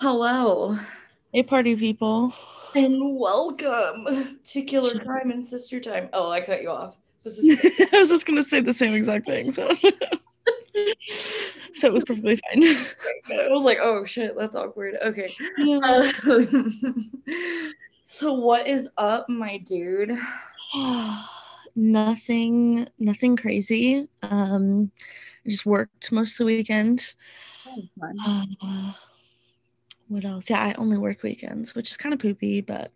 Hello 0.00 0.78
Hey, 1.32 1.42
party 1.42 1.76
people. 1.76 2.32
and 2.74 3.16
welcome 3.16 4.38
to 4.44 4.62
Killer 4.62 4.98
Crime 5.00 5.30
and 5.30 5.46
Sister 5.46 5.80
Time. 5.80 6.08
Oh, 6.12 6.30
I 6.30 6.40
cut 6.40 6.62
you 6.62 6.70
off. 6.70 6.98
This 7.22 7.38
is 7.38 7.88
I 7.92 7.98
was 7.98 8.10
just 8.10 8.26
gonna 8.26 8.42
say 8.42 8.60
the 8.60 8.72
same 8.72 8.94
exact 8.94 9.26
thing, 9.26 9.50
so 9.50 9.68
so 11.72 11.86
it 11.86 11.92
was 11.92 12.04
perfectly 12.04 12.36
fine. 12.36 12.62
I 12.64 13.48
was 13.48 13.64
like, 13.64 13.78
oh 13.80 14.04
shit, 14.04 14.36
that's 14.36 14.54
awkward. 14.54 14.96
Okay. 15.04 15.32
Yeah. 15.58 15.78
Uh, 15.82 16.92
so 18.02 18.34
what 18.34 18.66
is 18.66 18.88
up, 18.98 19.28
my 19.28 19.58
dude? 19.58 20.18
nothing, 21.76 22.88
nothing 22.98 23.36
crazy. 23.36 24.08
Um, 24.22 24.90
I 25.46 25.48
just 25.50 25.66
worked 25.66 26.12
most 26.12 26.32
of 26.34 26.38
the 26.38 26.44
weekend. 26.46 27.14
Uh, 28.24 28.92
what 30.08 30.24
else? 30.24 30.50
Yeah, 30.50 30.62
I 30.62 30.74
only 30.74 30.98
work 30.98 31.22
weekends, 31.22 31.74
which 31.74 31.90
is 31.90 31.96
kind 31.96 32.12
of 32.12 32.20
poopy, 32.20 32.60
but 32.60 32.92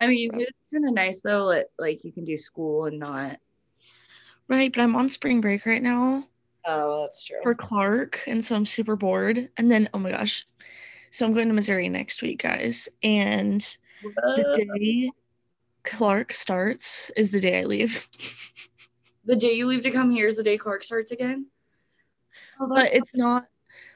I 0.00 0.06
mean, 0.06 0.30
it's 0.34 0.58
kind 0.72 0.86
of 0.86 0.94
nice 0.94 1.20
though. 1.20 1.48
That 1.48 1.66
like 1.78 2.04
you 2.04 2.12
can 2.12 2.24
do 2.24 2.38
school 2.38 2.86
and 2.86 2.98
not. 2.98 3.38
right. 4.48 4.72
But 4.72 4.82
I'm 4.82 4.96
on 4.96 5.08
spring 5.08 5.40
break 5.40 5.66
right 5.66 5.82
now. 5.82 6.24
Oh, 6.64 7.02
that's 7.02 7.24
true. 7.24 7.38
for 7.42 7.54
Clark, 7.54 8.22
and 8.26 8.44
so 8.44 8.54
I'm 8.54 8.66
super 8.66 8.94
bored. 8.94 9.48
And 9.56 9.70
then, 9.70 9.88
oh 9.94 9.98
my 9.98 10.10
gosh, 10.10 10.46
so 11.10 11.24
I'm 11.24 11.32
going 11.32 11.48
to 11.48 11.54
Missouri 11.54 11.88
next 11.88 12.22
week, 12.22 12.42
guys. 12.42 12.88
And 13.02 13.60
the 14.02 14.68
day 14.74 15.10
Clark 15.84 16.32
starts 16.32 17.10
is 17.16 17.30
the 17.30 17.40
day 17.40 17.60
I 17.60 17.64
leave. 17.64 18.08
the 19.24 19.36
day 19.36 19.52
you 19.52 19.66
leave 19.66 19.82
to 19.82 19.90
come 19.90 20.10
here 20.10 20.28
is 20.28 20.36
the 20.36 20.42
day 20.42 20.58
Clark 20.58 20.84
starts 20.84 21.12
again. 21.12 21.46
Oh, 22.60 22.68
but 22.68 22.90
it's 22.92 23.14
not 23.14 23.46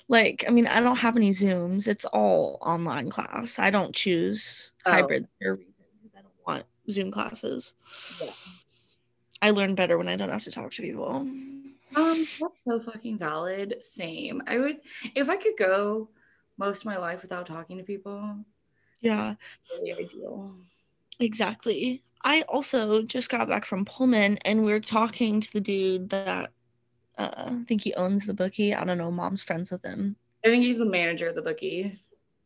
like 0.09 0.45
I 0.47 0.51
mean, 0.51 0.66
I 0.66 0.80
don't 0.80 0.97
have 0.97 1.16
any 1.16 1.30
Zooms. 1.30 1.87
It's 1.88 2.05
all 2.06 2.59
online 2.60 3.10
class. 3.10 3.59
I 3.59 3.70
don't 3.70 3.95
choose 3.95 4.73
Oh. 4.84 4.91
hybrid 4.93 5.29
for 5.40 5.52
a 5.52 5.57
reason 5.57 5.74
because 6.02 6.18
I 6.18 6.23
don't 6.23 6.46
want 6.46 6.65
Zoom 6.90 7.10
classes. 7.10 7.74
Yeah. 8.21 8.30
I 9.40 9.51
learn 9.51 9.74
better 9.74 9.99
when 9.99 10.09
I 10.09 10.16
don't 10.16 10.30
have 10.30 10.43
to 10.45 10.51
talk 10.51 10.71
to 10.73 10.82
people. 10.82 11.15
Um, 11.95 12.27
that's 12.40 12.59
so 12.66 12.80
fucking 12.80 13.18
valid. 13.18 13.77
Same. 13.80 14.43
I 14.46 14.59
would 14.59 14.79
if 15.15 15.29
I 15.29 15.37
could 15.37 15.57
go 15.59 16.09
most 16.59 16.80
of 16.82 16.87
my 16.87 16.96
life 16.96 17.23
without 17.23 17.46
talking 17.46 17.79
to 17.79 17.84
people. 17.84 18.37
Yeah. 19.01 19.34
Really 19.80 19.93
ideal. 20.05 20.55
Exactly. 21.18 22.02
I 22.24 22.43
also 22.43 23.02
just 23.02 23.30
got 23.30 23.49
back 23.49 23.65
from 23.65 23.84
Pullman 23.84 24.38
and 24.45 24.65
we 24.65 24.73
are 24.73 24.80
talking 24.80 25.40
to 25.40 25.52
the 25.52 25.60
dude 25.60 26.10
that 26.10 26.51
uh, 27.18 27.30
I 27.46 27.65
think 27.66 27.82
he 27.82 27.95
owns 27.95 28.27
the 28.27 28.35
bookie. 28.35 28.74
I 28.74 28.85
don't 28.85 28.99
know. 28.99 29.10
Mom's 29.10 29.43
friends 29.43 29.71
with 29.71 29.85
him. 29.85 30.16
I 30.45 30.49
think 30.49 30.65
he's 30.65 30.79
the 30.79 30.87
manager 30.87 31.29
of 31.29 31.35
the 31.35 31.43
bookie. 31.43 32.01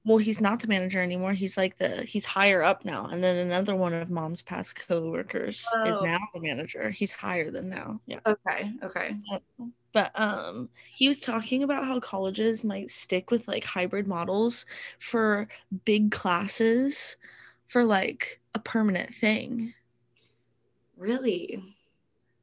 Well, 0.05 0.19
he's 0.19 0.41
not 0.41 0.61
the 0.61 0.69
manager 0.69 1.03
anymore. 1.03 1.33
He's 1.33 1.57
like 1.57 1.79
the 1.79 2.03
he's 2.05 2.25
higher 2.25 2.63
up 2.63 2.85
now. 2.85 3.07
And 3.07 3.25
then 3.25 3.37
another 3.39 3.75
one 3.75 3.93
of 3.93 4.09
mom's 4.09 4.41
past 4.41 4.77
co-workers 4.87 5.67
is 5.87 5.97
Oh. 5.97 6.05
now 6.05 6.19
the 6.33 6.41
manager. 6.41 6.91
He's 6.91 7.11
higher 7.11 7.51
than 7.51 7.69
now. 7.69 8.01
Yeah. 8.07 8.21
Okay. 8.25 8.73
Okay. 8.85 9.17
But 9.93 10.13
um 10.15 10.69
he 10.89 11.09
was 11.09 11.19
talking 11.19 11.65
about 11.65 11.85
how 11.87 11.99
colleges 11.99 12.63
might 12.63 12.91
stick 12.93 13.33
with 13.33 13.49
like 13.49 13.65
hybrid 13.65 14.07
models 14.07 14.65
for 15.01 15.49
big 15.85 16.13
classes 16.13 17.17
for 17.67 17.85
like 17.85 18.41
a 18.55 18.61
permanent 18.61 19.13
thing. 19.13 19.75
Really? 20.97 21.63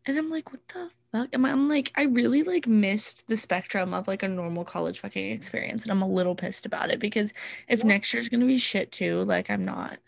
And 0.06 0.18
I'm 0.18 0.30
like, 0.30 0.52
what 0.52 0.68
the 0.68 0.90
fuck? 1.14 1.30
Am 1.32 1.46
I, 1.46 1.52
I'm 1.52 1.70
like, 1.70 1.92
I 1.96 2.04
really 2.04 2.44
like 2.44 2.68
missed 2.68 3.26
the 3.28 3.38
spectrum 3.38 3.94
of 3.94 4.08
like 4.08 4.24
a 4.24 4.28
normal 4.28 4.66
college 4.66 5.00
fucking 5.00 5.32
experience. 5.32 5.84
And 5.84 5.92
I'm 5.92 6.02
a 6.02 6.08
little 6.08 6.36
pissed 6.36 6.66
about 6.66 6.92
it 6.92 7.00
because 7.00 7.32
if 7.70 7.80
Yeah. 7.80 7.88
next 7.88 8.14
year's 8.14 8.28
gonna 8.28 8.46
be 8.46 8.58
shit 8.58 8.92
too, 8.92 9.24
like 9.24 9.50
I'm 9.50 9.64
not. 9.64 10.00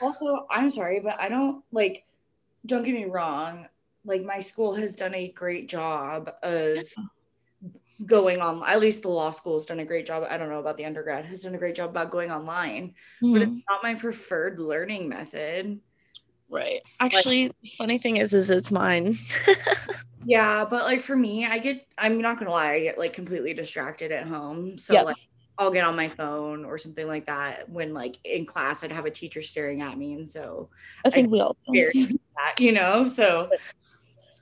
Also, 0.00 0.46
I'm 0.48 0.70
sorry, 0.70 1.00
but 1.00 1.20
I 1.20 1.28
don't 1.28 1.62
like 1.72 2.04
don't 2.64 2.84
get 2.84 2.94
me 2.94 3.04
wrong. 3.04 3.68
Like 4.04 4.22
my 4.22 4.40
school 4.40 4.74
has 4.74 4.96
done 4.96 5.14
a 5.14 5.28
great 5.32 5.68
job 5.68 6.30
of 6.42 6.84
going 8.06 8.40
on 8.40 8.60
at 8.66 8.80
least 8.80 9.02
the 9.02 9.08
law 9.08 9.30
school 9.30 9.54
has 9.54 9.66
done 9.66 9.80
a 9.80 9.84
great 9.84 10.06
job. 10.06 10.24
I 10.28 10.36
don't 10.36 10.48
know 10.48 10.60
about 10.60 10.76
the 10.76 10.84
undergrad, 10.84 11.24
has 11.26 11.42
done 11.42 11.54
a 11.54 11.58
great 11.58 11.74
job 11.74 11.90
about 11.90 12.10
going 12.10 12.30
online, 12.30 12.94
but 13.20 13.42
Mhm. 13.42 13.42
it's 13.42 13.66
not 13.68 13.82
my 13.82 13.94
preferred 13.94 14.58
learning 14.60 15.08
method. 15.08 15.80
Right. 16.48 16.82
Actually, 17.00 17.48
the 17.48 17.70
funny 17.78 17.98
thing 17.98 18.18
is, 18.18 18.34
is 18.34 18.50
it's 18.50 18.70
mine. 18.70 19.16
Yeah, 20.24 20.64
but 20.64 20.84
like 20.84 21.00
for 21.00 21.16
me, 21.16 21.46
I 21.46 21.58
get 21.58 21.86
I'm 21.98 22.20
not 22.20 22.38
gonna 22.38 22.50
lie, 22.50 22.72
I 22.72 22.80
get 22.80 22.98
like 22.98 23.12
completely 23.12 23.54
distracted 23.54 24.12
at 24.12 24.26
home. 24.26 24.78
So 24.78 24.94
Yeah. 24.94 25.02
like 25.02 25.16
I'll 25.58 25.70
get 25.70 25.84
on 25.84 25.96
my 25.96 26.08
phone 26.08 26.64
or 26.64 26.78
something 26.78 27.06
like 27.06 27.26
that 27.26 27.68
when 27.68 27.92
like 27.94 28.18
in 28.24 28.46
class 28.46 28.82
I'd 28.82 28.92
have 28.92 29.04
a 29.06 29.10
teacher 29.10 29.42
staring 29.42 29.82
at 29.82 29.98
me 29.98 30.14
and 30.14 30.28
so 30.28 30.70
I 31.04 31.10
think 31.10 31.30
we 31.30 31.40
all 31.40 31.56
scared 31.68 31.94
that, 31.94 32.58
you 32.60 32.72
know? 32.72 33.06
So 33.06 33.50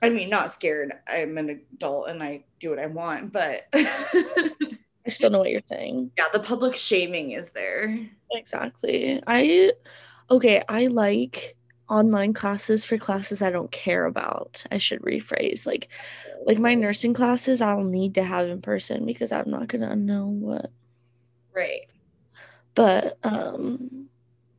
I 0.01 0.09
mean 0.09 0.29
not 0.29 0.51
scared. 0.51 0.93
I'm 1.07 1.37
an 1.37 1.61
adult 1.73 2.09
and 2.09 2.23
I 2.23 2.45
do 2.59 2.69
what 2.69 2.79
I 2.79 2.87
want, 2.87 3.31
but 3.31 3.63
I 3.73 5.09
still 5.09 5.29
know 5.29 5.39
what 5.39 5.49
you're 5.51 5.61
saying. 5.69 6.11
yeah, 6.17 6.25
the 6.31 6.39
public 6.39 6.75
shaming 6.77 7.31
is 7.31 7.51
there. 7.51 7.97
Exactly. 8.31 9.21
I 9.27 9.73
okay, 10.29 10.63
I 10.67 10.87
like 10.87 11.55
online 11.91 12.33
classes 12.33 12.85
for 12.85 12.97
classes 12.97 13.41
I 13.41 13.51
don't 13.51 13.71
care 13.71 14.05
about. 14.05 14.63
I 14.71 14.77
should 14.79 15.01
rephrase. 15.01 15.65
Like 15.67 15.89
like 16.45 16.57
my 16.57 16.73
nursing 16.73 17.13
classes 17.13 17.61
I'll 17.61 17.83
need 17.83 18.15
to 18.15 18.23
have 18.23 18.47
in 18.47 18.61
person 18.61 19.05
because 19.05 19.31
I'm 19.31 19.49
not 19.51 19.67
gonna 19.67 19.95
know 19.95 20.25
what 20.27 20.71
Right. 21.53 21.81
but 22.75 23.17
um 23.23 24.07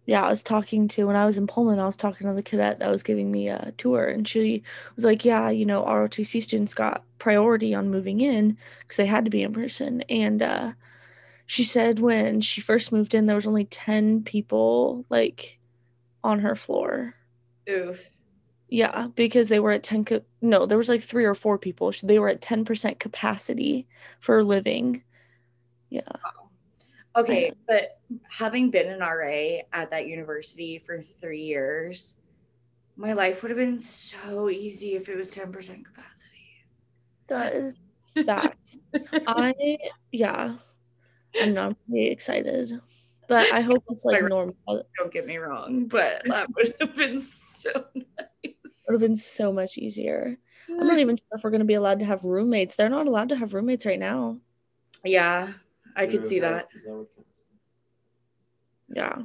yeah 0.04 0.22
i 0.22 0.28
was 0.28 0.42
talking 0.42 0.88
to 0.88 1.04
when 1.06 1.16
i 1.16 1.24
was 1.24 1.38
in 1.38 1.46
pullman 1.46 1.78
i 1.78 1.86
was 1.86 1.96
talking 1.96 2.26
to 2.26 2.34
the 2.34 2.42
cadet 2.42 2.80
that 2.80 2.90
was 2.90 3.02
giving 3.04 3.30
me 3.30 3.48
a 3.48 3.72
tour 3.78 4.04
and 4.04 4.26
she 4.28 4.62
was 4.96 5.04
like 5.04 5.24
yeah 5.24 5.48
you 5.48 5.64
know 5.64 5.82
rotc 5.84 6.42
students 6.42 6.74
got 6.74 7.04
priority 7.18 7.72
on 7.74 7.88
moving 7.88 8.20
in 8.20 8.56
because 8.80 8.96
they 8.96 9.06
had 9.06 9.24
to 9.24 9.30
be 9.30 9.42
in 9.42 9.52
person 9.52 10.02
and 10.10 10.42
uh 10.42 10.72
she 11.46 11.64
said 11.64 12.00
when 12.00 12.40
she 12.40 12.60
first 12.60 12.92
moved 12.92 13.14
in 13.14 13.26
there 13.26 13.36
was 13.36 13.46
only 13.46 13.64
10 13.64 14.22
people 14.24 15.06
like 15.08 15.58
on 16.24 16.40
her 16.40 16.56
floor 16.56 17.14
Oof. 17.70 18.00
yeah 18.68 19.08
because 19.14 19.48
they 19.48 19.60
were 19.60 19.70
at 19.70 19.82
10 19.82 20.04
co- 20.04 20.24
no 20.40 20.66
there 20.66 20.78
was 20.78 20.88
like 20.88 21.02
three 21.02 21.24
or 21.24 21.34
four 21.34 21.58
people 21.58 21.92
they 22.02 22.18
were 22.18 22.28
at 22.28 22.40
10% 22.40 22.98
capacity 22.98 23.86
for 24.20 24.42
living 24.42 25.02
yeah 25.90 26.02
Okay, 27.14 27.52
but 27.68 27.98
having 28.30 28.70
been 28.70 28.88
an 28.88 29.02
RA 29.02 29.62
at 29.72 29.90
that 29.90 30.06
university 30.06 30.78
for 30.78 31.02
three 31.02 31.42
years, 31.42 32.16
my 32.96 33.12
life 33.12 33.42
would 33.42 33.50
have 33.50 33.58
been 33.58 33.78
so 33.78 34.48
easy 34.48 34.94
if 34.94 35.08
it 35.08 35.16
was 35.16 35.30
10% 35.30 35.52
capacity. 35.84 36.28
That 37.28 37.52
is 37.54 37.76
fact. 38.26 38.76
I 39.26 39.54
yeah, 40.10 40.54
I'm 41.40 41.52
not 41.52 41.76
really 41.88 42.06
excited, 42.06 42.80
but 43.32 43.52
I 43.52 43.60
hope 43.60 43.84
it's 43.88 44.04
like 44.04 44.22
normal. 44.22 44.54
Don't 44.98 45.12
get 45.12 45.26
me 45.26 45.36
wrong, 45.38 45.86
but 45.86 46.22
that 46.26 46.48
would 46.54 46.74
have 46.80 46.94
been 46.94 47.20
so 47.20 47.70
nice. 47.94 48.04
It 48.42 48.56
would 48.88 49.00
have 49.00 49.00
been 49.00 49.18
so 49.18 49.52
much 49.52 49.78
easier. 49.78 50.36
I'm 50.68 50.86
not 50.86 50.98
even 51.00 51.16
sure 51.16 51.26
if 51.38 51.44
we're 51.44 51.50
gonna 51.50 51.64
be 51.64 51.74
allowed 51.74 51.98
to 52.00 52.04
have 52.04 52.24
roommates. 52.24 52.76
They're 52.76 52.88
not 52.88 53.06
allowed 53.06 53.30
to 53.30 53.36
have 53.36 53.54
roommates 53.54 53.86
right 53.86 53.98
now. 53.98 54.38
Yeah, 55.04 55.52
I 55.96 56.06
could 56.06 56.26
see 56.26 56.40
that. 56.40 56.68
Yeah. 58.94 59.22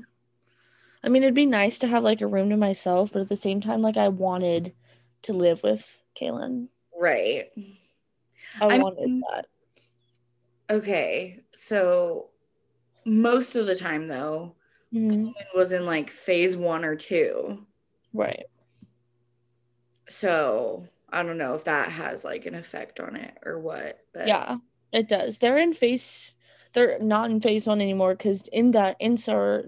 I 1.04 1.10
mean, 1.10 1.24
it'd 1.24 1.36
be 1.36 1.46
nice 1.46 1.80
to 1.80 1.88
have 1.88 2.04
like 2.04 2.22
a 2.22 2.28
room 2.28 2.50
to 2.50 2.58
myself, 2.58 3.12
but 3.14 3.22
at 3.22 3.30
the 3.30 3.36
same 3.36 3.62
time, 3.62 3.82
like 3.82 3.98
I 3.98 4.08
wanted 4.08 4.74
to 5.24 5.34
live 5.34 5.62
with 5.64 5.86
Kaylin. 6.20 6.70
Right. 7.00 7.50
I, 8.60 8.66
I 8.66 8.78
wanted 8.78 9.04
mean- 9.06 9.22
that. 9.32 9.46
Okay, 10.70 11.40
so 11.56 12.30
most 13.08 13.56
of 13.56 13.66
the 13.66 13.76
time 13.76 14.08
though, 14.08 14.54
Mhm. 14.94 15.30
it 15.40 15.48
was 15.56 15.72
in 15.72 15.86
like 15.86 16.10
phase 16.10 16.56
one 16.56 16.84
or 16.84 16.96
two. 16.96 17.66
Right. 18.14 18.46
So 20.10 20.88
I 21.10 21.24
don't 21.24 21.38
know 21.38 21.56
if 21.56 21.64
that 21.64 21.90
has 21.90 22.24
like 22.24 22.46
an 22.46 22.56
effect 22.56 23.00
on 23.00 23.16
it 23.16 23.38
or 23.46 23.60
what. 23.60 24.00
But 24.14 24.28
Yeah, 24.28 24.58
it 24.92 25.08
does. 25.08 25.38
They're 25.38 25.58
in 25.58 25.74
phase. 25.74 26.36
They're 26.74 27.00
not 27.00 27.32
in 27.32 27.40
phase 27.40 27.66
one 27.66 27.82
anymore 27.82 28.14
because 28.14 28.48
in 28.50 28.72
that 28.72 28.98
indoor 29.00 29.64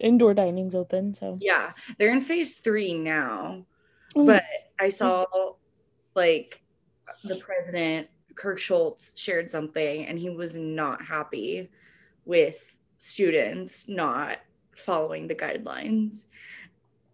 indoor 0.00 0.34
dining's 0.34 0.74
open. 0.74 1.14
So 1.14 1.38
yeah, 1.40 1.72
they're 1.96 2.12
in 2.12 2.20
phase 2.20 2.58
three 2.58 2.94
now. 2.94 3.64
Mm. 4.16 4.26
But 4.26 4.42
I 4.78 4.88
saw 4.88 5.26
like 6.14 6.62
the 7.22 7.36
president, 7.36 8.08
Kirk 8.34 8.58
Schulz, 8.58 9.14
shared 9.16 9.48
something 9.48 10.06
and 10.06 10.18
he 10.18 10.28
was 10.30 10.56
not 10.56 11.04
happy 11.04 11.70
with 12.26 12.76
students 12.98 13.88
not 13.88 14.38
following 14.76 15.26
the 15.28 15.34
guidelines 15.34 16.26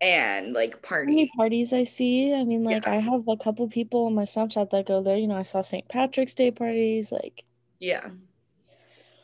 and 0.00 0.52
like 0.52 0.84
how 0.84 0.96
many 1.04 1.26
party. 1.26 1.30
parties 1.36 1.72
I 1.72 1.84
see. 1.84 2.34
I 2.34 2.42
mean, 2.42 2.64
like 2.64 2.84
Yeah. 2.86 2.92
I 2.92 2.96
have 2.96 3.28
a 3.28 3.36
couple 3.36 3.68
people 3.68 4.06
on 4.06 4.14
my 4.14 4.24
Snapchat 4.24 4.70
that 4.70 4.86
go 4.86 5.00
there. 5.00 5.16
You 5.16 5.28
know, 5.28 5.36
I 5.36 5.44
saw 5.44 5.60
St. 5.60 5.86
Patrick's 5.88 6.34
Day 6.34 6.50
parties. 6.50 7.12
Like, 7.12 7.44
Yeah. 7.78 8.10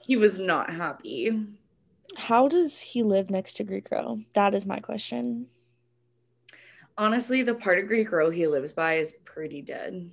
he 0.06 0.16
was 0.16 0.38
not 0.38 0.70
happy. 0.70 1.32
How 2.16 2.46
does 2.48 2.78
he 2.80 3.02
live 3.02 3.28
next 3.30 3.54
to 3.54 3.64
Greek 3.64 3.90
Row? 3.90 4.20
That 4.34 4.54
is 4.54 4.66
my 4.66 4.78
question. 4.78 5.48
Honestly, 6.96 7.42
the 7.42 7.54
part 7.54 7.78
of 7.78 7.86
Greek 7.86 8.10
Row 8.12 8.30
he 8.30 8.46
lives 8.46 8.72
by 8.72 8.94
is 8.94 9.12
pretty 9.24 9.62
dead. 9.62 10.10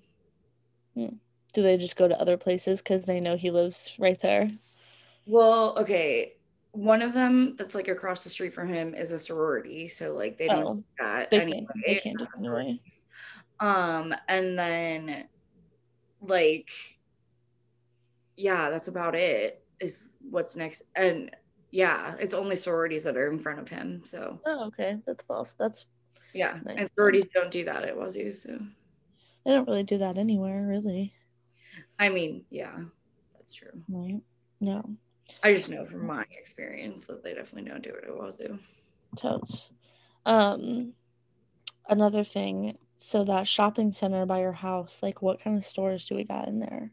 Hmm. 0.96 1.16
Do 1.54 1.64
they 1.64 1.78
just 1.78 1.96
go 1.96 2.08
to 2.08 2.20
other 2.20 2.38
places 2.38 2.82
because 2.82 3.06
they 3.06 3.20
know 3.20 3.38
he 3.38 3.50
lives 3.50 3.94
right 3.98 4.20
there? 4.20 4.52
Well, 5.26 5.78
okay. 5.80 6.34
One 6.72 7.02
of 7.02 7.14
them 7.14 7.56
that's 7.56 7.74
like 7.74 7.88
across 7.88 8.24
the 8.24 8.30
street 8.30 8.54
from 8.54 8.68
him 8.68 8.94
is 8.94 9.12
a 9.12 9.20
sorority, 9.20 9.88
so 9.88 10.14
like 10.14 10.38
they 10.38 10.48
don't 10.48 10.66
Oh, 10.66 10.74
do 10.76 10.84
that 11.00 11.32
they 11.32 11.40
anyway. 11.40 11.60
can't- 11.60 11.86
they 11.86 11.96
can't 11.96 12.20
do 12.20 12.26
it 12.26 12.30
anyway. 12.40 12.80
Um, 13.62 14.14
and 14.28 14.60
then 14.60 15.28
like 16.22 16.70
yeah, 18.38 18.70
that's 18.70 18.90
about 18.90 19.16
it. 19.16 19.64
Is 19.80 20.18
what's 20.30 20.56
next, 20.58 20.84
and 20.96 21.32
yeah, 21.72 22.16
it's 22.20 22.34
only 22.34 22.56
sororities 22.58 23.04
that 23.06 23.16
are 23.18 23.30
in 23.32 23.40
front 23.40 23.60
of 23.60 23.70
him. 23.70 24.02
So 24.06 24.40
Oh, 24.46 24.66
okay. 24.68 24.98
That's 25.06 25.24
false. 25.24 25.54
That's 25.54 25.86
yeah, 26.34 26.60
Nice. 26.66 26.76
and 26.78 26.90
sororities 26.96 27.28
don't 27.34 27.52
do 27.52 27.64
that 27.66 27.84
at 27.86 27.96
Wazoo. 27.96 28.34
So 28.34 28.60
they 29.46 29.52
don't 29.52 29.68
really 29.68 29.84
do 29.84 29.98
that 30.00 30.18
anywhere, 30.18 30.66
really. 30.68 31.14
I 32.00 32.10
mean, 32.10 32.44
yeah, 32.50 32.78
that's 33.38 33.54
true. 33.54 33.72
Right? 33.88 34.20
No. 34.60 34.84
I 35.44 35.54
just 35.54 35.70
know 35.70 35.86
from 35.86 36.06
my 36.06 36.26
experience 36.38 37.06
that 37.08 37.24
they 37.24 37.34
definitely 37.34 37.70
don't 37.70 37.84
do 37.84 37.90
it 37.90 38.06
at 38.08 38.16
Wazoo. 38.16 38.60
Totes. 39.16 39.72
Um 40.26 40.94
another 41.88 42.24
thing, 42.24 42.78
so 42.98 43.24
that 43.26 43.48
shopping 43.48 43.92
center 43.92 44.26
by 44.26 44.40
your 44.40 44.54
house, 44.54 45.02
like 45.04 45.22
what 45.22 45.40
kind 45.40 45.58
of 45.58 45.66
stores 45.66 46.06
do 46.06 46.16
we 46.16 46.24
got 46.24 46.48
in 46.48 46.60
there? 46.60 46.92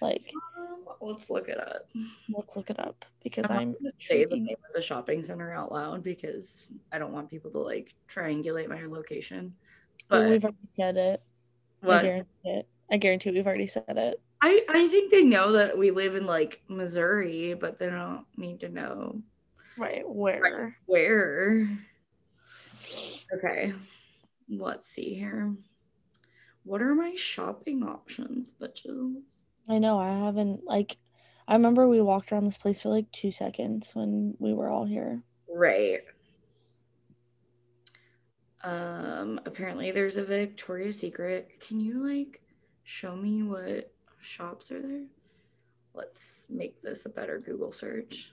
Like 0.00 0.22
Um, 0.58 0.84
let's 1.00 1.30
look 1.30 1.48
it 1.48 1.58
up. 1.58 1.88
let's 2.34 2.56
look 2.56 2.70
it 2.70 2.78
up 2.78 3.04
because 3.22 3.50
I'm 3.50 3.58
I'm 3.58 3.76
say 4.00 4.24
the 4.24 4.36
name 4.36 4.56
of 4.68 4.74
the 4.74 4.82
shopping 4.82 5.22
center 5.22 5.52
out 5.52 5.72
loud 5.72 6.02
because 6.02 6.72
I 6.92 6.98
don't 6.98 7.12
want 7.12 7.30
people 7.30 7.50
to 7.52 7.58
like 7.58 7.94
triangulate 8.08 8.68
my 8.68 8.82
location. 8.86 9.54
But 10.08 10.22
But 10.22 10.30
we've 10.30 10.44
already 10.44 10.68
said 10.72 10.96
it. 10.96 11.22
I 11.82 11.86
what 11.86 12.02
guarantee 12.02 12.28
it. 12.44 12.68
I 12.90 12.96
guarantee 12.96 13.30
we've 13.30 13.46
already 13.46 13.66
said 13.66 13.84
it. 13.88 14.20
I 14.42 14.64
I 14.68 14.88
think 14.88 15.10
they 15.10 15.22
know 15.22 15.52
that 15.52 15.76
we 15.76 15.90
live 15.90 16.16
in 16.16 16.26
like 16.26 16.62
Missouri, 16.68 17.54
but 17.54 17.78
they 17.78 17.90
don't 17.90 18.24
need 18.36 18.60
to 18.60 18.68
know 18.68 19.20
Right. 19.76 20.02
Where? 20.06 20.76
where. 20.86 21.68
Okay, 23.32 23.72
let's 24.48 24.86
see 24.86 25.14
here. 25.14 25.54
What 26.64 26.82
are 26.82 26.94
my 26.94 27.14
shopping 27.14 27.82
options, 27.82 28.52
bitches? 28.60 29.22
I 29.68 29.78
know. 29.78 29.98
I 29.98 30.08
haven't 30.26 30.64
like 30.64 30.96
I 31.48 31.54
remember 31.54 31.88
we 31.88 32.00
walked 32.00 32.32
around 32.32 32.44
this 32.44 32.58
place 32.58 32.82
for 32.82 32.90
like 32.90 33.10
two 33.12 33.30
seconds 33.30 33.94
when 33.94 34.34
we 34.38 34.52
were 34.54 34.68
all 34.68 34.84
here. 34.84 35.22
Right. 35.48 36.00
Um, 38.62 39.40
apparently 39.46 39.90
there's 39.90 40.16
a 40.16 40.22
Victoria's 40.22 40.98
Secret. 40.98 41.48
Can 41.60 41.80
you 41.80 42.06
like 42.06 42.42
show 42.84 43.16
me 43.16 43.42
what 43.42 43.90
shops 44.22 44.70
are 44.70 44.80
there? 44.80 45.04
Let's 45.94 46.46
make 46.48 46.80
this 46.82 47.06
a 47.06 47.10
better 47.10 47.38
Google 47.38 47.72
search. 47.72 48.32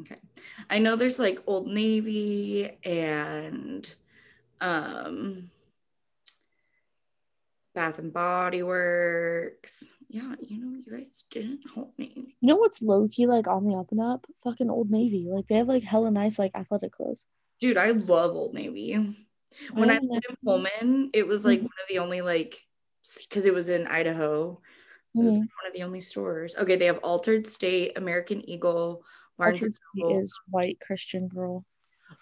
Okay. 0.00 0.18
I 0.70 0.78
know 0.78 0.96
there's 0.96 1.18
like 1.18 1.40
Old 1.46 1.66
Navy 1.66 2.78
and 2.84 3.92
um 4.60 5.50
Bath 7.74 7.98
and 7.98 8.12
Body 8.12 8.62
Works. 8.62 9.84
Yeah, 10.08 10.34
you 10.40 10.58
know, 10.58 10.76
you 10.84 10.96
guys 10.96 11.10
didn't 11.30 11.60
help 11.74 11.96
me. 11.98 12.34
You 12.40 12.48
know 12.48 12.56
what's 12.56 12.82
low 12.82 13.06
key 13.08 13.26
like 13.26 13.46
on 13.46 13.64
the 13.64 13.74
up 13.76 13.92
and 13.92 14.00
up? 14.00 14.26
Fucking 14.42 14.70
Old 14.70 14.90
Navy. 14.90 15.26
Like 15.30 15.46
they 15.46 15.56
have 15.56 15.68
like 15.68 15.84
hella 15.84 16.10
nice 16.10 16.38
like 16.38 16.52
athletic 16.54 16.92
clothes. 16.92 17.26
Dude, 17.60 17.76
I 17.76 17.90
love 17.90 18.34
Old 18.34 18.54
Navy. 18.54 18.94
When 19.72 19.90
I 19.90 19.98
don't 19.98 20.10
lived 20.10 20.26
in. 20.28 20.36
Pullman, 20.44 21.10
it 21.12 21.26
was 21.26 21.44
like 21.44 21.60
Mhm. 21.60 21.64
one 21.64 21.72
of 21.82 21.88
the 21.88 21.98
only 21.98 22.22
like 22.22 22.64
because 23.18 23.46
it 23.46 23.54
was 23.54 23.68
in 23.68 23.86
Idaho. 23.86 24.60
It 25.14 25.24
was 25.24 25.34
like 25.34 25.40
one 25.40 25.66
of 25.66 25.72
the 25.74 25.82
only 25.82 26.00
stores. 26.00 26.54
Okay, 26.56 26.76
they 26.76 26.86
have 26.86 26.98
Altar'd 26.98 27.46
State, 27.46 27.98
American 27.98 28.48
Eagle, 28.48 29.02
Barnes 29.38 29.56
Orchard 29.56 29.74
and 29.96 30.22
is 30.22 30.38
white 30.48 30.78
Christian 30.80 31.26
girl. 31.26 31.64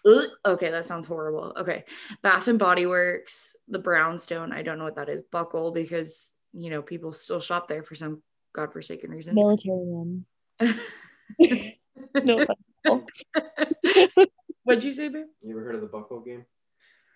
Ugh, 0.06 0.28
okay, 0.46 0.70
that 0.70 0.86
sounds 0.86 1.06
horrible. 1.06 1.52
Okay, 1.58 1.84
Bath 2.22 2.48
and 2.48 2.58
Body 2.58 2.86
Works, 2.86 3.56
the 3.68 3.78
Brownstone. 3.78 4.52
I 4.52 4.62
don't 4.62 4.78
know 4.78 4.84
what 4.84 4.96
that 4.96 5.10
is. 5.10 5.22
Buckle 5.30 5.70
because 5.70 6.32
you 6.54 6.70
know 6.70 6.80
people 6.80 7.12
still 7.12 7.40
shop 7.40 7.68
there 7.68 7.82
for 7.82 7.94
some 7.94 8.22
godforsaken 8.54 9.10
reason. 9.10 9.34
Military 9.34 9.84
one. 9.84 10.24
No 12.14 12.44
offense. 12.86 13.24
What'd 14.64 14.84
you 14.84 14.92
say, 14.92 15.08
babe? 15.08 15.26
You 15.42 15.50
ever 15.50 15.64
heard 15.64 15.74
of 15.74 15.80
the 15.80 15.86
buckle 15.86 16.20
game? 16.20 16.44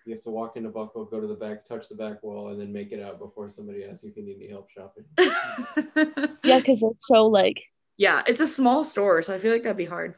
You 0.06 0.14
have 0.14 0.22
to 0.22 0.31
walk 0.31 0.56
into 0.56 0.69
buckle, 0.69 1.04
go 1.04 1.20
to 1.20 1.26
the 1.26 1.34
back, 1.34 1.66
touch 1.66 1.88
the 1.88 1.94
back 1.94 2.22
wall, 2.22 2.49
and 2.49 2.60
then 2.60 2.72
make 2.72 2.93
it 2.93 3.00
out 3.00 3.19
before 3.19 3.50
somebody 3.50 3.84
asks 3.84 4.02
you 4.02 4.10
if 4.10 4.16
you 4.16 4.25
need 4.25 4.37
any 4.37 4.49
help 4.49 4.69
shopping. 4.70 5.04
Yeah, 6.44 6.58
because 6.58 6.82
it's 6.82 7.06
so 7.06 7.26
like 7.26 7.62
yeah, 7.96 8.22
it's 8.26 8.40
a 8.40 8.49
small 8.49 8.82
store, 8.82 9.22
so 9.22 9.34
I 9.34 9.38
feel 9.38 9.52
like 9.52 9.62
that'd 9.62 9.76
be 9.76 9.84
hard. 9.84 10.16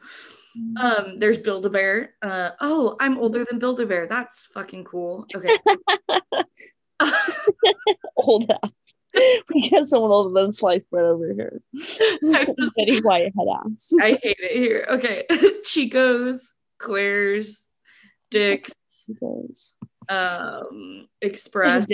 Um, 0.79 1.19
there's 1.19 1.37
Build 1.37 1.65
a 1.65 1.69
Bear. 1.69 2.15
Uh, 2.21 2.51
oh, 2.61 2.95
I'm 2.99 3.17
older 3.17 3.45
than 3.49 3.59
Build 3.59 3.79
a 3.79 3.85
Bear. 3.85 4.07
That's 4.07 4.47
fucking 4.53 4.85
cool. 4.85 5.25
Okay. 5.35 5.57
old 8.17 8.49
ass. 8.49 8.71
We 9.53 9.69
get 9.69 9.85
someone 9.85 10.11
older 10.11 10.41
than 10.41 10.51
sliced 10.51 10.89
bread 10.89 11.05
over 11.05 11.33
here. 11.33 11.61
I 11.75 12.47
Betty 12.77 12.99
White 13.01 13.33
head 13.37 13.47
ass. 13.65 13.91
I 14.01 14.19
hate 14.21 14.37
it 14.39 14.57
here. 14.57 14.87
Okay. 14.89 15.25
Chico's, 15.63 16.53
Claire's, 16.79 17.67
Dick's, 18.31 18.73
Because- 19.07 19.75
um, 20.09 21.07
Express. 21.21 21.85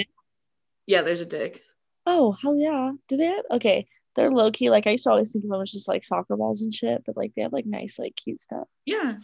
Yeah, 0.87 1.01
there's 1.03 1.21
a 1.21 1.25
Dick's. 1.25 1.73
Oh 2.05 2.31
hell 2.31 2.57
yeah! 2.57 2.91
Do 3.07 3.15
they 3.17 3.27
have 3.27 3.45
okay? 3.51 3.87
They're 4.15 4.31
low 4.31 4.51
key. 4.51 4.69
Like 4.69 4.87
I 4.87 4.91
used 4.91 5.03
to 5.05 5.11
always 5.11 5.31
think 5.31 5.45
of 5.45 5.51
them 5.51 5.61
as 5.61 5.71
just 5.71 5.87
like 5.87 6.03
soccer 6.03 6.35
balls 6.35 6.61
and 6.61 6.73
shit, 6.73 7.03
but 7.05 7.15
like 7.15 7.33
they 7.35 7.43
have 7.43 7.53
like 7.53 7.65
nice, 7.65 7.97
like 7.99 8.15
cute 8.15 8.41
stuff. 8.41 8.67
Yeah. 8.85 9.17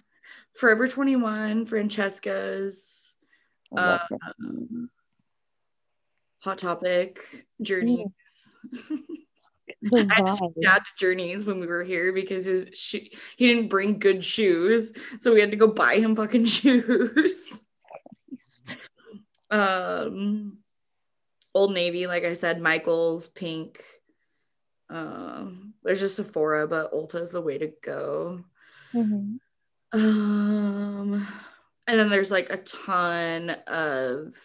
Forever 0.54 0.88
21, 0.88 1.66
Francesca's, 1.66 3.16
Uh, 3.75 3.98
Hot 6.39 6.57
Topic, 6.57 7.19
Journeys. 7.62 8.07
the 9.81 10.07
I 10.66 10.69
had 10.69 10.84
Journeys 10.98 11.45
when 11.45 11.60
we 11.60 11.68
were 11.68 11.84
here 11.84 12.13
because 12.13 12.45
his 12.45 12.68
shoe 12.74 13.01
he 13.38 13.48
didn't 13.48 13.70
bring 13.70 14.00
good 14.00 14.24
shoes, 14.24 14.94
so 15.20 15.34
we 15.34 15.41
had 15.41 15.51
to 15.51 15.58
go 15.58 15.67
buy 15.67 15.96
him 15.96 16.15
fucking 16.15 16.46
shoes. 16.58 17.62
Christ. 18.38 18.77
Um, 19.50 20.58
Old 21.53 21.74
Navy, 21.74 22.08
like 22.08 22.24
I 22.24 22.34
said, 22.34 22.62
Michaels, 22.62 23.27
Pink. 23.27 23.84
Um, 24.89 25.74
there's 25.84 26.00
just 26.00 26.15
Sephora, 26.17 26.67
but 26.67 26.94
Ulta 26.94 27.22
is 27.22 27.32
the 27.32 27.41
way 27.41 27.58
to 27.58 27.72
go. 27.82 28.44
Mhm. 28.94 29.39
Um, 29.94 31.27
and 31.88 32.00
then 32.00 32.10
there's 32.10 32.32
like 32.32 32.50
a 32.50 32.58
ton 32.58 33.50
of 33.67 34.36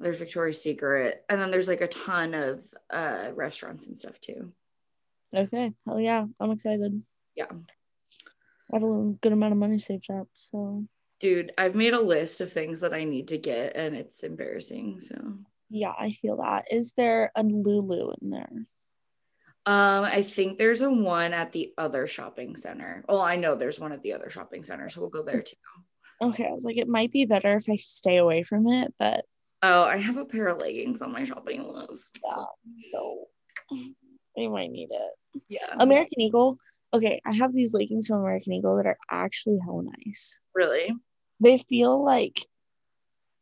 there's 0.00 0.18
Victoria's 0.18 0.62
Secret, 0.62 1.24
and 1.28 1.40
then 1.40 1.50
there's 1.50 1.68
like 1.68 1.80
a 1.80 1.88
ton 1.88 2.34
of 2.34 2.62
uh 2.90 3.30
restaurants 3.34 3.88
and 3.88 3.98
stuff 3.98 4.20
too. 4.20 4.52
Okay. 5.34 5.72
Hell 5.86 6.00
yeah! 6.00 6.24
I'm 6.40 6.52
excited. 6.52 7.02
Yeah. 7.34 7.46
I 7.50 8.76
have 8.76 8.82
a 8.82 8.86
little 8.86 9.18
good 9.20 9.32
amount 9.32 9.52
of 9.52 9.58
money 9.58 9.78
saved 9.78 10.10
up, 10.10 10.28
so 10.34 10.84
Dude, 11.20 11.52
I've 11.58 11.74
made 11.74 11.94
a 11.94 12.00
list 12.00 12.40
of 12.40 12.52
things 12.52 12.80
that 12.80 12.94
I 12.94 13.04
need 13.04 13.28
to 13.28 13.38
get, 13.38 13.74
and 13.76 13.96
it's 13.96 14.22
embarrassing. 14.22 15.00
So, 15.00 15.34
yeah, 15.68 15.92
I 15.98 16.10
feel 16.10 16.36
that. 16.36 16.66
Is 16.70 16.92
there 16.96 17.32
a 17.34 17.42
Lulu 17.42 18.12
in 18.22 18.30
there? 18.30 18.50
Um, 19.66 20.04
I 20.04 20.22
think 20.22 20.56
there's 20.58 20.80
a 20.80 20.90
one 20.90 21.32
at 21.34 21.52
the 21.52 21.72
other 21.76 22.06
shopping 22.06 22.56
center. 22.56 23.04
Oh, 23.08 23.20
I 23.20 23.36
know 23.36 23.54
there's 23.54 23.78
one 23.80 23.92
at 23.92 24.00
the 24.02 24.12
other 24.14 24.30
shopping 24.30 24.62
center, 24.62 24.88
so 24.88 25.00
we'll 25.00 25.10
go 25.10 25.22
there 25.22 25.42
too. 25.42 25.56
Okay, 26.22 26.46
I 26.46 26.52
was 26.52 26.64
like, 26.64 26.78
it 26.78 26.88
might 26.88 27.10
be 27.12 27.26
better 27.26 27.56
if 27.56 27.66
I 27.68 27.76
stay 27.76 28.16
away 28.16 28.42
from 28.44 28.66
it, 28.68 28.94
but 28.98 29.24
Oh, 29.62 29.82
I 29.82 29.96
have 29.98 30.16
a 30.16 30.24
pair 30.24 30.46
of 30.48 30.58
leggings 30.58 31.02
on 31.02 31.10
my 31.12 31.24
shopping 31.24 31.66
list. 31.66 32.18
yeah, 32.24 32.44
so 32.92 33.24
I 33.72 34.46
might 34.46 34.70
need 34.70 34.88
it. 34.90 35.42
Yeah. 35.48 35.74
American 35.78 36.20
Eagle. 36.20 36.58
Okay, 36.94 37.20
I 37.26 37.32
have 37.32 37.52
these 37.52 37.74
leggings 37.74 38.06
from 38.06 38.18
American 38.20 38.52
Eagle 38.54 38.76
that 38.76 38.86
are 38.86 38.96
actually 39.10 39.58
hell 39.64 39.82
nice. 39.82 40.38
really? 40.54 40.88
They 41.40 41.58
feel 41.58 42.04
like 42.04 42.46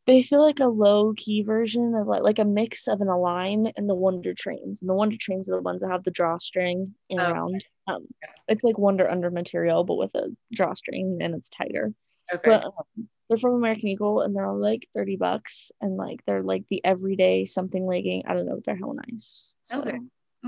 they 0.05 0.23
feel 0.23 0.41
like 0.41 0.59
a 0.59 0.67
low 0.67 1.13
key 1.17 1.43
version 1.43 1.93
of 1.93 2.07
like 2.07 2.21
like 2.23 2.39
a 2.39 2.45
mix 2.45 2.87
of 2.87 3.01
an 3.01 3.09
Align 3.09 3.73
and 3.75 3.89
the 3.89 3.95
Wunder 3.95 4.33
Trains. 4.33 4.81
And 4.81 4.89
the 4.89 4.93
Wunder 4.93 5.17
Trains 5.19 5.49
are 5.49 5.55
the 5.55 5.61
ones 5.61 5.81
that 5.81 5.89
have 5.91 6.03
the 6.03 6.11
drawstring 6.11 6.95
in 7.09 7.19
Okay. 7.19 7.31
around. 7.31 7.65
Um, 7.87 8.07
it's 8.47 8.63
like 8.63 8.77
Wunder 8.77 9.09
Under 9.09 9.29
material, 9.29 9.83
but 9.83 9.95
with 9.95 10.15
a 10.15 10.29
drawstring 10.53 11.17
and 11.21 11.35
it's 11.35 11.49
tighter. 11.49 11.93
Okay. 12.33 12.49
But 12.49 12.65
um, 12.65 13.09
they're 13.27 13.37
from 13.37 13.55
American 13.55 13.89
Eagle 13.89 14.21
and 14.21 14.33
they're 14.33 14.45
all 14.45 14.59
like 14.59 14.87
30 14.95 15.17
bucks 15.17 15.71
and 15.81 15.97
like 15.97 16.21
they're 16.25 16.43
like 16.43 16.63
the 16.69 16.83
everyday 16.85 17.43
something 17.43 17.85
legging. 17.85 18.23
I 18.25 18.33
don't 18.33 18.45
know, 18.45 18.61
they're 18.63 18.77
hell 18.77 18.95
nice. 19.09 19.57
So 19.61 19.79
Okay. 19.81 19.99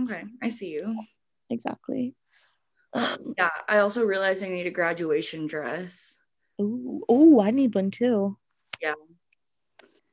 okay. 0.03 0.23
I 0.41 0.47
see 0.47 0.69
you. 0.69 0.95
exactly. 1.49 2.15
Um, 2.93 3.33
Yeah, 3.37 3.49
I 3.67 3.79
also 3.79 4.05
realized 4.05 4.43
I 4.43 4.47
need 4.47 4.67
a 4.67 4.71
graduation 4.71 5.47
dress. 5.47 6.21
Ooh, 6.59 7.03
ooh, 7.11 7.39
I 7.39 7.51
need 7.51 7.75
one 7.75 7.91
too. 7.91 8.37
Yeah. 8.81 8.93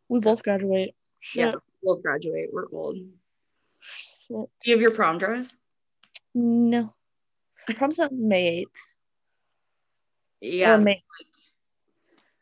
We 0.08 0.20
So- 0.20 0.30
both 0.30 0.42
graduate. 0.42 0.94
Yeah, 1.34 1.52
Shit. 1.52 1.60
both 1.82 2.02
graduate. 2.02 2.50
We're 2.52 2.68
old. 2.72 2.96
Shit. 3.80 4.28
Do 4.28 4.46
you 4.70 4.72
have 4.74 4.80
your 4.80 4.92
prom 4.94 5.18
dress? 5.18 5.56
No. 6.34 6.94
Prom's 7.76 7.98
not 7.98 8.12
May 8.12 8.62
8th. 8.64 8.92
Yeah, 10.40 10.74
Or 10.74 10.78
May. 10.78 11.02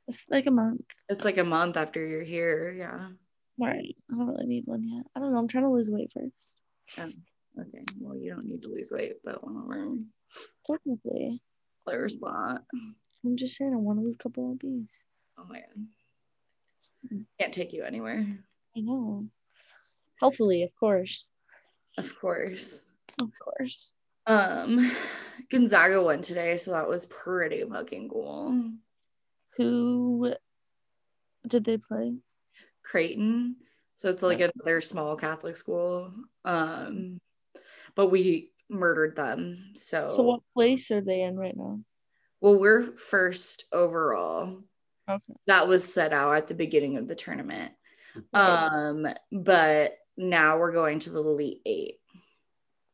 It's 0.09 0.27
like 0.29 0.47
a 0.47 0.51
month. 0.51 0.85
it's 1.09 1.25
like 1.25 1.39
a 1.39 1.45
month 1.45 1.77
after 1.79 2.05
you're 2.05 2.23
here. 2.25 2.71
Yeah. 2.73 3.11
Right. 3.59 3.97
I 4.11 4.15
don't 4.17 4.27
really 4.29 4.47
need 4.47 4.67
one 4.67 4.87
yet. 4.87 5.07
I 5.15 5.21
don't 5.21 5.33
know. 5.33 5.39
I'm 5.39 5.49
trying 5.49 5.65
to 5.65 5.71
lose 5.71 5.91
weight 5.91 6.13
first. 6.13 6.59
Oh, 6.99 7.09
okay. 7.61 7.85
Well, 8.01 8.17
you 8.19 8.35
don't 8.35 8.45
need 8.47 8.63
to 8.63 8.69
lose 8.69 8.91
weight, 8.93 9.15
but 9.25 9.43
whatever. 9.43 9.97
Technically. 10.67 11.41
Clear 11.87 12.09
spot. 12.11 12.65
I'm 13.25 13.37
just 13.37 13.57
saying 13.57 13.73
I 13.73 13.77
want 13.77 13.99
to 13.99 14.05
lose 14.05 14.17
a 14.17 14.23
couple 14.23 14.53
of 14.53 14.59
bees. 14.59 15.05
Oh 15.39 15.45
my 15.49 15.61
god. 15.61 17.25
Can't 17.41 17.53
take 17.53 17.73
you 17.73 17.85
anywhere. 17.85 18.27
I 18.77 18.81
know. 18.81 19.27
Hopefully, 20.21 20.63
of 20.63 20.75
course. 20.75 21.31
Of 21.99 22.19
course. 22.19 22.87
Of 23.21 23.31
course. 23.39 23.91
Um, 24.27 24.91
Gonzaga 25.51 26.03
won 26.03 26.23
today, 26.23 26.57
so 26.57 26.73
that 26.73 26.89
was 26.89 27.07
pretty 27.07 27.63
fucking 27.65 28.09
cool. 28.09 28.71
Who 29.57 30.35
did 31.47 31.65
they 31.65 31.77
play? 31.77 32.15
Creighton. 32.83 33.57
So 33.97 34.09
it's 34.09 34.23
like 34.23 34.41
another 34.41 34.81
small 34.81 35.17
Catholic 35.17 35.57
school. 35.57 36.13
Um, 36.45 37.21
but 37.95 38.09
we 38.09 38.51
murdered 38.69 39.15
them. 39.15 39.73
So, 39.77 40.07
So 40.09 40.23
what 40.23 40.41
place 40.53 40.91
are 40.91 41.01
they 41.01 41.23
in 41.23 41.37
right 41.37 41.57
now? 41.57 41.81
Well, 42.45 42.57
we're 42.57 42.83
first 42.83 43.65
overall. 43.73 44.59
Okay. 45.09 45.35
That 45.47 45.67
was 45.67 45.91
set 45.91 46.13
out 46.13 46.35
at 46.37 46.47
the 46.47 46.53
beginning 46.53 46.99
of 46.99 47.09
the 47.09 47.15
tournament. 47.15 47.73
Um, 48.35 49.07
but 49.33 49.97
now 50.19 50.59
we're 50.59 50.73
going 50.73 50.99
to 51.01 51.11
the 51.11 51.21
Elite 51.21 51.63
Eight. 51.65 52.01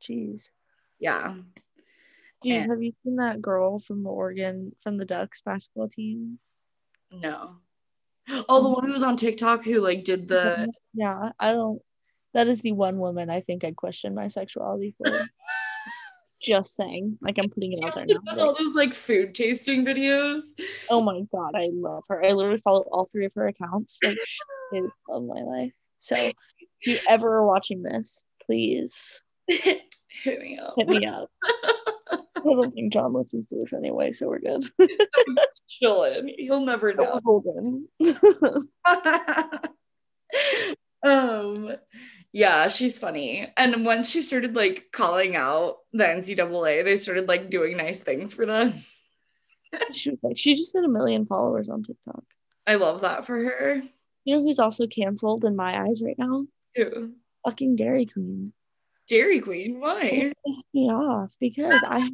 Jeez. 0.01 0.51
Yeah. 1.01 1.35
Dude, 2.43 2.53
And- 2.53 2.71
have 2.71 2.81
you 2.81 2.93
seen 3.03 3.17
that 3.17 3.43
girl 3.43 3.81
from 3.81 4.05
the 4.05 4.11
Oregon 4.11 4.71
from 4.83 4.97
the 4.97 5.05
Ducks 5.05 5.41
basketball 5.41 5.89
team? 5.89 6.39
No. 7.11 7.57
Oh, 8.49 8.63
the 8.63 8.69
one 8.69 8.87
who 8.87 8.93
was 8.93 9.03
on 9.03 9.17
TikTok 9.17 9.65
who 9.65 9.81
like 9.81 10.05
did 10.05 10.29
the 10.29 10.69
Yeah, 10.95 11.31
I 11.41 11.51
don't. 11.51 11.83
That 12.35 12.47
is 12.47 12.61
the 12.61 12.71
one 12.71 13.01
woman 13.01 13.31
I 13.31 13.41
think 13.41 13.65
I'd 13.65 13.75
question 13.75 14.15
my 14.15 14.29
sexuality 14.29 14.95
for. 14.97 15.29
Just 16.41 16.75
saying, 16.75 17.19
like 17.21 17.37
I'm 17.39 17.51
putting 17.51 17.75
it 17.75 17.85
out 17.85 17.95
there 17.97 18.07
now. 18.07 18.15
does 18.27 18.39
all 18.39 18.55
those 18.59 18.75
like 18.75 18.95
food 18.95 19.35
tasting 19.35 19.85
videos. 19.85 20.41
oh 20.89 21.03
my 21.03 21.21
god, 21.33 21.53
I 21.55 21.69
love 21.73 22.05
her. 22.09 22.25
I 22.25 22.33
literally 22.33 22.59
follow 22.59 22.85
all 22.91 23.05
three 23.05 23.27
of 23.27 23.33
her 23.35 23.47
accounts. 23.49 23.99
Like, 24.03 24.17
she 24.25 24.79
is 24.79 24.91
love 25.09 25.25
my 25.25 25.43
life. 25.43 25.73
So, 25.99 26.17
if 26.17 26.35
you 26.87 26.99
ever 27.09 27.37
are 27.37 27.47
watching 27.47 27.83
this, 27.83 28.23
please 28.47 29.23
Hit 29.49 30.41
me 30.41 30.59
up. 30.59 30.75
hit 30.77 30.89
me 30.89 31.07
up. 31.07 31.31
I 32.13 32.43
don't 32.43 32.75
think 32.75 32.93
John 32.93 33.13
listens 33.13 33.47
to 33.49 33.57
this 33.57 33.73
anyway, 33.73 34.13
so 34.13 34.27
we're 34.29 34.41
good. 34.41 34.65
chilling. 35.69 36.35
He'll 36.39 36.61
never 36.61 36.95
know. 36.95 37.21
um 41.03 41.73
yeah, 42.33 42.69
she's 42.69 42.99
funny. 42.99 43.51
And 43.57 43.85
once 43.85 44.09
she 44.11 44.23
started 44.23 44.55
like 44.55 44.89
calling 44.93 45.37
out 45.37 45.79
the 45.93 46.05
NCAA, 46.05 46.85
they 46.85 46.97
started 46.97 47.29
like 47.29 47.51
doing 47.51 47.77
nice 47.77 48.01
things 48.03 48.33
for 48.33 48.47
them. 48.47 48.75
she 49.93 50.17
like, 50.23 50.39
she 50.39 50.55
just 50.55 50.75
had 50.75 50.85
a 50.85 50.89
million 50.89 51.27
followers 51.27 51.69
on 51.69 51.83
TikTok. 51.83 52.25
I 52.67 52.77
love 52.77 53.03
that 53.03 53.25
for 53.25 53.37
her. 53.37 53.83
You 54.25 54.37
know 54.37 54.43
who's 54.43 54.59
also 54.59 54.87
canceled 54.87 55.45
in 55.45 55.57
my 55.57 55.83
eyes 55.83 56.03
right 56.05 56.19
now? 56.19 56.47
Too. 56.77 57.13
Fucking 57.45 57.77
Dairy 57.77 58.07
Queen. 58.07 58.53
Dairy 59.09 59.41
Queen, 59.41 59.81
why? 59.81 60.03
It 60.03 60.37
pissed 60.47 60.67
me 60.73 60.91
off 60.91 61.35
because 61.41 61.83
I 61.83 61.99
have 62.01 62.13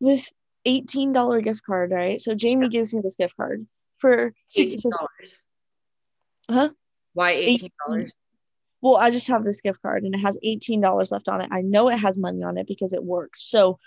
this 0.00 0.32
$18 0.66 1.44
gift 1.44 1.62
card, 1.64 1.92
right? 1.92 2.20
So 2.20 2.34
Jamie 2.34 2.68
gives 2.70 2.92
me 2.92 3.00
this 3.02 3.16
gift 3.16 3.36
card 3.36 3.66
for 3.98 4.34
$18. 4.56 4.90
Huh? 6.50 6.70
Why 7.14 7.32
eighteen 7.32 7.70
dollars? 7.86 8.14
Well, 8.82 8.96
I 8.96 9.10
just 9.10 9.28
have 9.28 9.44
this 9.44 9.60
gift 9.60 9.80
card 9.80 10.02
and 10.02 10.14
it 10.14 10.18
has 10.18 10.36
$18 10.44 11.12
left 11.12 11.28
on 11.28 11.40
it. 11.40 11.48
I 11.52 11.62
know 11.62 11.88
it 11.88 11.98
has 11.98 12.18
money 12.18 12.42
on 12.42 12.58
it 12.58 12.66
because 12.66 12.92
it 12.92 13.04
worked. 13.04 13.40
So 13.40 13.78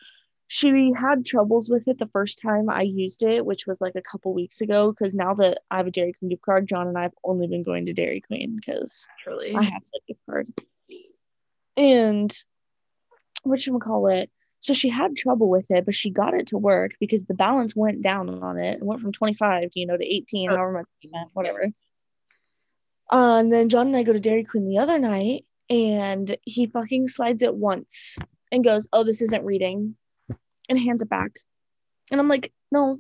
she 0.47 0.93
had 0.97 1.25
troubles 1.25 1.69
with 1.69 1.87
it 1.87 1.99
the 1.99 2.07
first 2.07 2.39
time 2.41 2.69
I 2.69 2.83
used 2.83 3.21
it, 3.21 3.45
which 3.45 3.67
was 3.67 3.81
like 3.81 3.95
a 3.95 4.01
couple 4.01 4.33
weeks 4.33 4.61
ago. 4.61 4.91
Because 4.91 5.13
now 5.13 5.33
that 5.35 5.59
I 5.69 5.77
have 5.77 5.87
a 5.87 5.91
Dairy 5.91 6.13
Queen 6.13 6.29
gift 6.29 6.43
card, 6.43 6.67
John 6.67 6.87
and 6.87 6.97
I 6.97 7.03
have 7.03 7.13
only 7.25 7.47
been 7.47 7.63
going 7.63 7.87
to 7.87 7.93
Dairy 7.93 8.21
Queen 8.21 8.55
because. 8.55 9.05
I 9.53 9.63
have 9.63 9.83
that 9.83 10.01
gift 10.07 10.21
card. 10.29 10.47
And 11.75 12.33
what 13.43 13.65
you 13.67 13.77
call 13.79 14.07
it? 14.07 14.31
So 14.61 14.73
she 14.73 14.89
had 14.89 15.15
trouble 15.15 15.49
with 15.49 15.69
it, 15.69 15.85
but 15.85 15.93
she 15.93 16.09
got 16.09 16.33
it 16.33 16.47
to 16.47 16.57
work 16.57 16.91
because 16.99 17.25
the 17.25 17.33
balance 17.33 17.75
went 17.75 18.01
down 18.01 18.29
on 18.41 18.57
it. 18.57 18.77
It 18.77 18.83
went 18.83 19.01
from 19.01 19.11
25 19.11 19.71
to 19.71 19.79
you 19.79 19.85
know 19.85 19.97
to 19.97 20.05
18, 20.05 20.49
Oh. 20.49 20.55
however 20.55 20.71
much 20.71 21.11
whatever. 21.33 21.67
Uh, 23.11 23.37
and 23.39 23.51
then 23.51 23.69
John 23.69 23.87
and 23.87 23.95
I 23.97 24.03
go 24.03 24.13
to 24.13 24.19
Dairy 24.19 24.43
Queen 24.43 24.67
the 24.67 24.77
other 24.79 24.97
night, 24.99 25.45
and 25.69 26.35
he 26.43 26.65
fucking 26.65 27.07
slides 27.07 27.41
it 27.41 27.55
once 27.55 28.17
and 28.51 28.63
goes, 28.63 28.87
"Oh, 28.93 29.03
this 29.03 29.21
isn't 29.21 29.43
reading," 29.45 29.95
and 30.69 30.79
hands 30.79 31.01
it 31.01 31.09
back. 31.09 31.31
And 32.11 32.19
I'm 32.19 32.27
like, 32.29 32.51
"No, 32.71 32.99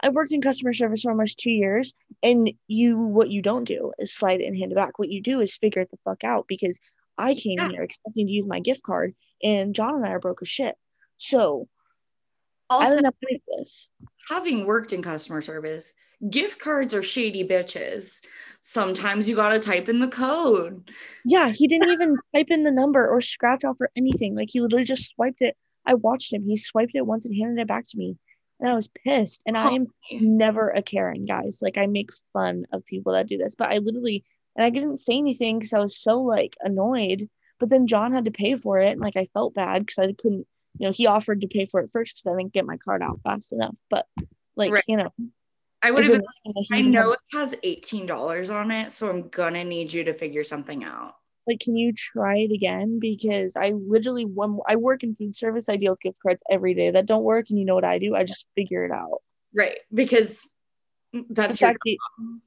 I've 0.00 0.14
worked 0.14 0.32
in 0.32 0.40
customer 0.40 0.72
service 0.72 1.02
for 1.02 1.10
almost 1.10 1.38
two 1.38 1.50
years, 1.50 1.94
and 2.22 2.50
you 2.68 2.98
what 2.98 3.30
you 3.30 3.42
don't 3.42 3.64
do 3.64 3.92
is 3.98 4.12
slide 4.14 4.40
it 4.40 4.46
and 4.46 4.56
hand 4.56 4.72
it 4.72 4.76
back. 4.76 4.98
What 4.98 5.10
you 5.10 5.20
do 5.20 5.40
is 5.40 5.56
figure 5.56 5.82
it 5.82 5.90
the 5.90 5.98
fuck 6.04 6.24
out 6.24 6.46
because 6.48 6.78
I 7.18 7.34
came 7.34 7.58
Yeah. 7.58 7.68
here 7.68 7.82
expecting 7.82 8.26
to 8.26 8.32
use 8.32 8.46
my 8.46 8.60
gift 8.60 8.82
card, 8.84 9.14
and 9.42 9.74
John 9.74 9.96
and 9.96 10.06
I 10.06 10.10
are 10.10 10.20
broke 10.20 10.42
as 10.42 10.48
shit. 10.48 10.76
So 11.16 11.68
I 12.70 12.74
also, 12.76 12.90
didn't 12.96 13.04
have 13.06 13.14
this. 13.58 13.88
having 14.28 14.64
worked 14.66 14.92
in 14.92 15.02
customer 15.02 15.40
service, 15.40 15.92
gift 16.28 16.58
cards 16.60 16.94
are 16.94 17.02
shady 17.02 17.44
bitches. 17.46 18.20
Sometimes 18.60 19.28
you 19.28 19.34
gotta 19.34 19.58
type 19.58 19.88
in 19.88 20.00
the 20.00 20.08
code. 20.08 20.90
Yeah, 21.24 21.50
he 21.50 21.66
didn't 21.66 21.90
even 21.90 22.16
type 22.34 22.50
in 22.50 22.62
the 22.62 22.70
number 22.70 23.08
or 23.08 23.20
scratch 23.20 23.64
off 23.64 23.80
or 23.80 23.90
anything. 23.96 24.36
Like 24.36 24.48
he 24.52 24.60
literally 24.60 24.84
just 24.84 25.10
swiped 25.10 25.40
it. 25.40 25.56
I 25.84 25.94
watched 25.94 26.32
him. 26.32 26.44
He 26.46 26.56
swiped 26.56 26.94
it 26.94 27.06
once 27.06 27.26
and 27.26 27.36
handed 27.36 27.60
it 27.60 27.68
back 27.68 27.84
to 27.88 27.98
me. 27.98 28.16
And 28.60 28.70
I 28.70 28.74
was 28.74 28.88
pissed. 28.88 29.42
And 29.46 29.56
oh, 29.56 29.60
I 29.60 29.72
am 29.72 29.88
never 30.12 30.68
a 30.70 30.82
Karen, 30.82 31.26
guys. 31.26 31.58
Like 31.60 31.76
I 31.76 31.86
make 31.86 32.10
fun 32.32 32.66
of 32.72 32.86
people 32.86 33.12
that 33.12 33.26
do 33.26 33.36
this, 33.36 33.56
but 33.56 33.70
I 33.70 33.78
literally 33.78 34.24
and 34.54 34.64
I 34.64 34.70
didn't 34.70 34.98
say 34.98 35.16
anything 35.16 35.58
because 35.58 35.72
I 35.72 35.80
was 35.80 35.96
so 35.96 36.20
like 36.20 36.56
annoyed. 36.60 37.28
But 37.58 37.70
then 37.70 37.86
John 37.86 38.12
had 38.12 38.24
to 38.24 38.30
pay 38.30 38.56
for 38.56 38.78
it, 38.80 38.92
and 38.92 39.00
like 39.00 39.16
I 39.16 39.28
felt 39.32 39.54
bad 39.54 39.86
because 39.86 39.98
I 39.98 40.12
couldn't. 40.12 40.46
You 40.78 40.88
know, 40.88 40.92
he 40.92 41.06
offered 41.06 41.42
to 41.42 41.48
pay 41.48 41.66
for 41.66 41.80
it 41.80 41.90
first 41.92 42.14
because 42.14 42.32
I 42.32 42.36
didn't 42.36 42.54
get 42.54 42.64
my 42.66 42.76
card 42.76 43.02
out 43.02 43.20
fast 43.24 43.52
enough. 43.52 43.74
But 43.90 44.06
like 44.56 44.72
Right. 44.72 44.84
you 44.88 44.96
know, 44.96 45.10
I 45.82 45.90
would 45.90 46.04
have 46.04 46.12
been 46.12 46.54
he 46.68 46.76
I 46.76 46.80
know 46.82 47.12
it 47.12 47.18
has 47.32 47.54
$18 47.64 48.50
on 48.54 48.70
it, 48.70 48.92
so 48.92 49.08
I'm 49.10 49.28
gonna 49.28 49.64
need 49.64 49.92
you 49.92 50.04
to 50.04 50.14
figure 50.14 50.44
something 50.44 50.84
out. 50.84 51.14
like 51.46 51.58
can 51.60 51.74
you 51.76 51.92
try 51.92 52.36
it 52.36 52.52
again 52.54 52.98
because 53.00 53.56
i 53.56 53.70
literally 53.70 54.24
one 54.24 54.58
i 54.68 54.76
work 54.76 55.02
in 55.02 55.12
food 55.16 55.34
service 55.34 55.68
i 55.68 55.76
deal 55.76 55.90
with 55.92 56.00
gift 56.00 56.18
cards 56.22 56.40
every 56.48 56.72
day 56.72 56.90
that 56.92 57.04
don't 57.06 57.24
work 57.24 57.46
and 57.50 57.58
you 57.58 57.64
know 57.64 57.74
what 57.74 57.84
i 57.84 57.98
do 57.98 58.14
i 58.14 58.22
just 58.22 58.46
figure 58.54 58.84
it 58.84 58.92
out 58.92 59.18
Right. 59.54 59.80
Because 59.92 60.38
that's 61.28 61.60
your 61.60 61.70
fact 61.70 61.80
that, 61.84 61.96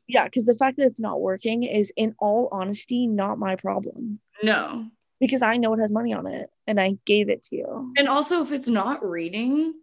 yeah 0.07 0.23
because 0.23 0.45
the 0.45 0.55
fact 0.55 0.77
that 0.77 0.87
it's 0.87 0.99
not 0.99 1.21
working 1.21 1.63
is 1.63 1.91
in 1.97 2.15
all 2.19 2.47
honesty 2.53 3.05
not 3.05 3.37
my 3.37 3.55
problem 3.57 4.19
no. 4.41 4.87
because 5.19 5.41
i 5.43 5.57
know 5.57 5.73
it 5.73 5.79
has 5.79 5.91
money 5.91 6.13
on 6.13 6.25
it 6.25 6.49
and 6.65 6.79
i 6.79 6.97
gave 7.05 7.29
it 7.29 7.43
to 7.43 7.57
you 7.57 7.93
And 7.97 8.07
also 8.07 8.41
if 8.41 8.51
it's 8.51 8.67
not 8.69 9.05
reading, 9.07 9.73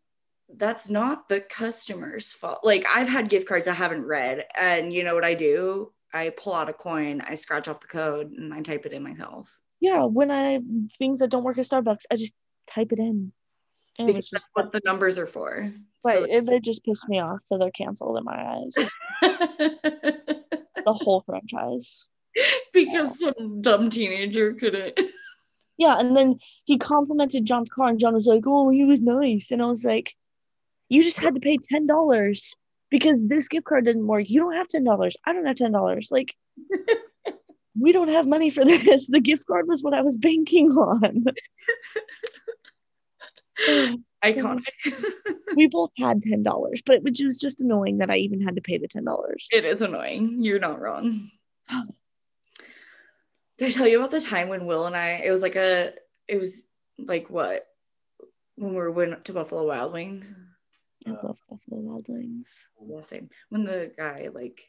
that's 0.56 0.88
not 0.90 1.28
the 1.28 1.40
customer's 1.40 2.30
fault. 2.32 2.60
Like 2.62 2.84
I've 2.88 3.08
had 3.08 3.28
gift 3.28 3.46
cards 3.48 3.66
I 3.68 3.72
haven't 3.74 4.04
read, 4.04 4.44
and 4.58 4.92
you 4.92 5.02
know 5.04 5.14
what 5.14 5.24
I 5.24 5.34
do? 5.34 5.92
I 6.14 6.30
pull 6.30 6.52
out 6.54 6.68
a 6.68 6.72
coin, 6.74 7.22
I 7.26 7.34
scratch 7.36 7.68
off 7.68 7.80
the 7.80 7.86
code, 7.86 8.32
and 8.32 8.52
I 8.52 8.60
type 8.60 8.84
it 8.86 8.92
in 8.92 9.02
myself. 9.02 9.56
yeah 9.80 10.04
when 10.04 10.30
i 10.30 10.60
things 10.98 11.18
that 11.20 11.30
don't 11.30 11.42
work 11.44 11.58
at 11.58 11.64
starbucks 11.64 12.04
i 12.10 12.14
just 12.16 12.34
type 12.68 12.92
it 12.92 12.98
in 13.00 13.32
and 13.98 14.06
Because 14.06 14.28
that's 14.30 14.48
what 14.54 14.70
the 14.72 14.80
numbers 14.84 15.18
are 15.18 15.26
for. 15.26 15.72
right 16.04 16.18
So- 16.18 16.24
it, 16.36 16.48
it 16.48 16.62
just 16.62 16.84
pissed 16.84 17.08
me 17.08 17.18
off 17.20 17.40
so 17.44 17.58
they're 17.58 17.70
canceled 17.82 18.16
in 18.18 18.24
my 18.24 18.38
eyes 18.56 18.74
the 19.66 20.92
whole 21.02 21.22
franchise 21.26 22.08
because 22.72 23.18
some 23.18 23.60
dumb 23.60 23.90
teenager 23.90 24.54
couldn't. 24.54 24.98
Yeah, 25.78 25.98
and 25.98 26.16
then 26.16 26.38
he 26.64 26.78
complimented 26.78 27.44
John's 27.44 27.68
car, 27.68 27.88
and 27.88 27.98
John 27.98 28.14
was 28.14 28.26
like, 28.26 28.44
"Oh, 28.46 28.68
he 28.70 28.84
was 28.84 29.00
nice," 29.02 29.50
and 29.50 29.60
I 29.62 29.66
was 29.66 29.84
like, 29.84 30.14
"You 30.92 31.02
just 31.02 31.18
had 31.18 31.34
to 31.34 31.40
pay 31.40 31.56
ten 31.56 31.86
dollars 31.86 32.54
because 32.90 33.26
this 33.26 33.48
gift 33.48 33.64
card 33.64 33.86
didn't 33.86 34.06
work. 34.06 34.28
You 34.28 34.40
don't 34.40 34.52
have 34.54 34.68
ten 34.68 34.84
dollars. 34.84 35.16
I 35.24 35.32
don't 35.32 35.46
have 35.46 35.56
ten 35.56 35.72
dollars. 35.72 36.10
Like, 36.10 36.34
we 37.80 37.92
don't 37.92 38.10
have 38.10 38.26
money 38.26 38.50
for 38.50 38.62
this. 38.62 39.08
The 39.08 39.20
gift 39.20 39.46
card 39.46 39.66
was 39.68 39.82
what 39.82 39.94
I 39.94 40.02
was 40.02 40.18
banking 40.18 40.70
on." 40.72 41.24
Iconic. 44.22 44.64
we 45.56 45.66
both 45.66 45.92
had 45.96 46.22
ten 46.22 46.42
dollars, 46.42 46.82
but 46.84 46.96
it 46.96 47.24
was 47.24 47.38
just 47.38 47.58
annoying 47.58 47.98
that 47.98 48.10
I 48.10 48.16
even 48.16 48.42
had 48.42 48.56
to 48.56 48.60
pay 48.60 48.76
the 48.76 48.86
ten 48.86 49.04
dollars. 49.04 49.48
it 49.50 49.64
is 49.64 49.80
annoying. 49.80 50.42
You're 50.42 50.60
not 50.60 50.78
wrong. 50.78 51.30
Did 53.58 53.68
I 53.68 53.70
tell 53.70 53.88
you 53.88 53.98
about 53.98 54.10
the 54.10 54.20
time 54.20 54.48
when 54.48 54.66
Will 54.66 54.84
and 54.84 54.96
I, 54.96 55.22
it 55.24 55.30
was 55.30 55.40
like 55.40 55.56
a, 55.56 55.92
it 56.28 56.38
was 56.38 56.66
like 56.98 57.30
what? 57.30 57.66
When 58.56 58.74
we 58.74 58.90
went 58.90 59.24
to 59.24 59.32
Buffalo 59.32 59.66
Wild 59.66 59.94
Wings? 59.94 60.34
I 61.06 61.10
love 61.10 61.38
Buffalo 61.48 61.80
Wild 61.80 62.06
Wings. 62.08 62.68
Yeah, 62.86 63.00
same. 63.02 63.28
When 63.48 63.64
the 63.64 63.92
guy, 63.96 64.28
like, 64.32 64.68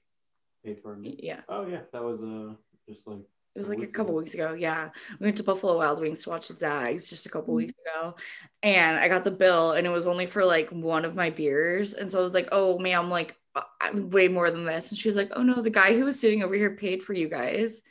Paid 0.66 0.82
for 0.82 0.96
me. 0.96 1.20
yeah, 1.22 1.42
Oh 1.50 1.66
yeah, 1.68 1.82
that 1.92 2.04
was 2.04 2.22
uh 2.22 2.54
just 2.88 3.06
like 3.08 3.20
it 3.20 3.60
was 3.60 3.70
like 3.70 3.84
a 3.84 3.88
couple 3.88 4.16
weeks 4.16 4.34
ago. 4.34 4.54
Yeah. 4.54 4.90
We 5.20 5.26
went 5.28 5.38
to 5.38 5.44
Buffalo 5.44 5.78
Wild 5.78 6.00
Wings 6.00 6.24
to 6.24 6.30
watch 6.32 6.48
the 6.48 6.56
Zags 6.56 7.08
just 7.08 7.28
a 7.28 7.30
couple 7.30 7.54
Mhm. 7.54 7.58
weeks 7.58 7.74
ago. 7.86 8.16
And 8.64 8.98
I 8.98 9.08
got 9.08 9.24
the 9.24 9.30
bill 9.32 9.74
and 9.74 9.86
it 9.86 9.92
was 9.92 10.08
only 10.08 10.26
for 10.26 10.44
like 10.44 10.70
one 10.72 11.06
of 11.06 11.16
my 11.16 11.30
beers. 11.30 11.94
And 11.94 12.10
so 12.10 12.20
I 12.20 12.24
was 12.24 12.34
like, 12.34 12.50
oh, 12.52 12.80
ma'am, 12.80 13.12
like, 13.12 13.36
I- 13.54 13.66
I'm 13.82 14.10
way 14.10 14.28
more 14.28 14.50
than 14.50 14.66
this. 14.66 14.90
And 14.90 14.98
she 14.98 15.08
was 15.08 15.16
like, 15.16 15.30
oh 15.36 15.44
no, 15.44 15.62
the 15.62 15.70
guy 15.70 15.96
who 15.96 16.06
was 16.06 16.20
sitting 16.20 16.42
over 16.42 16.56
here 16.56 16.72
paid 16.76 17.04
for 17.04 17.14
you 17.14 17.28
guys. 17.30 17.84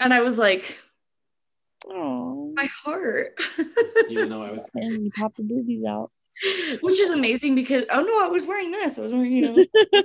And 0.00 0.14
I 0.14 0.22
was 0.22 0.38
like, 0.38 0.78
Oh, 1.86 2.52
my 2.54 2.66
heart. 2.66 3.38
even 4.08 4.30
though 4.30 4.42
I 4.42 4.52
was 4.52 4.64
and 4.74 5.04
you 5.04 5.10
pop 5.10 5.34
the 5.36 5.42
boobies 5.42 5.84
out. 5.84 6.10
Which 6.80 7.00
is 7.00 7.10
amazing 7.10 7.54
because 7.54 7.84
oh 7.90 8.02
no, 8.02 8.24
I 8.24 8.28
was 8.28 8.46
wearing 8.46 8.70
this. 8.70 8.98
I 8.98 9.02
was 9.02 9.12
wearing, 9.12 9.32
you 9.32 9.52
know, 9.52 9.64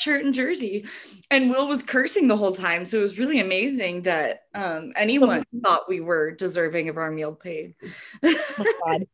shirt 0.00 0.24
and 0.24 0.34
jersey. 0.34 0.86
And 1.30 1.50
Will 1.50 1.68
was 1.68 1.82
cursing 1.82 2.28
the 2.28 2.36
whole 2.36 2.54
time. 2.54 2.86
So 2.86 2.98
it 2.98 3.02
was 3.02 3.18
really 3.18 3.40
amazing 3.40 4.02
that 4.02 4.42
um 4.54 4.92
anyone 4.96 5.44
thought 5.64 5.88
we 5.88 6.00
were 6.00 6.32
deserving 6.32 6.88
of 6.88 6.96
our 6.96 7.10
meal 7.10 7.32
paid. 7.32 7.74
Oh 8.24 8.74
God. 8.86 9.06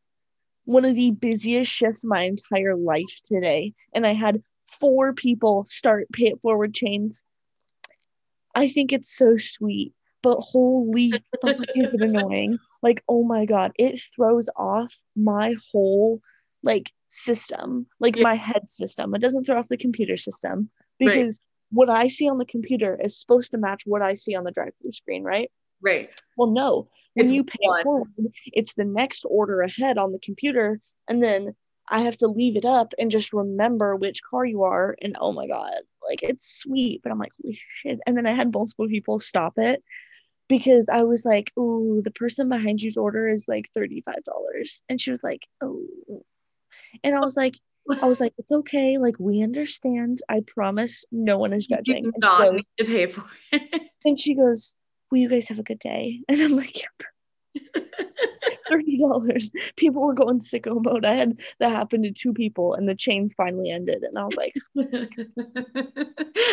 One 0.64 0.84
of 0.84 0.94
the 0.94 1.10
busiest 1.10 1.70
shifts 1.70 2.04
of 2.04 2.10
my 2.10 2.22
entire 2.22 2.76
life 2.76 3.20
today. 3.24 3.74
And 3.92 4.06
I 4.06 4.14
had 4.14 4.42
four 4.64 5.12
people 5.12 5.64
start 5.64 6.06
pay 6.12 6.28
it 6.28 6.40
forward 6.40 6.74
chains. 6.74 7.24
I 8.54 8.68
think 8.68 8.92
it's 8.92 9.14
so 9.14 9.36
sweet, 9.36 9.92
but 10.22 10.40
holy 10.40 11.10
fuck 11.40 11.56
is 11.74 11.86
it 11.92 12.00
annoying. 12.00 12.58
Like, 12.82 13.02
oh 13.08 13.24
my 13.24 13.44
God, 13.44 13.72
it 13.78 14.00
throws 14.14 14.48
off 14.56 14.94
my 15.16 15.54
whole 15.70 16.20
like 16.62 16.92
system, 17.08 17.86
like 18.00 18.16
Yeah. 18.16 18.22
my 18.22 18.34
head 18.34 18.68
system. 18.68 19.14
It 19.14 19.20
doesn't 19.20 19.44
throw 19.44 19.58
off 19.58 19.68
the 19.68 19.76
computer 19.76 20.16
system 20.16 20.70
Right. 21.00 21.12
because 21.12 21.40
what 21.70 21.88
I 21.90 22.08
see 22.08 22.28
on 22.28 22.38
the 22.38 22.44
computer 22.44 22.98
is 23.02 23.18
supposed 23.18 23.50
to 23.52 23.58
match 23.58 23.82
what 23.86 24.02
I 24.02 24.14
see 24.14 24.34
on 24.34 24.44
the 24.44 24.50
drive 24.50 24.74
through 24.80 24.92
screen, 24.92 25.22
right? 25.22 25.50
Right. 25.80 26.10
Well, 26.36 26.50
no. 26.50 26.88
When 27.14 27.26
It's 27.26 27.32
you 27.32 27.44
pay 27.44 27.58
it 27.60 27.82
forward, 27.82 28.08
it's 28.46 28.74
the 28.74 28.84
next 28.84 29.24
order 29.28 29.60
ahead 29.62 29.98
on 29.98 30.12
the 30.12 30.18
computer, 30.18 30.80
and 31.08 31.22
then 31.22 31.54
I 31.88 32.00
have 32.02 32.16
to 32.18 32.28
leave 32.28 32.56
it 32.56 32.64
up 32.64 32.94
and 32.98 33.10
just 33.10 33.32
remember 33.32 33.96
which 33.96 34.22
car 34.22 34.44
you 34.44 34.62
are. 34.62 34.96
And 35.02 35.16
oh 35.20 35.32
my 35.32 35.46
god, 35.46 35.80
like 36.08 36.22
it's 36.22 36.46
sweet, 36.60 37.02
but 37.02 37.10
I'm 37.10 37.18
like, 37.18 37.32
holy 37.42 37.58
shit! 37.74 37.98
And 38.06 38.16
then 38.16 38.26
I 38.26 38.34
had 38.34 38.52
multiple 38.54 38.86
people 38.86 39.18
stop 39.18 39.54
it 39.58 39.82
because 40.48 40.88
I 40.88 41.02
was 41.02 41.24
like, 41.24 41.52
"Ooh, 41.58 42.00
the 42.02 42.10
person 42.12 42.48
behind 42.48 42.80
you's 42.80 42.96
order 42.96 43.28
is 43.28 43.46
like 43.48 43.68
thirty 43.74 44.00
five 44.02 44.22
dollars," 44.24 44.82
and 44.88 45.00
she 45.00 45.10
was 45.10 45.22
like, 45.24 45.42
"Oh," 45.60 45.82
and 47.04 47.14
I 47.14 47.20
was 47.20 47.36
like. 47.36 47.54
I 48.00 48.06
was 48.06 48.20
like, 48.20 48.32
it's 48.38 48.52
okay. 48.52 48.96
Like, 48.96 49.16
we 49.18 49.42
understand. 49.42 50.20
I 50.28 50.42
promise 50.46 51.04
no 51.10 51.36
one 51.36 51.52
is 51.52 51.66
You 51.68 51.78
judging. 51.78 52.04
do 52.04 52.12
not 52.20 52.54
need 52.54 52.66
to 52.78 52.84
pay 52.84 53.06
for 53.08 53.24
it. 53.50 53.82
and 54.04 54.16
she 54.16 54.36
goes, 54.36 54.76
Will 55.10 55.18
you 55.18 55.28
guys 55.28 55.48
have 55.48 55.58
a 55.58 55.64
good 55.64 55.80
day? 55.80 56.20
And 56.28 56.40
I'm 56.40 56.54
like, 56.54 56.84
thirty 58.70 58.96
dollars. 58.98 59.50
People 59.76 60.02
were 60.02 60.14
going 60.14 60.38
sicko 60.38 60.82
mode. 60.82 61.04
I 61.04 61.14
had 61.14 61.40
that 61.60 61.70
happen 61.70 62.02
to 62.02 62.10
two 62.10 62.32
people, 62.32 62.74
and 62.74 62.88
the 62.88 62.94
chains 62.94 63.34
finally 63.36 63.70
ended. 63.70 64.02
And 64.02 64.18
I 64.18 64.24
was 64.24 64.36
like, 64.36 64.54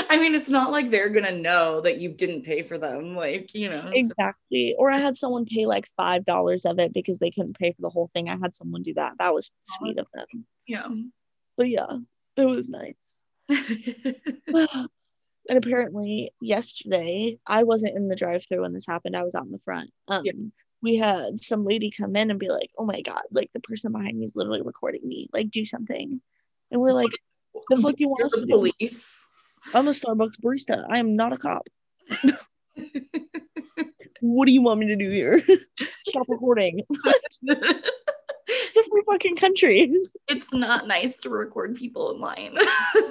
I 0.09 0.17
mean, 0.17 0.35
it's 0.35 0.49
not 0.49 0.71
like 0.71 0.89
they're 0.89 1.09
gonna 1.09 1.31
know 1.31 1.81
that 1.81 1.99
you 1.99 2.09
didn't 2.09 2.43
pay 2.43 2.62
for 2.62 2.77
them. 2.77 3.15
Like, 3.15 3.53
you 3.53 3.69
know. 3.69 3.83
so- 3.85 3.91
exactly. 3.93 4.75
Or 4.77 4.91
I 4.91 4.99
had 4.99 5.15
someone 5.15 5.45
pay 5.45 5.65
like 5.65 5.88
five 5.97 6.25
dollars 6.25 6.65
of 6.65 6.79
it 6.79 6.93
because 6.93 7.19
they 7.19 7.31
couldn't 7.31 7.57
pay 7.57 7.71
for 7.71 7.81
the 7.81 7.89
whole 7.89 8.09
thing. 8.13 8.29
I 8.29 8.38
had 8.41 8.55
someone 8.55 8.83
do 8.83 8.93
that. 8.95 9.13
That 9.19 9.33
was 9.33 9.51
sweet 9.62 9.97
of 9.99 10.07
them. 10.13 10.45
yeah. 10.67 10.88
But 11.57 11.69
yeah, 11.69 11.97
it 12.38 12.45
was 12.45 12.69
nice. 12.69 13.21
and 14.49 14.88
apparently 15.49 16.31
yesterday 16.41 17.38
I 17.45 17.63
wasn't 17.63 17.95
in 17.97 18.07
the 18.07 18.15
drive-through 18.15 18.62
when 18.62 18.73
this 18.73 18.85
happened. 18.88 19.15
I 19.15 19.23
was 19.23 19.35
out 19.35 19.45
in 19.45 19.51
the 19.51 19.59
front. 19.59 19.89
Um 20.07 20.21
Yeah. 20.23 20.33
We 20.81 20.95
had 20.95 21.39
some 21.41 21.65
lady 21.65 21.91
come 21.91 22.15
in 22.15 22.31
and 22.31 22.39
be 22.39 22.49
like, 22.49 22.71
"Oh 22.77 22.85
my 22.85 23.01
god, 23.01 23.21
like 23.31 23.49
the 23.53 23.59
person 23.59 23.91
behind 23.91 24.17
me 24.17 24.25
is 24.25 24.35
literally 24.35 24.61
recording 24.61 25.07
me. 25.07 25.27
Like 25.33 25.49
do 25.49 25.65
something." 25.65 26.21
And 26.71 26.81
we're 26.81 26.93
like, 26.93 27.11
"The 27.69 27.77
fuck 27.77 27.95
do 27.95 28.03
you 28.03 28.09
want 28.09 28.19
You're 28.19 28.25
us 28.27 28.33
to 28.33 28.41
the 28.41 28.47
do?" 28.47 28.53
police. 28.53 29.27
I'm 29.73 29.87
a 29.87 29.91
Starbucks 29.91 30.39
barista. 30.43 30.85
I 30.89 30.99
am 30.99 31.15
not 31.15 31.33
a 31.33 31.37
cop. 31.37 31.67
What 34.21 34.47
do 34.47 34.53
you 34.53 34.61
want 34.61 34.79
me 34.79 34.87
to 34.87 34.95
do 34.95 35.09
here? 35.09 35.41
Stop 36.07 36.27
recording. 36.29 36.81
It's 38.51 38.77
a 38.77 38.89
free 38.89 39.03
fucking 39.05 39.35
country. 39.35 39.93
it's 40.27 40.51
not 40.51 40.87
nice 40.87 41.15
to 41.17 41.29
record 41.29 41.75
people 41.75 42.11
in 42.11 42.19
line. 42.19 42.55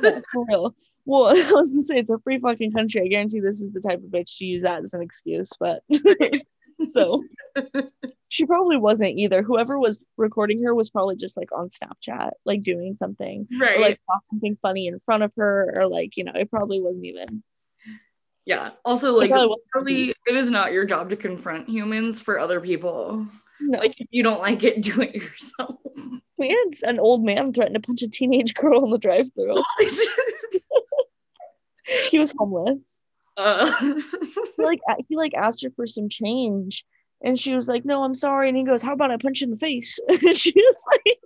Yeah, 0.03 0.21
for 0.33 0.45
real. 0.49 0.75
Well, 1.05 1.29
I 1.29 1.53
was 1.53 1.73
gonna 1.73 1.83
say 1.83 1.99
it's 1.99 2.11
a 2.11 2.19
free 2.19 2.41
fucking 2.41 2.73
country. 2.73 3.03
I 3.03 3.07
guarantee 3.07 3.39
this 3.39 3.61
is 3.61 3.71
the 3.71 3.81
type 3.81 4.03
of 4.03 4.11
bitch 4.11 4.37
to 4.39 4.45
use 4.45 4.63
that 4.63 4.83
as 4.83 4.95
an 4.95 5.03
excuse, 5.03 5.51
but 5.61 5.85
so 6.85 7.25
she 8.29 8.47
probably 8.47 8.77
wasn't 8.77 9.19
either. 9.19 9.43
Whoever 9.43 9.79
was 9.79 10.03
recording 10.17 10.63
her 10.65 10.75
was 10.75 10.91
probably 10.91 11.17
just 11.17 11.37
like 11.37 11.51
on 11.53 11.69
Snapchat, 11.69 12.33
like 12.45 12.63
doing 12.63 12.95
something, 12.95 13.49
right. 13.59 13.79
or 13.79 13.81
like 13.81 13.99
saw 14.07 14.19
something 14.31 14.57
funny 14.63 14.87
in 14.87 15.01
front 15.01 15.23
of 15.23 15.33
her, 15.37 15.75
or 15.77 15.87
like 15.87 16.17
you 16.17 16.25
know, 16.25 16.33
it 16.35 16.51
probably 16.51 16.81
wasn't 16.81 17.07
even. 17.07 17.43
yeah. 18.45 18.71
Also, 18.85 19.17
like, 19.17 19.31
really, 19.75 20.15
it 20.27 20.37
is 20.37 20.51
not 20.51 20.73
your 20.73 20.85
job 20.85 21.11
to 21.11 21.17
confront 21.17 21.69
humans 21.69 22.21
for 22.21 22.39
other 22.39 22.61
people. 22.61 23.27
No, 23.61 23.79
Like, 23.79 24.01
if 24.01 24.07
you 24.11 24.23
don't 24.23 24.41
like 24.41 24.63
it, 24.63 24.83
do 24.83 25.01
it 25.03 25.15
yourself. 25.15 25.77
we 26.37 26.49
had 26.49 26.89
an 26.89 27.01
old 27.01 27.25
man 27.25 27.53
threaten 27.53 27.75
to 27.75 27.81
punch 27.81 28.03
a 28.03 28.09
teenage 28.09 28.55
girl 28.55 28.85
in 28.85 28.91
the 28.91 28.99
drive-through. 28.99 29.55
He 32.11 32.19
was 32.19 32.35
homeless. 32.37 33.03
Uh, 33.39 33.73
He 34.57 34.65
like 34.65 34.81
he 35.09 35.17
like 35.17 35.35
asked 35.35 35.63
her 35.63 35.71
for 35.71 35.87
some 35.87 36.09
change, 36.09 36.85
and 37.23 37.39
she 37.39 37.55
was 37.55 37.69
like, 37.69 37.85
"No, 37.85 38.03
I'm 38.03 38.15
sorry." 38.15 38.49
And 38.49 38.59
he 38.59 38.65
goes, 38.65 38.83
"How 38.83 38.93
about 38.93 39.11
I 39.11 39.17
punch 39.17 39.41
you 39.41 39.47
in 39.47 39.51
the 39.53 39.57
face?" 39.57 39.99
And 40.09 40.37
she 40.37 40.53
was 40.55 40.83
like, 40.91 41.19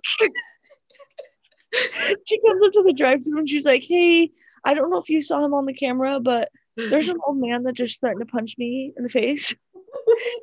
she 2.27 2.39
comes 2.39 2.61
up 2.61 2.71
to 2.73 2.83
the 2.83 2.93
drive-through 2.93 3.39
and 3.39 3.49
she's 3.49 3.65
like, 3.65 3.83
"Hey, 3.83 4.29
I 4.63 4.73
don't 4.73 4.91
know 4.91 4.97
if 4.97 5.09
you 5.09 5.21
saw 5.21 5.43
him 5.43 5.53
on 5.53 5.65
the 5.65 5.73
camera, 5.73 6.19
but 6.19 6.49
there's 6.77 7.07
an 7.07 7.17
old 7.27 7.37
man 7.37 7.63
that 7.63 7.73
just 7.73 7.99
threatened 7.99 8.21
to 8.21 8.31
punch 8.31 8.55
me 8.57 8.93
in 8.95 9.03
the 9.03 9.09
face." 9.09 9.53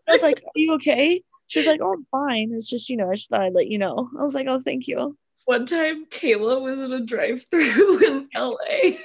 I 0.09 0.12
was 0.12 0.22
like, 0.22 0.42
"Are 0.44 0.50
you 0.56 0.74
okay?" 0.74 1.22
She 1.46 1.61
was 1.61 1.66
like, 1.66 1.80
"Oh, 1.83 1.92
I'm 1.92 2.06
fine. 2.11 2.50
It's 2.52 2.68
just 2.68 2.88
you 2.90 2.96
know, 2.96 3.11
I 3.11 3.14
just 3.14 3.30
thought 3.30 3.42
I'd 3.42 3.54
let 3.54 3.68
you 3.68 3.78
know." 3.78 4.11
I 4.18 4.22
was 4.22 4.35
like, 4.35 4.46
"Oh, 4.48 4.59
thank 4.59 4.88
you." 4.88 5.16
One 5.46 5.66
time, 5.66 6.06
Kayla 6.06 6.61
was 6.61 6.80
in 6.80 6.92
a 6.92 7.00
drive-through 7.00 8.06
in 8.06 8.28
LA. 8.37 8.98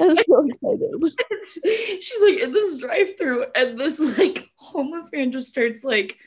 I 0.02 0.06
was 0.06 0.24
so 0.26 0.46
excited. 0.46 2.02
She's 2.02 2.22
like 2.22 2.38
in 2.38 2.52
this 2.52 2.78
drive-through, 2.78 3.46
and 3.54 3.78
this 3.78 3.98
like 4.18 4.50
homeless 4.56 5.10
man 5.12 5.32
just 5.32 5.48
starts 5.48 5.84
like 5.84 6.18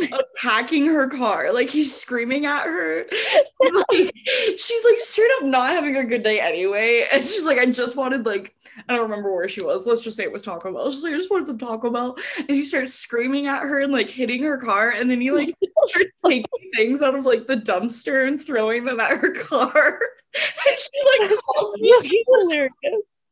attacking 0.00 0.86
her 0.86 1.08
car. 1.08 1.52
Like 1.52 1.70
he's 1.70 1.94
screaming 1.94 2.46
at 2.46 2.64
her. 2.64 3.06
Like, 3.60 4.14
she's 4.56 4.84
like 4.84 5.00
straight 5.00 5.30
up 5.36 5.44
not 5.44 5.70
having 5.70 5.96
a 5.96 6.04
good 6.04 6.22
day 6.22 6.40
anyway. 6.40 7.08
And 7.10 7.24
she's 7.24 7.44
like, 7.44 7.58
I 7.58 7.66
just 7.66 7.96
wanted 7.96 8.24
like 8.24 8.54
I 8.88 8.92
don't 8.92 9.02
remember 9.02 9.34
where 9.34 9.48
she 9.48 9.62
was. 9.62 9.86
Let's 9.86 10.04
just 10.04 10.16
say 10.16 10.22
it 10.22 10.32
was 10.32 10.42
Taco 10.42 10.72
Bell. 10.72 10.90
She's 10.90 11.02
like, 11.02 11.14
I 11.14 11.16
just 11.16 11.30
wanted 11.30 11.46
some 11.46 11.58
Taco 11.58 11.90
Bell. 11.90 12.16
And 12.38 12.50
he 12.50 12.64
starts 12.64 12.94
screaming 12.94 13.46
at 13.46 13.62
her 13.62 13.80
and 13.80 13.92
like 13.92 14.10
hitting 14.10 14.42
her 14.44 14.58
car. 14.58 14.90
And 14.90 15.10
then 15.10 15.20
he 15.20 15.30
like 15.30 15.54
starts 15.88 16.10
taking 16.26 16.46
things 16.76 17.02
out 17.02 17.14
of 17.14 17.24
like 17.24 17.46
the 17.46 17.56
dumpster 17.56 18.28
and 18.28 18.40
throwing 18.40 18.84
them 18.84 19.00
at 19.00 19.18
her 19.18 19.32
car. 19.32 19.98
And 20.36 20.78
she 20.78 21.26
like 21.26 21.40
calls 21.40 21.74
me. 21.80 21.92
He's 22.02 22.24
hilarious. 22.28 23.22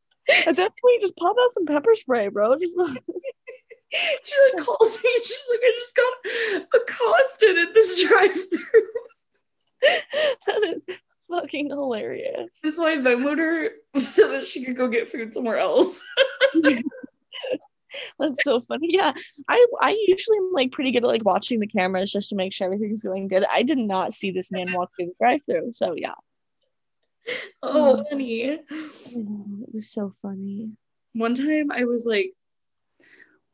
At 0.47 0.55
that 0.55 0.73
point, 0.81 1.01
just 1.01 1.15
pop 1.15 1.35
out 1.39 1.53
some 1.53 1.67
pepper 1.67 1.93
spray, 1.93 2.27
bro. 2.27 2.57
Just 2.57 2.75
She 3.91 4.35
like 4.53 4.65
calls 4.65 4.97
me 5.03 5.09
and 5.15 5.23
she's 5.23 5.47
like, 5.49 5.61
I 5.63 5.71
just 5.77 5.95
got 5.95 6.81
accosted 6.81 7.57
at 7.57 7.73
this 7.73 8.03
drive-through. 8.03 8.87
that 10.47 10.63
is 10.75 10.85
fucking 11.29 11.69
hilarious. 11.69 12.59
This 12.61 12.73
is 12.73 12.79
why 12.79 12.93
I 12.93 12.97
Venmoed 12.97 13.37
her 13.37 13.69
so 14.01 14.31
that 14.31 14.47
she 14.47 14.65
could 14.65 14.75
go 14.75 14.87
get 14.87 15.07
food 15.07 15.33
somewhere 15.33 15.57
else. 15.57 16.01
That's 18.19 18.43
so 18.43 18.61
funny. 18.67 18.89
Yeah, 18.91 19.13
I 19.47 19.65
I 19.81 19.97
usually 20.07 20.37
am 20.37 20.51
like 20.53 20.71
pretty 20.71 20.91
good 20.91 21.03
at 21.03 21.07
like 21.07 21.25
watching 21.25 21.59
the 21.59 21.67
cameras 21.67 22.11
just 22.11 22.29
to 22.29 22.35
make 22.35 22.53
sure 22.53 22.65
everything's 22.65 23.03
going 23.03 23.27
good. 23.27 23.45
I 23.49 23.63
did 23.63 23.77
not 23.77 24.13
see 24.13 24.31
this 24.31 24.51
man 24.51 24.73
walk 24.73 24.91
through 24.95 25.07
the 25.07 25.13
drive-through, 25.19 25.71
so 25.73 25.93
yeah, 25.95 26.13
Oh, 27.63 27.97
mm. 27.97 28.09
honey. 28.09 28.51
I 28.51 28.57
know, 29.15 29.45
it 29.67 29.73
was 29.73 29.91
so 29.91 30.13
funny. 30.21 30.71
One 31.13 31.35
time 31.35 31.71
I 31.71 31.85
was 31.85 32.05
like, 32.05 32.33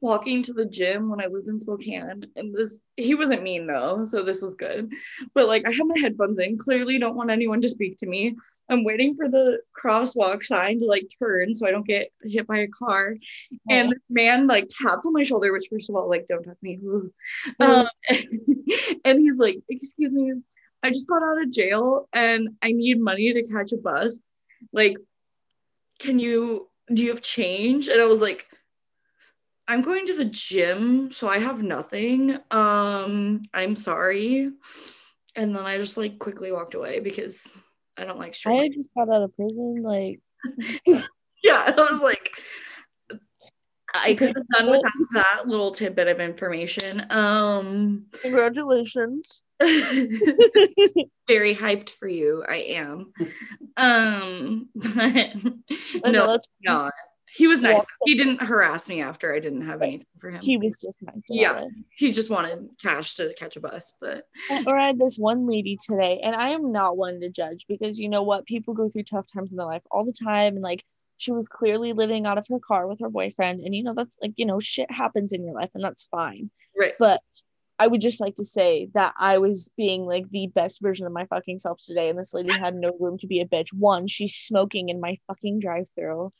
walking 0.03 0.43
to 0.43 0.51
the 0.51 0.65
gym 0.65 1.09
when 1.09 1.21
I 1.21 1.27
lived 1.27 1.47
in 1.47 1.57
Spokane, 1.57 2.25
and 2.35 2.53
this 2.53 2.81
he 2.97 3.15
wasn't 3.15 3.41
mean 3.41 3.65
though, 3.65 4.03
so 4.03 4.21
this 4.21 4.41
was 4.41 4.53
good. 4.53 4.91
But 5.33 5.47
like 5.47 5.65
I 5.65 5.71
have 5.71 5.87
my 5.87 5.97
headphones 5.97 6.39
in, 6.39 6.57
clearly 6.57 6.99
don't 6.99 7.15
want 7.15 7.31
anyone 7.31 7.61
to 7.61 7.69
speak 7.69 7.97
to 7.99 8.05
me. 8.05 8.35
I'm 8.69 8.83
waiting 8.83 9.15
for 9.15 9.29
the 9.29 9.59
crosswalk 9.81 10.43
sign 10.43 10.81
to 10.81 10.85
like 10.85 11.07
turn 11.17 11.55
so 11.55 11.65
I 11.65 11.71
don't 11.71 11.87
get 11.87 12.11
hit 12.21 12.45
by 12.45 12.59
a 12.59 12.67
car. 12.67 13.15
And 13.69 13.91
this 13.91 13.99
man 14.09 14.45
like 14.45 14.67
taps 14.69 15.05
on 15.05 15.13
my 15.13 15.23
shoulder, 15.23 15.53
which 15.53 15.69
first 15.71 15.89
of 15.89 15.95
all, 15.95 16.09
like 16.09 16.27
don't 16.27 16.43
touch 16.43 16.57
me. 16.61 16.79
Um, 17.59 17.87
and 19.05 19.19
he's 19.19 19.37
like, 19.37 19.59
"Excuse 19.69 20.11
me, 20.11 20.33
I 20.83 20.89
just 20.89 21.07
got 21.07 21.23
out 21.23 21.41
of 21.41 21.51
jail 21.51 22.09
and 22.11 22.49
I 22.61 22.73
need 22.73 22.99
money 22.99 23.31
to 23.31 23.43
catch 23.43 23.71
a 23.71 23.77
bus. 23.77 24.19
Like, 24.73 24.97
can 25.99 26.19
you 26.19 26.67
do 26.93 27.03
you 27.03 27.09
have 27.11 27.21
change?" 27.21 27.87
And 27.87 28.01
I 28.01 28.05
was 28.05 28.19
like 28.19 28.47
I'm 29.67 29.81
going 29.81 30.05
to 30.07 30.17
the 30.17 30.25
gym, 30.25 31.11
so 31.11 31.27
I 31.27 31.39
have 31.39 31.63
nothing. 31.63 32.37
Um, 32.51 33.43
I'm 33.53 33.75
sorry. 33.75 34.51
And 35.35 35.55
then 35.55 35.65
I 35.65 35.77
just 35.77 35.97
like 35.97 36.19
quickly 36.19 36.51
walked 36.51 36.73
away 36.73 36.99
because 36.99 37.57
I 37.97 38.03
don't 38.03 38.19
like 38.19 38.35
I 38.45 38.69
just 38.69 38.93
got 38.93 39.09
out 39.09 39.23
of 39.23 39.35
prison. 39.35 39.81
Like, 39.81 40.19
yeah, 40.85 41.63
I 41.67 41.73
was 41.91 42.01
like, 42.01 42.31
I 43.93 44.15
could 44.15 44.35
have 44.35 44.47
done 44.47 44.69
without 44.69 44.91
that 45.13 45.47
little 45.47 45.71
tidbit 45.71 46.07
of 46.07 46.19
information. 46.19 47.05
Um, 47.11 48.07
congratulations. 48.21 49.43
very 51.27 51.55
hyped 51.55 51.89
for 51.89 52.07
you. 52.07 52.43
I 52.47 52.55
am. 52.55 53.13
Um, 53.77 54.69
but 54.73 56.11
no, 56.11 56.27
that's 56.27 56.47
not. 56.63 56.93
He 57.35 57.47
was 57.47 57.61
nice. 57.61 57.83
He 58.05 58.13
didn't 58.13 58.43
harass 58.43 58.87
me 58.87 59.01
after 59.01 59.33
I 59.33 59.39
didn't 59.39 59.65
have 59.65 59.81
anything 59.81 60.05
for 60.19 60.29
him. 60.29 60.39
He 60.41 60.57
was 60.57 60.77
just 60.77 61.01
nice. 61.01 61.25
Yeah. 61.29 61.61
It. 61.61 61.69
He 61.89 62.11
just 62.11 62.29
wanted 62.29 62.69
cash 62.79 63.15
to 63.15 63.33
catch 63.33 63.55
a 63.55 63.59
bus. 63.59 63.93
But 63.99 64.27
or 64.67 64.77
I 64.77 64.87
had 64.87 64.99
this 64.99 65.17
one 65.17 65.47
lady 65.47 65.77
today, 65.83 66.21
and 66.23 66.35
I 66.35 66.49
am 66.49 66.71
not 66.71 66.95
one 66.95 67.19
to 67.21 67.29
judge 67.29 67.65
because 67.67 67.97
you 67.97 68.07
know 68.07 68.21
what? 68.21 68.45
People 68.45 68.75
go 68.75 68.87
through 68.87 69.03
tough 69.03 69.25
times 69.33 69.51
in 69.51 69.57
their 69.57 69.65
life 69.65 69.81
all 69.89 70.05
the 70.05 70.13
time. 70.13 70.53
And 70.53 70.61
like 70.61 70.83
she 71.17 71.31
was 71.31 71.47
clearly 71.47 71.93
living 71.93 72.27
out 72.27 72.37
of 72.37 72.45
her 72.49 72.59
car 72.59 72.87
with 72.87 72.99
her 72.99 73.09
boyfriend. 73.09 73.61
And 73.61 73.73
you 73.73 73.83
know, 73.83 73.95
that's 73.95 74.17
like, 74.21 74.33
you 74.35 74.45
know, 74.45 74.59
shit 74.59 74.91
happens 74.91 75.33
in 75.33 75.43
your 75.43 75.55
life 75.55 75.71
and 75.73 75.83
that's 75.83 76.07
fine. 76.11 76.51
Right. 76.77 76.93
But 76.99 77.21
I 77.79 77.87
would 77.87 78.01
just 78.01 78.21
like 78.21 78.35
to 78.35 78.45
say 78.45 78.89
that 78.93 79.13
I 79.17 79.39
was 79.39 79.69
being 79.75 80.05
like 80.05 80.29
the 80.29 80.47
best 80.47 80.81
version 80.81 81.05
of 81.05 81.11
my 81.11 81.25
fucking 81.25 81.59
self 81.59 81.79
today, 81.83 82.09
and 82.09 82.17
this 82.17 82.33
lady 82.33 82.51
had 82.51 82.75
no 82.75 82.95
room 82.99 83.17
to 83.19 83.27
be 83.27 83.41
a 83.41 83.45
bitch. 83.45 83.73
One, 83.73 84.07
she's 84.07 84.35
smoking 84.35 84.89
in 84.89 84.99
my 84.99 85.17
fucking 85.27 85.59
drive-through, 85.59 86.31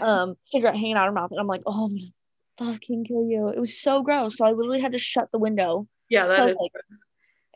um, 0.00 0.36
cigarette 0.40 0.76
hanging 0.76 0.96
out 0.96 1.06
her 1.06 1.12
mouth, 1.12 1.30
and 1.30 1.40
I'm 1.40 1.46
like, 1.46 1.62
oh, 1.66 1.84
I'm 1.84 1.96
gonna 1.96 2.72
fucking 2.72 3.04
kill 3.04 3.24
you. 3.28 3.48
It 3.48 3.60
was 3.60 3.78
so 3.80 4.02
gross. 4.02 4.38
So 4.38 4.46
I 4.46 4.52
literally 4.52 4.80
had 4.80 4.92
to 4.92 4.98
shut 4.98 5.28
the 5.32 5.38
window. 5.38 5.86
Yeah, 6.08 6.26
that 6.26 6.34
so 6.34 6.44
is 6.46 6.56
like, 6.58 6.72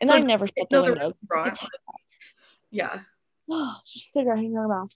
and 0.01 0.09
so 0.09 0.15
I 0.15 0.19
never 0.19 0.47
shut 0.47 0.69
the 0.69 0.83
window. 0.83 1.13
yeah. 2.71 2.99
Oh, 3.49 3.75
just 3.85 4.11
cigarette 4.11 4.37
hanging 4.37 4.57
out 4.57 4.61
her 4.61 4.67
mouth. 4.67 4.91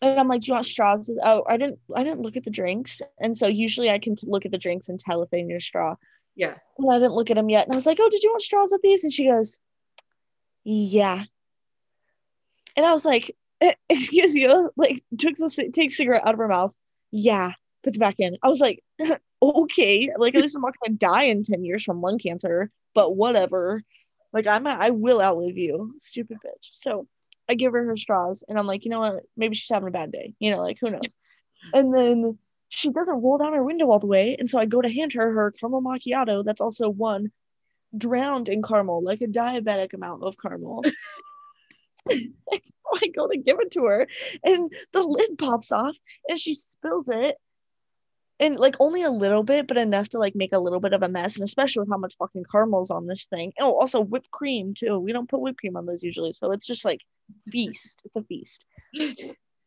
And 0.00 0.18
I'm 0.18 0.28
like, 0.28 0.42
do 0.42 0.48
you 0.48 0.54
want 0.54 0.66
straws? 0.66 1.10
Oh, 1.22 1.44
I 1.48 1.56
didn't. 1.56 1.80
I 1.94 2.04
didn't 2.04 2.22
look 2.22 2.36
at 2.36 2.44
the 2.44 2.50
drinks, 2.50 3.02
and 3.20 3.36
so 3.36 3.46
usually 3.46 3.90
I 3.90 3.98
can 3.98 4.14
t- 4.14 4.26
look 4.28 4.44
at 4.44 4.52
the 4.52 4.58
drinks 4.58 4.88
and 4.88 4.98
tell 4.98 5.22
if 5.22 5.30
they 5.30 5.42
need 5.42 5.56
a 5.56 5.60
straw. 5.60 5.96
Yeah. 6.38 6.54
And 6.78 6.90
I 6.90 6.98
didn't 6.98 7.14
look 7.14 7.32
at 7.32 7.36
him 7.36 7.50
yet. 7.50 7.66
And 7.66 7.74
I 7.74 7.76
was 7.76 7.84
like, 7.84 7.98
oh, 8.00 8.08
did 8.08 8.22
you 8.22 8.30
want 8.30 8.42
straws 8.42 8.70
with 8.70 8.80
these? 8.80 9.02
And 9.02 9.12
she 9.12 9.28
goes, 9.28 9.60
yeah. 10.62 11.24
And 12.76 12.86
I 12.86 12.92
was 12.92 13.04
like, 13.04 13.36
excuse 13.88 14.36
you, 14.36 14.70
like 14.76 15.02
took 15.18 15.34
the 15.34 15.70
takes 15.74 15.96
cigarette 15.96 16.24
out 16.24 16.34
of 16.34 16.38
her 16.38 16.46
mouth. 16.46 16.72
Yeah, 17.10 17.52
puts 17.82 17.96
it 17.96 18.00
back 18.00 18.14
in. 18.18 18.36
I 18.40 18.48
was 18.48 18.60
like, 18.60 18.84
okay, 19.42 20.10
like 20.16 20.36
at 20.36 20.42
least 20.42 20.54
I'm 20.54 20.62
not 20.62 20.74
gonna 20.80 20.96
die 20.96 21.24
in 21.24 21.42
10 21.42 21.64
years 21.64 21.82
from 21.82 22.00
lung 22.00 22.18
cancer, 22.18 22.70
but 22.94 23.16
whatever. 23.16 23.82
Like 24.32 24.46
I'm 24.46 24.66
a, 24.68 24.70
I 24.70 24.90
will 24.90 25.20
outlive 25.20 25.58
you, 25.58 25.96
stupid 25.98 26.36
bitch. 26.36 26.70
So 26.72 27.08
I 27.48 27.54
give 27.54 27.72
her 27.72 27.84
her 27.84 27.96
straws 27.96 28.44
and 28.48 28.56
I'm 28.56 28.66
like, 28.66 28.84
you 28.84 28.92
know 28.92 29.00
what? 29.00 29.24
Maybe 29.36 29.56
she's 29.56 29.70
having 29.70 29.88
a 29.88 29.90
bad 29.92 30.12
day. 30.12 30.34
You 30.38 30.52
know, 30.52 30.62
like 30.62 30.78
who 30.80 30.90
knows? 30.90 31.14
And 31.74 31.92
then 31.92 32.38
she 32.68 32.90
doesn't 32.90 33.22
roll 33.22 33.38
down 33.38 33.52
her 33.54 33.64
window 33.64 33.90
all 33.90 33.98
the 33.98 34.06
way. 34.06 34.36
And 34.38 34.48
so 34.48 34.58
I 34.58 34.66
go 34.66 34.80
to 34.80 34.92
hand 34.92 35.12
her 35.14 35.32
her 35.32 35.52
caramel 35.52 35.82
macchiato 35.82 36.44
that's 36.44 36.60
also 36.60 36.88
one 36.88 37.30
drowned 37.96 38.48
in 38.48 38.62
caramel, 38.62 39.02
like 39.02 39.22
a 39.22 39.26
diabetic 39.26 39.94
amount 39.94 40.22
of 40.22 40.36
caramel. 40.38 40.84
I 42.10 43.08
go 43.14 43.28
to 43.28 43.36
give 43.36 43.60
it 43.60 43.70
to 43.72 43.84
her, 43.84 44.06
and 44.44 44.72
the 44.92 45.02
lid 45.02 45.38
pops 45.38 45.72
off, 45.72 45.94
and 46.28 46.38
she 46.38 46.54
spills 46.54 47.08
it, 47.10 47.36
and 48.40 48.56
like 48.58 48.76
only 48.80 49.02
a 49.02 49.10
little 49.10 49.42
bit, 49.42 49.66
but 49.66 49.76
enough 49.76 50.08
to 50.10 50.18
like 50.18 50.34
make 50.34 50.52
a 50.52 50.58
little 50.58 50.80
bit 50.80 50.92
of 50.92 51.02
a 51.02 51.08
mess, 51.08 51.36
and 51.36 51.44
especially 51.44 51.80
with 51.80 51.90
how 51.90 51.98
much 51.98 52.16
fucking 52.18 52.44
caramel's 52.50 52.90
on 52.90 53.06
this 53.06 53.26
thing. 53.26 53.52
Oh, 53.60 53.78
also 53.78 54.00
whipped 54.00 54.30
cream 54.30 54.74
too. 54.74 54.98
We 54.98 55.12
don't 55.12 55.28
put 55.28 55.40
whipped 55.40 55.58
cream 55.58 55.76
on 55.76 55.86
those 55.86 56.02
usually, 56.02 56.32
so 56.32 56.50
it's 56.52 56.66
just 56.66 56.84
like 56.84 57.00
feast. 57.50 58.02
It's 58.04 58.16
a 58.16 58.22
feast. 58.22 58.64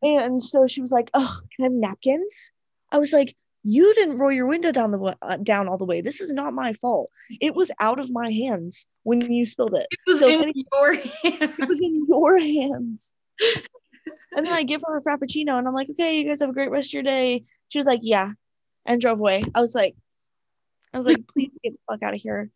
And 0.04 0.42
so 0.42 0.66
she 0.68 0.82
was 0.82 0.92
like, 0.92 1.12
"Oh, 1.14 1.40
can 1.56 1.64
I 1.64 1.66
have 1.66 1.74
napkins?" 1.74 2.52
I 2.92 2.98
was 2.98 3.14
like, 3.14 3.36
you 3.64 3.94
didn't 3.94 4.18
roll 4.18 4.32
your 4.32 4.48
window 4.48 4.72
down 4.72 4.92
the 4.92 5.18
uh, 5.22 5.38
down 5.38 5.68
all 5.68 5.78
the 5.78 5.86
way. 5.86 6.02
This 6.02 6.20
is 6.20 6.34
not 6.34 6.54
my 6.54 6.74
fault. 6.74 7.10
It 7.40 7.56
was 7.56 7.70
out 7.80 8.00
of 8.00 8.10
my 8.10 8.32
hands 8.32 8.86
when 9.04 9.22
you 9.22 9.46
spilled 9.46 9.76
it. 9.76 9.88
It 9.92 10.00
was 10.08 10.20
so 10.20 10.28
in 10.28 10.42
any, 10.42 10.66
your 10.72 10.94
hands. 10.94 11.10
It 11.60 11.68
was 11.68 11.82
in 11.82 12.06
your 12.08 12.40
hands. 12.40 13.14
and 14.36 14.46
then 14.46 14.54
I 14.54 14.64
give 14.64 14.82
her 14.86 14.98
a 14.98 15.02
frappuccino, 15.02 15.58
and 15.58 15.68
I'm 15.68 15.74
like, 15.74 15.90
okay, 15.92 16.18
you 16.18 16.28
guys 16.28 16.42
have 16.42 16.50
a 16.50 16.54
great 16.54 16.72
rest 16.72 16.90
of 16.90 16.94
your 16.94 17.04
day. 17.04 17.44
She 17.70 17.80
was 17.80 17.86
like, 17.86 18.00
yeah, 18.02 18.32
and 18.86 19.00
drove 19.00 19.20
away. 19.20 19.44
I 19.54 19.62
was 19.62 19.76
like, 19.76 19.96
I 20.94 20.98
was 20.98 21.06
like, 21.06 21.28
please 21.28 21.52
get 21.64 21.74
the 21.74 21.80
fuck 21.88 22.04
out 22.04 22.16
of 22.16 22.20
here 22.20 22.50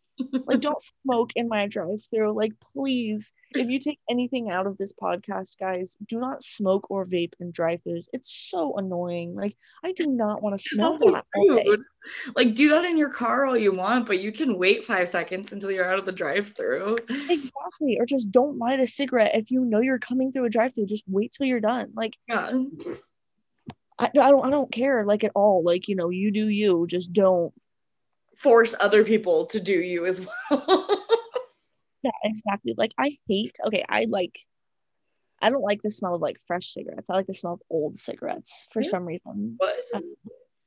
like 0.46 0.60
don't 0.60 0.82
smoke 1.02 1.30
in 1.36 1.48
my 1.48 1.66
drive 1.66 2.02
through 2.10 2.32
like 2.32 2.52
please 2.60 3.32
if 3.52 3.68
you 3.68 3.78
take 3.78 3.98
anything 4.10 4.50
out 4.50 4.66
of 4.66 4.76
this 4.78 4.92
podcast 4.92 5.58
guys 5.58 5.96
do 6.06 6.18
not 6.18 6.42
smoke 6.42 6.90
or 6.90 7.04
vape 7.04 7.34
in 7.40 7.50
drive 7.50 7.80
throughs 7.86 8.06
it's 8.12 8.32
so 8.32 8.74
annoying. 8.76 9.34
Like 9.34 9.56
i 9.84 9.92
do 9.92 10.06
not 10.06 10.42
want 10.42 10.56
to 10.56 10.62
smell 10.62 10.98
that 10.98 11.24
like 12.36 12.54
do 12.54 12.68
that 12.68 12.84
in 12.84 12.96
your 12.96 13.10
car 13.10 13.46
all 13.46 13.56
you 13.56 13.72
want 13.72 14.06
but 14.06 14.20
you 14.20 14.32
can 14.32 14.56
wait 14.56 14.84
five 14.84 15.08
seconds 15.08 15.52
until 15.52 15.70
you're 15.70 15.90
out 15.90 15.98
of 15.98 16.06
the 16.06 16.12
drive 16.12 16.54
through 16.56 16.96
exactly 17.08 17.98
or 17.98 18.06
just 18.06 18.30
don't 18.30 18.58
light 18.58 18.80
a 18.80 18.86
cigarette. 18.86 19.32
If 19.34 19.50
you 19.50 19.64
know 19.64 19.80
you're 19.80 19.98
coming 19.98 20.32
through 20.32 20.46
a 20.46 20.50
drive 20.50 20.74
through 20.74 20.86
just 20.86 21.04
wait 21.06 21.32
till 21.32 21.46
you're 21.46 21.60
done. 21.60 21.92
Like 21.94 22.16
yeah. 22.28 22.50
I, 23.98 24.06
I 24.06 24.30
don't 24.30 24.44
I 24.44 24.50
don't 24.50 24.70
care 24.72 25.04
like 25.04 25.24
at 25.24 25.32
all. 25.34 25.62
Like 25.64 25.88
you 25.88 25.96
know 25.96 26.10
you 26.10 26.30
do 26.30 26.48
you 26.48 26.86
just 26.86 27.12
don't 27.12 27.52
force 28.36 28.74
other 28.78 29.04
people 29.04 29.46
to 29.46 29.60
do 29.60 29.72
you 29.72 30.06
as 30.06 30.26
well. 30.50 31.04
yeah, 32.02 32.10
exactly. 32.24 32.74
Like 32.76 32.92
I 32.98 33.16
hate, 33.28 33.56
okay, 33.66 33.84
I 33.88 34.06
like 34.08 34.38
I 35.42 35.50
don't 35.50 35.62
like 35.62 35.82
the 35.82 35.90
smell 35.90 36.14
of 36.14 36.22
like 36.22 36.38
fresh 36.46 36.68
cigarettes. 36.68 37.10
I 37.10 37.14
like 37.14 37.26
the 37.26 37.34
smell 37.34 37.54
of 37.54 37.62
old 37.68 37.96
cigarettes 37.96 38.66
for 38.72 38.82
some 38.82 39.04
reason. 39.04 39.56
What? 39.58 39.74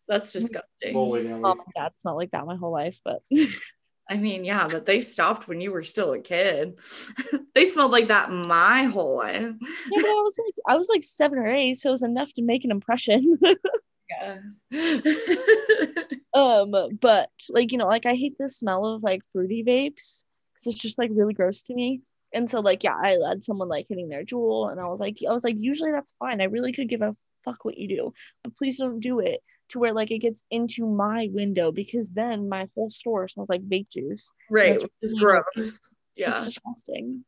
That's 0.08 0.32
mm-hmm. 0.32 0.40
disgusting. 0.40 0.96
Oh, 0.96 1.16
my 1.16 1.64
dad 1.76 1.94
smelled 2.00 2.18
like 2.18 2.32
that 2.32 2.46
my 2.46 2.56
whole 2.56 2.72
life, 2.72 3.00
but 3.04 3.22
I 4.10 4.18
mean, 4.18 4.44
yeah, 4.44 4.68
but 4.68 4.88
they 4.88 5.02
stopped 5.02 5.48
when 5.48 5.62
you 5.62 5.72
were 5.72 5.84
still 5.84 6.14
a 6.14 6.20
kid. 6.20 6.80
they 7.54 7.66
smelled 7.66 7.92
like 7.92 8.08
that 8.08 8.32
my 8.32 8.84
whole 8.86 9.16
life. 9.18 9.54
yeah, 9.62 10.02
but 10.02 10.06
I 10.06 10.22
was 10.24 10.40
like 10.44 10.54
I 10.68 10.76
was 10.76 10.90
like 10.90 11.04
seven 11.04 11.38
or 11.38 11.48
eight, 11.48 11.78
so 11.78 11.90
it 11.90 11.92
was 11.92 12.04
enough 12.04 12.34
to 12.34 12.42
make 12.42 12.66
an 12.66 12.72
impression. 12.72 13.38
yes. 14.10 14.64
um, 16.34 16.72
but 17.00 17.30
like 17.50 17.72
you 17.72 17.78
know, 17.78 17.88
like 17.88 18.06
I 18.06 18.16
hate 18.16 18.38
the 18.38 18.50
smell 18.50 18.86
of 18.86 19.04
like 19.04 19.22
fruity 19.32 19.64
vapes 19.64 20.24
because 20.54 20.68
it's 20.68 20.82
just 20.82 20.98
like 20.98 21.12
really 21.14 21.34
gross 21.34 21.64
to 21.64 21.74
me. 21.74 22.02
And 22.34 22.50
so 22.50 22.60
like 22.60 22.84
yeah, 22.84 22.96
I 22.96 23.18
had 23.28 23.44
someone 23.44 23.70
like 23.70 23.88
hitting 23.90 24.10
their 24.10 24.24
Juul, 24.24 24.72
and 24.72 24.80
I 24.80 24.86
was 24.86 25.00
like, 25.00 25.18
I 25.28 25.32
was 25.32 25.44
like, 25.44 25.56
usually 25.58 25.92
that's 25.92 26.14
fine. 26.20 26.42
I 26.42 26.46
really 26.46 26.72
could 26.72 26.90
give 26.90 27.02
a 27.02 27.16
fuck 27.46 27.66
what 27.66 27.78
you 27.78 27.88
do, 27.88 28.14
but 28.44 28.56
please 28.56 28.78
don't 28.78 29.00
do 29.00 29.20
it 29.20 29.42
to 29.70 29.80
where 29.80 29.94
like 29.94 30.12
it 30.12 30.20
gets 30.20 30.44
into 30.52 30.86
my 30.86 31.30
window 31.32 31.72
because 31.72 32.10
then 32.10 32.50
my 32.50 32.68
whole 32.76 32.90
store 32.90 33.28
smells 33.28 33.50
like 33.50 33.68
vape 33.68 33.90
juice. 33.90 34.32
Right, 34.50 34.84
it's 35.02 35.14
gross. 35.16 35.80
Yeah, 36.16 36.34
it's 36.34 36.44
disgusting. 36.44 37.24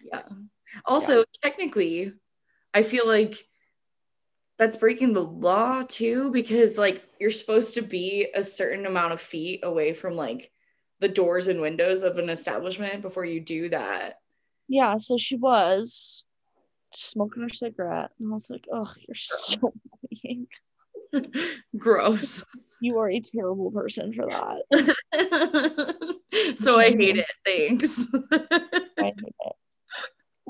Yeah. 0.00 0.22
Also, 0.84 1.18
yeah. 1.18 1.24
technically, 1.42 2.12
I 2.74 2.82
feel 2.82 3.06
like 3.06 3.47
that's 4.58 4.76
breaking 4.76 5.12
the 5.12 5.22
law 5.24 5.84
too 5.84 6.30
because 6.32 6.76
like 6.76 7.02
you're 7.20 7.30
supposed 7.30 7.74
to 7.74 7.82
be 7.82 8.28
a 8.34 8.42
certain 8.42 8.86
amount 8.86 9.12
of 9.12 9.20
feet 9.20 9.60
away 9.62 9.92
from 9.94 10.16
like 10.16 10.50
the 11.00 11.08
doors 11.08 11.46
and 11.46 11.60
windows 11.60 12.02
of 12.02 12.18
an 12.18 12.28
establishment 12.28 13.00
before 13.02 13.24
you 13.24 13.40
do 13.40 13.68
that. 13.68 14.18
Yeah 14.68 14.96
so 14.96 15.16
she 15.16 15.36
was 15.36 16.24
smoking 16.92 17.42
her 17.42 17.48
cigarette 17.50 18.10
and 18.18 18.30
i 18.30 18.34
was 18.34 18.48
like 18.50 18.64
oh 18.72 18.92
you're 19.06 19.14
so 19.14 19.72
annoying. 20.24 20.46
Gross. 21.76 22.44
You 22.80 22.98
are 22.98 23.10
a 23.10 23.20
terrible 23.20 23.70
person 23.70 24.12
for 24.12 24.26
that. 24.26 26.04
So 26.56 26.78
i 26.78 26.90
hate 26.90 27.16
it 27.18 27.26
thanks. 27.44 28.06
I 28.32 29.04
hate 29.04 29.14
it. 29.18 29.52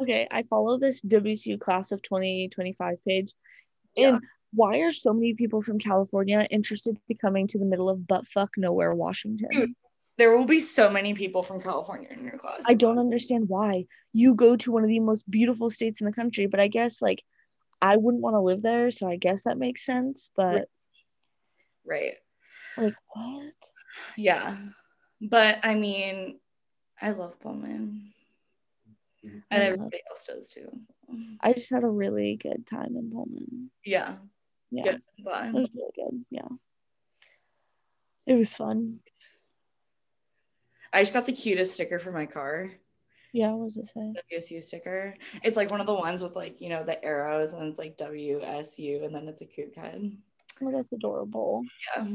okay 0.00 0.28
i 0.30 0.42
follow 0.42 0.76
this 0.78 1.02
wsu 1.02 1.58
class 1.60 1.92
of 1.92 2.02
2025 2.02 3.04
page 3.06 3.32
and 3.98 4.22
why 4.54 4.78
are 4.78 4.90
so 4.90 5.12
many 5.12 5.34
people 5.34 5.62
from 5.62 5.78
California 5.78 6.46
interested 6.50 6.98
in 7.08 7.16
coming 7.16 7.46
to 7.48 7.58
the 7.58 7.64
middle 7.64 7.88
of 7.88 8.06
butt 8.06 8.26
fuck 8.26 8.50
nowhere, 8.56 8.94
Washington? 8.94 9.48
Dude, 9.52 9.74
there 10.16 10.36
will 10.36 10.46
be 10.46 10.60
so 10.60 10.90
many 10.90 11.14
people 11.14 11.42
from 11.42 11.60
California 11.60 12.08
in 12.10 12.24
your 12.24 12.38
class. 12.38 12.64
I 12.66 12.74
don't 12.74 12.98
understand 12.98 13.48
why. 13.48 13.86
You 14.12 14.34
go 14.34 14.56
to 14.56 14.72
one 14.72 14.82
of 14.82 14.88
the 14.88 15.00
most 15.00 15.30
beautiful 15.30 15.70
states 15.70 16.00
in 16.00 16.06
the 16.06 16.12
country, 16.12 16.46
but 16.46 16.60
I 16.60 16.68
guess 16.68 17.02
like 17.02 17.22
I 17.80 17.96
wouldn't 17.96 18.22
want 18.22 18.34
to 18.34 18.40
live 18.40 18.62
there, 18.62 18.90
so 18.90 19.06
I 19.08 19.16
guess 19.16 19.44
that 19.44 19.58
makes 19.58 19.84
sense. 19.84 20.30
But 20.34 20.68
Right. 21.84 22.14
like 22.76 22.94
what? 23.14 23.54
Yeah. 24.16 24.56
But 25.20 25.60
I 25.62 25.74
mean, 25.74 26.40
I 27.00 27.12
love 27.12 27.38
Pullman. 27.40 28.12
Mhm. 29.24 29.42
And 29.50 29.62
everybody 29.62 30.02
else 30.10 30.26
does 30.26 30.48
too. 30.48 30.80
I 31.40 31.52
just 31.52 31.70
had 31.70 31.84
a 31.84 31.88
really 31.88 32.36
good 32.36 32.66
time 32.66 32.96
in 32.96 33.10
Pullman. 33.10 33.70
Yeah. 33.84 34.16
Yeah, 34.70 34.82
Good. 34.82 35.02
it 35.16 35.24
was 35.24 35.68
really 35.74 35.92
good. 35.96 36.24
Yeah, 36.30 36.48
it 38.26 38.34
was 38.34 38.54
fun. 38.54 39.00
I 40.92 41.00
just 41.00 41.14
got 41.14 41.24
the 41.24 41.32
cutest 41.32 41.72
sticker 41.74 41.98
for 41.98 42.12
my 42.12 42.26
car. 42.26 42.70
Yeah, 43.32 43.52
what 43.52 43.64
does 43.66 43.76
it 43.78 43.86
say? 43.86 44.12
WSU 44.32 44.62
sticker. 44.62 45.14
It's 45.42 45.56
like 45.56 45.70
one 45.70 45.80
of 45.80 45.86
the 45.86 45.94
ones 45.94 46.22
with 46.22 46.34
like, 46.36 46.60
you 46.60 46.68
know, 46.68 46.84
the 46.84 47.02
arrows 47.02 47.52
and 47.52 47.62
it's 47.64 47.78
like 47.78 47.96
WSU 47.96 49.04
and 49.04 49.14
then 49.14 49.28
it's 49.28 49.40
a 49.40 49.46
Coug 49.46 49.74
head. 49.74 50.16
Oh, 50.62 50.72
that's 50.72 50.92
adorable. 50.92 51.62
Yeah. 51.96 52.06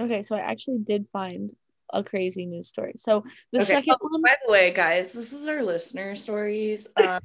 Okay, 0.00 0.22
so 0.22 0.36
I 0.36 0.40
actually 0.40 0.78
did 0.78 1.06
find 1.12 1.54
a 1.92 2.02
crazy 2.04 2.46
news 2.46 2.68
story. 2.68 2.94
So 2.98 3.24
the 3.52 3.60
Okay. 3.60 3.72
second 3.72 3.96
Oh, 4.00 4.08
one, 4.10 4.22
By 4.22 4.36
the 4.44 4.52
way, 4.52 4.70
guys, 4.70 5.12
this 5.12 5.32
is 5.32 5.46
our 5.46 5.62
listener 5.62 6.14
stories, 6.14 6.86
um, 6.96 7.20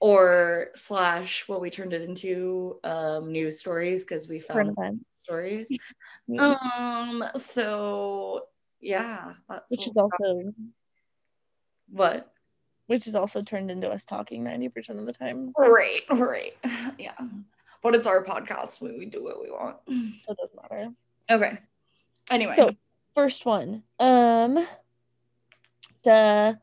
or 0.00 0.68
slash 0.76 1.48
what 1.48 1.60
we 1.60 1.70
turned 1.70 1.92
it 1.92 2.02
into 2.02 2.78
um, 2.84 3.32
news 3.32 3.60
stories 3.60 4.04
because 4.04 4.28
we 4.28 4.40
found 4.40 4.76
stories. 5.14 5.68
yeah, 6.28 6.54
Um. 6.62 7.24
So 7.36 8.46
yeah, 8.80 9.34
that's 9.48 9.70
which 9.70 9.88
is 9.88 9.96
also 9.96 10.52
what. 11.90 12.32
which 12.86 13.06
is 13.06 13.14
also 13.14 13.42
turned 13.42 13.70
into 13.70 13.88
us 13.90 14.04
talking 14.04 14.44
ninety 14.44 14.68
percent 14.68 14.98
of 14.98 15.06
the 15.06 15.12
time. 15.12 15.52
Right. 15.56 16.02
Right. 16.10 16.56
Yeah. 16.98 17.14
But 17.82 17.94
it's 17.94 18.06
our 18.06 18.24
podcast. 18.24 18.80
We, 18.80 18.96
we 18.98 19.06
do 19.06 19.22
what 19.22 19.40
we 19.40 19.50
want. 19.50 19.76
So 19.88 20.32
it 20.32 20.38
doesn't 20.38 20.60
matter. 20.60 20.90
Okay. 21.30 21.58
Anyway. 22.30 22.52
So 22.56 22.74
first 23.18 23.44
one, 23.44 23.82
um, 23.98 24.64
the 26.04 26.56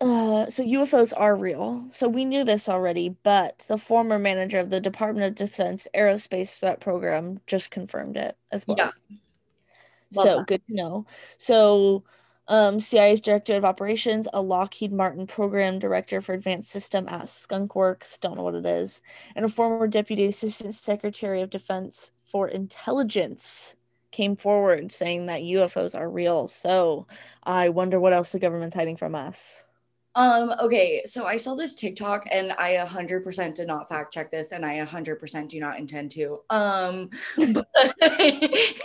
uh, 0.00 0.50
so 0.50 0.64
UFOs 0.64 1.12
are 1.16 1.36
real. 1.36 1.86
So 1.92 2.08
we 2.08 2.24
knew 2.24 2.44
this 2.44 2.68
already, 2.68 3.10
but 3.22 3.64
the 3.68 3.78
former 3.78 4.18
manager 4.18 4.58
of 4.58 4.70
the 4.70 4.80
Department 4.80 5.26
of 5.26 5.36
Defense 5.36 5.86
Aerospace 5.94 6.58
Threat 6.58 6.80
Program 6.80 7.38
just 7.46 7.70
confirmed 7.70 8.16
it 8.16 8.36
as 8.50 8.66
well. 8.66 8.78
Yeah. 8.78 8.90
Love 10.16 10.26
So 10.26 10.36
that. 10.38 10.46
good 10.48 10.62
to 10.66 10.74
know. 10.74 11.06
So 11.38 12.02
um, 12.48 12.80
CIA's 12.80 13.20
Director 13.20 13.54
of 13.54 13.64
Operations, 13.64 14.26
a 14.32 14.42
Lockheed 14.42 14.92
Martin 14.92 15.28
Program 15.28 15.78
Director 15.78 16.20
for 16.20 16.32
Advanced 16.32 16.68
System 16.68 17.08
at 17.08 17.28
Skunk 17.28 17.76
Works, 17.76 18.18
don't 18.18 18.36
know 18.36 18.42
what 18.42 18.56
it 18.56 18.66
is, 18.66 19.02
and 19.36 19.44
a 19.44 19.48
former 19.48 19.86
Deputy 19.86 20.26
Assistant 20.26 20.74
Secretary 20.74 21.42
of 21.42 21.50
Defense 21.50 22.10
for 22.24 22.48
Intelligence 22.48 23.76
came 24.10 24.36
forward 24.36 24.92
saying 24.92 25.26
that 25.26 25.42
UFOs 25.42 25.98
are 25.98 26.10
real. 26.10 26.48
So 26.48 27.06
I 27.42 27.68
wonder 27.68 28.00
what 28.00 28.12
else 28.12 28.30
the 28.30 28.38
government's 28.38 28.74
hiding 28.74 28.96
from 28.96 29.14
us. 29.14 29.64
Um, 30.16 30.52
okay, 30.60 31.02
so 31.04 31.24
I 31.26 31.36
saw 31.36 31.54
this 31.54 31.76
TikTok 31.76 32.26
and 32.32 32.50
I 32.52 32.84
100% 32.84 33.54
did 33.54 33.68
not 33.68 33.88
fact 33.88 34.12
check 34.12 34.30
this 34.30 34.50
and 34.50 34.66
I 34.66 34.84
100% 34.84 35.48
do 35.48 35.60
not 35.60 35.78
intend 35.78 36.10
to. 36.12 36.40
Um, 36.50 37.10
it, 37.38 38.82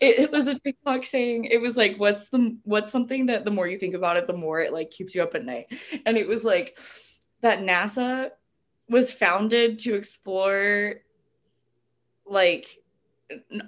it 0.00 0.32
was 0.32 0.48
a 0.48 0.58
TikTok 0.58 1.04
saying 1.04 1.44
it 1.44 1.60
was 1.60 1.76
like 1.76 1.96
what's 1.98 2.30
the 2.30 2.56
what's 2.64 2.90
something 2.90 3.26
that 3.26 3.44
the 3.44 3.50
more 3.50 3.68
you 3.68 3.76
think 3.76 3.94
about 3.94 4.16
it 4.16 4.26
the 4.26 4.32
more 4.32 4.60
it 4.60 4.72
like 4.72 4.90
keeps 4.90 5.14
you 5.14 5.22
up 5.22 5.34
at 5.34 5.44
night. 5.44 5.66
And 6.06 6.16
it 6.16 6.26
was 6.26 6.44
like 6.44 6.78
that 7.42 7.60
NASA 7.60 8.30
was 8.88 9.12
founded 9.12 9.80
to 9.80 9.96
explore 9.96 10.94
like 12.24 12.66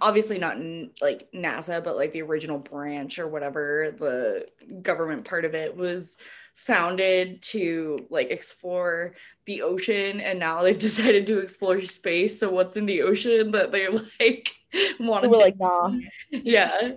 obviously 0.01 0.39
not 0.39 0.57
like 1.03 1.29
NASA 1.35 1.83
but 1.83 1.97
like 1.97 2.13
the 2.13 2.23
original 2.23 2.59
branch 2.59 3.19
or 3.19 3.29
whatever 3.29 3.95
the 3.99 4.47
government 4.83 5.25
part 5.25 5.45
of 5.45 5.55
it 5.55 5.77
was 5.77 6.17
founded 6.55 7.41
to 7.41 8.07
like 8.11 8.31
explore 8.31 9.15
the 9.47 9.63
ocean 9.63 10.21
and 10.21 10.39
now 10.39 10.63
they've 10.63 10.79
decided 10.91 11.27
to 11.27 11.39
explore 11.39 11.81
space. 11.81 12.39
So 12.39 12.51
what's 12.51 12.77
in 12.77 12.87
the 12.87 13.03
ocean 13.03 13.51
that 13.53 13.73
they 13.73 13.89
like 14.21 14.55
want 14.99 15.25
to 15.25 15.31
like, 15.31 15.59
nah. 15.59 15.93
yeah. 16.31 16.93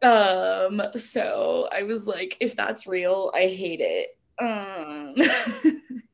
Um 0.00 0.80
so 0.94 1.68
i 1.72 1.82
was 1.82 2.06
like 2.06 2.36
if 2.38 2.54
that's 2.54 2.86
real 2.86 3.30
i 3.34 3.46
hate 3.46 3.80
it. 3.80 4.16
Um 4.38 5.14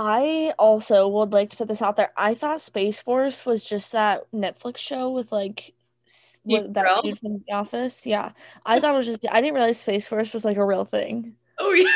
I 0.00 0.54
also 0.60 1.08
would 1.08 1.32
like 1.32 1.50
to 1.50 1.56
put 1.56 1.66
this 1.66 1.82
out 1.82 1.96
there. 1.96 2.12
I 2.16 2.34
thought 2.34 2.60
Space 2.60 3.02
Force 3.02 3.44
was 3.44 3.64
just 3.64 3.90
that 3.92 4.30
Netflix 4.32 4.76
show 4.78 5.10
with 5.10 5.32
like 5.32 5.74
that 6.44 7.00
dude 7.02 7.18
from 7.18 7.42
The 7.46 7.52
Office. 7.52 8.06
Yeah, 8.06 8.30
I 8.64 8.78
thought 8.78 8.94
it 8.94 8.96
was 8.96 9.06
just. 9.06 9.26
I 9.28 9.40
didn't 9.40 9.54
realize 9.54 9.78
Space 9.80 10.08
Force 10.08 10.32
was 10.32 10.44
like 10.44 10.56
a 10.56 10.64
real 10.64 10.84
thing. 10.84 11.34
oh 11.58 11.72
yeah 11.72 11.90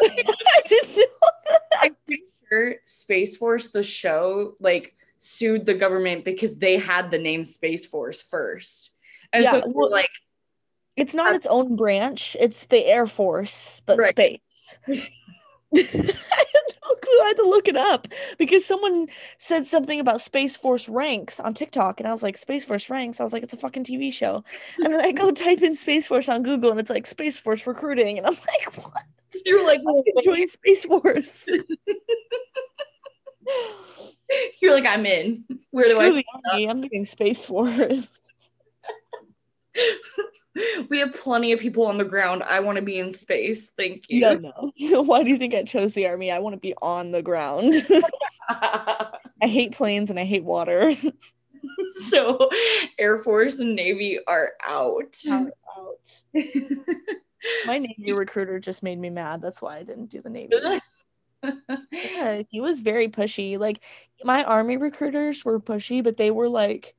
I 0.00 0.62
didn't 0.68 0.96
know 0.96 1.02
that. 1.48 1.60
i'm 1.82 1.96
pretty 2.06 2.22
sure 2.48 2.74
space 2.84 3.36
force 3.36 3.72
the 3.72 3.82
show 3.82 4.54
like 4.60 4.94
sued 5.18 5.66
the 5.66 5.74
government 5.74 6.24
because 6.24 6.58
they 6.58 6.76
had 6.78 7.10
the 7.10 7.18
name 7.18 7.42
space 7.42 7.84
force 7.84 8.22
first 8.22 8.94
and 9.32 9.42
Yeah, 9.42 9.50
so 9.50 9.62
well- 9.66 9.90
like 9.90 10.08
It's 10.96 11.12
not 11.12 11.34
its 11.34 11.48
own 11.48 11.74
branch. 11.74 12.36
It's 12.38 12.66
the 12.66 12.86
Air 12.86 13.08
Force, 13.08 13.82
but 13.84 13.98
Right. 13.98 14.10
space. 14.12 14.78
I 17.20 17.28
had 17.28 17.36
no 17.36 17.44
clue. 17.44 17.50
I 17.50 17.50
had 17.50 17.50
to 17.50 17.50
look 17.50 17.68
it 17.68 17.76
up 17.76 18.08
because 18.38 18.64
someone 18.64 19.08
said 19.36 19.66
something 19.66 20.00
about 20.00 20.20
Space 20.20 20.56
Force 20.56 20.88
ranks 20.88 21.40
on 21.40 21.54
TikTok, 21.54 22.00
and 22.00 22.08
I 22.08 22.12
was 22.12 22.22
like, 22.22 22.36
Space 22.36 22.64
Force 22.64 22.90
ranks. 22.90 23.20
I 23.20 23.22
was 23.22 23.32
like, 23.32 23.42
it's 23.42 23.54
a 23.54 23.58
fucking 23.58 23.84
TV 23.84 24.12
show. 24.12 24.44
And 24.78 24.92
then 24.92 25.04
I 25.04 25.12
go 25.12 25.30
type 25.30 25.62
in 25.62 25.74
Space 25.74 26.06
Force 26.06 26.28
on 26.28 26.42
Google, 26.42 26.70
and 26.70 26.80
it's 26.80 26.90
like 26.90 27.06
Space 27.06 27.38
Force 27.38 27.66
recruiting, 27.66 28.18
and 28.18 28.26
I'm 28.26 28.34
like, 28.66 28.76
what? 28.76 29.02
you're 29.44 29.64
like 29.66 29.80
join 30.22 30.46
Space 30.46 30.84
Force. 30.84 31.48
you're 34.60 34.72
like 34.74 34.86
i'm 34.86 35.04
in 35.06 35.42
where 35.70 35.88
do 35.88 35.96
Screw 35.96 36.22
i. 36.52 36.66
I'm 36.68 36.82
doing 36.82 37.04
Space 37.04 37.44
Force. 37.44 38.30
Have 41.00 41.12
plenty 41.12 41.52
of 41.52 41.60
people 41.60 41.86
on 41.86 41.98
the 41.98 42.04
ground 42.04 42.42
i 42.44 42.60
want 42.60 42.76
to 42.76 42.82
be 42.82 42.98
in 42.98 43.12
space 43.12 43.72
thank 43.76 44.08
you 44.08 44.20
Yeah, 44.20 44.34
no. 44.34 44.72
Why 45.02 45.22
do 45.22 45.30
you 45.30 45.38
think 45.38 45.54
I 45.54 45.62
chose 45.62 45.92
the 45.92 46.06
army? 46.06 46.30
I 46.30 46.38
want 46.38 46.54
to 46.54 46.60
be 46.60 46.74
on 46.80 47.10
the 47.10 47.22
ground. 47.22 47.74
I 48.48 49.46
hate 49.46 49.72
planes 49.72 50.10
and 50.10 50.18
I 50.18 50.24
hate 50.24 50.44
water. 50.44 50.94
so 52.08 52.48
air 52.98 53.18
force 53.18 53.58
and 53.58 53.74
navy 53.74 54.18
are 54.26 54.52
out 54.66 55.16
Power 55.26 55.52
out. 55.78 56.22
My 57.66 57.78
Navy 57.78 58.12
recruiter 58.12 58.58
just 58.58 58.82
made 58.82 58.98
me 58.98 59.08
mad. 59.08 59.40
That's 59.40 59.62
why 59.62 59.78
I 59.78 59.82
didn't 59.82 60.10
do 60.10 60.20
the 60.20 60.28
Navy. 60.28 60.52
Yeah, 61.42 62.42
he 62.48 62.60
was 62.60 62.80
very 62.80 63.08
pushy. 63.08 63.58
Like 63.58 63.82
my 64.22 64.44
Army 64.44 64.76
recruiters 64.76 65.42
were 65.44 65.58
pushy, 65.58 66.04
but 66.04 66.18
they 66.18 66.30
were 66.30 66.50
like 66.50 66.94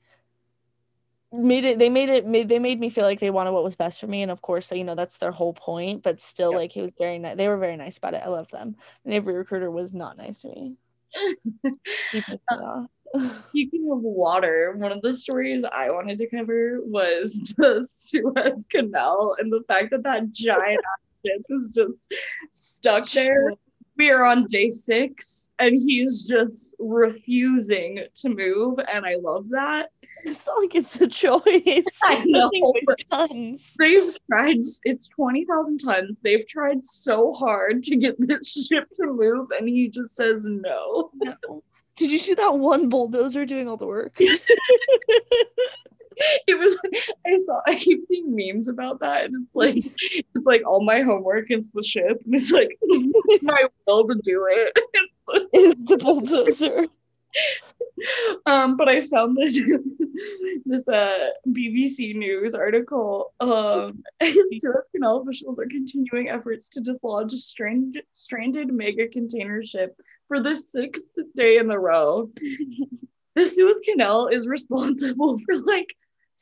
made 1.32 1.65
it. 1.65 1.80
They 1.80 1.89
made 1.89 2.10
it. 2.10 2.26
Made, 2.26 2.50
they 2.50 2.60
made 2.60 2.80
me 2.80 2.89
feel 2.89 3.06
like 3.06 3.20
they 3.20 3.30
wanted 3.30 3.52
what 3.52 3.63
was 3.63 3.76
best 3.76 4.00
for 4.02 4.08
me, 4.08 4.22
and 4.22 4.32
of 4.32 4.41
course, 4.41 4.72
you 4.72 4.84
know 4.84 4.96
that's 4.96 5.17
their 5.17 5.32
whole 5.32 5.54
point. 5.54 6.04
But 6.04 6.20
still, 6.22 6.52
Yeah. 6.52 6.58
like 6.58 6.72
he 6.72 6.82
was 6.82 6.91
very 6.98 7.20
nice. 7.20 7.38
They 7.38 7.48
were 7.48 7.58
very 7.58 7.78
nice 7.78 7.98
about 7.98 8.13
it. 8.13 8.22
I 8.24 8.30
love 8.30 8.50
them. 8.52 8.76
The 9.04 9.12
Navy 9.12 9.32
recruiter 9.32 9.72
was 9.72 9.94
not 9.94 10.17
nice 10.17 10.41
to 10.41 10.50
me. 10.50 10.76
He 12.12 12.22
pissed 12.22 12.50
me 12.52 12.58
off. 12.58 12.88
Speaking 13.50 13.89
of 13.91 14.00
water, 14.00 14.74
one 14.78 14.91
of 14.94 15.02
the 15.02 15.13
stories 15.13 15.65
I 15.70 15.91
wanted 15.91 16.17
to 16.20 16.30
cover 16.30 16.80
was 16.82 17.34
the 17.58 17.86
Suez 17.89 18.65
Canal 18.70 19.36
and 19.38 19.52
the 19.52 19.63
fact 19.67 19.91
that 19.91 20.04
that 20.04 20.32
giant 20.32 20.82
ship 21.26 21.41
is 21.50 21.72
just 21.76 22.13
stuck 22.54 23.10
there. 23.12 23.54
We 23.97 24.10
are 24.10 24.25
on 24.25 24.47
day 24.47 24.69
six 24.69 25.49
and 25.60 25.75
he's 25.75 26.23
just 26.23 26.73
refusing 26.80 28.06
to 28.15 28.30
move. 28.30 28.80
And 28.91 29.06
I 29.06 29.15
love 29.21 29.49
that. 29.49 29.89
It's 30.23 30.47
not 30.47 30.60
like 30.60 30.75
it's 30.75 30.99
a 30.99 31.08
choice. 31.08 31.41
I 32.04 32.23
know, 32.25 32.73
tons. 33.12 33.75
They've 33.77 34.17
tried, 34.30 34.58
it's 34.84 35.08
20,000 35.10 35.77
tons. 35.80 36.19
They've 36.23 36.47
tried 36.47 36.86
so 36.86 37.34
hard 37.34 37.84
to 37.84 37.95
get 37.95 38.15
this 38.19 38.67
ship 38.67 38.88
to 38.95 39.08
move 39.08 39.49
and 39.58 39.67
he 39.67 39.89
just 39.89 40.15
says 40.15 40.45
no. 40.45 41.12
No. 41.15 41.63
Did 41.95 42.12
you 42.12 42.19
see 42.19 42.34
that 42.34 42.58
one 42.58 42.89
bulldozer 42.89 43.45
doing 43.45 43.69
all 43.69 43.77
the 43.77 43.86
work? 43.86 44.17
it 46.47 46.60
was 46.60 46.78
I 47.26 47.38
saw 47.38 47.62
I 47.67 47.76
keep 47.76 48.02
seeing 48.04 48.36
memes 48.36 48.67
about 48.67 49.00
that 49.00 49.26
and 49.26 49.45
it's 49.45 49.56
like 49.56 49.76
it's 50.36 50.45
like 50.45 50.62
all 50.65 50.84
my 50.84 51.02
homework 51.02 51.52
is 51.52 51.71
the 51.71 51.84
ship 51.84 52.21
and 52.26 52.36
it's 52.36 52.52
like 52.52 52.78
my 53.41 53.65
will 53.88 54.08
to 54.08 54.15
do. 54.15 54.45
It's 54.50 55.19
the, 55.28 55.50
Is 55.54 55.86
the 55.86 55.97
bulldozer? 55.97 56.88
um, 58.45 58.76
but 58.78 58.89
I 58.89 59.02
found 59.02 59.38
this 59.38 59.60
this 60.65 60.88
uh, 60.88 61.30
BBC 61.47 62.15
News 62.15 62.54
article. 62.54 63.34
Um, 63.39 64.04
Suez 64.21 64.88
Canal 64.93 65.21
officials 65.21 65.60
are 65.60 65.67
continuing 65.67 66.30
efforts 66.30 66.67
to 66.69 66.82
dislodge 66.82 67.34
a 67.34 67.38
strand- 67.38 68.02
stranded 68.12 68.71
mega 68.74 69.08
container 69.08 69.62
ship 69.62 69.95
for 70.28 70.39
the 70.39 70.56
sixth 70.56 71.06
day 71.36 71.58
in 71.58 71.71
a 71.71 71.80
row. 71.80 72.30
The 73.36 73.46
Suez 73.46 73.78
Canal 73.86 74.28
is 74.28 74.48
responsible 74.48 75.38
for 75.46 75.58
like 75.58 75.94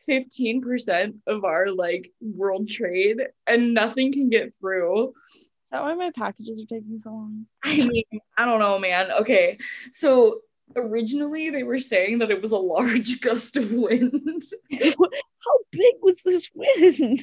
15% 0.09 1.13
of 1.27 1.43
our 1.43 1.69
like 1.71 2.11
world 2.21 2.69
trade 2.69 3.21
and 3.47 3.73
nothing 3.73 4.13
can 4.13 4.29
get 4.29 4.53
through. 4.55 5.09
Is 5.09 5.71
that 5.71 5.83
why 5.83 5.93
my 5.93 6.11
packages 6.15 6.61
are 6.61 6.65
taking 6.65 6.97
so 6.97 7.11
long? 7.11 7.45
I 7.63 7.85
mean, 7.85 8.03
I 8.37 8.45
don't 8.45 8.59
know, 8.59 8.79
man. 8.79 9.11
Okay. 9.21 9.59
So 9.91 10.39
originally 10.75 11.49
they 11.49 11.63
were 11.63 11.79
saying 11.79 12.19
that 12.19 12.31
it 12.31 12.41
was 12.41 12.51
a 12.51 12.57
large 12.57 13.21
gust 13.21 13.55
of 13.57 13.71
wind. 13.71 14.41
How 14.81 15.57
big 15.71 15.95
was 16.01 16.23
this 16.23 16.49
wind? 16.53 17.19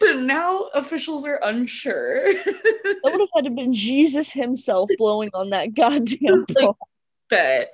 but 0.00 0.18
now 0.18 0.64
officials 0.74 1.24
are 1.26 1.40
unsure. 1.42 2.32
That 2.34 3.00
would 3.04 3.20
have 3.20 3.28
had 3.34 3.44
to 3.44 3.50
been 3.50 3.72
Jesus 3.72 4.32
himself 4.32 4.90
blowing 4.98 5.30
on 5.32 5.50
that 5.50 5.74
goddamn 5.74 6.44
Like, 6.48 6.64
boat. 6.64 6.76
bet. 7.28 7.72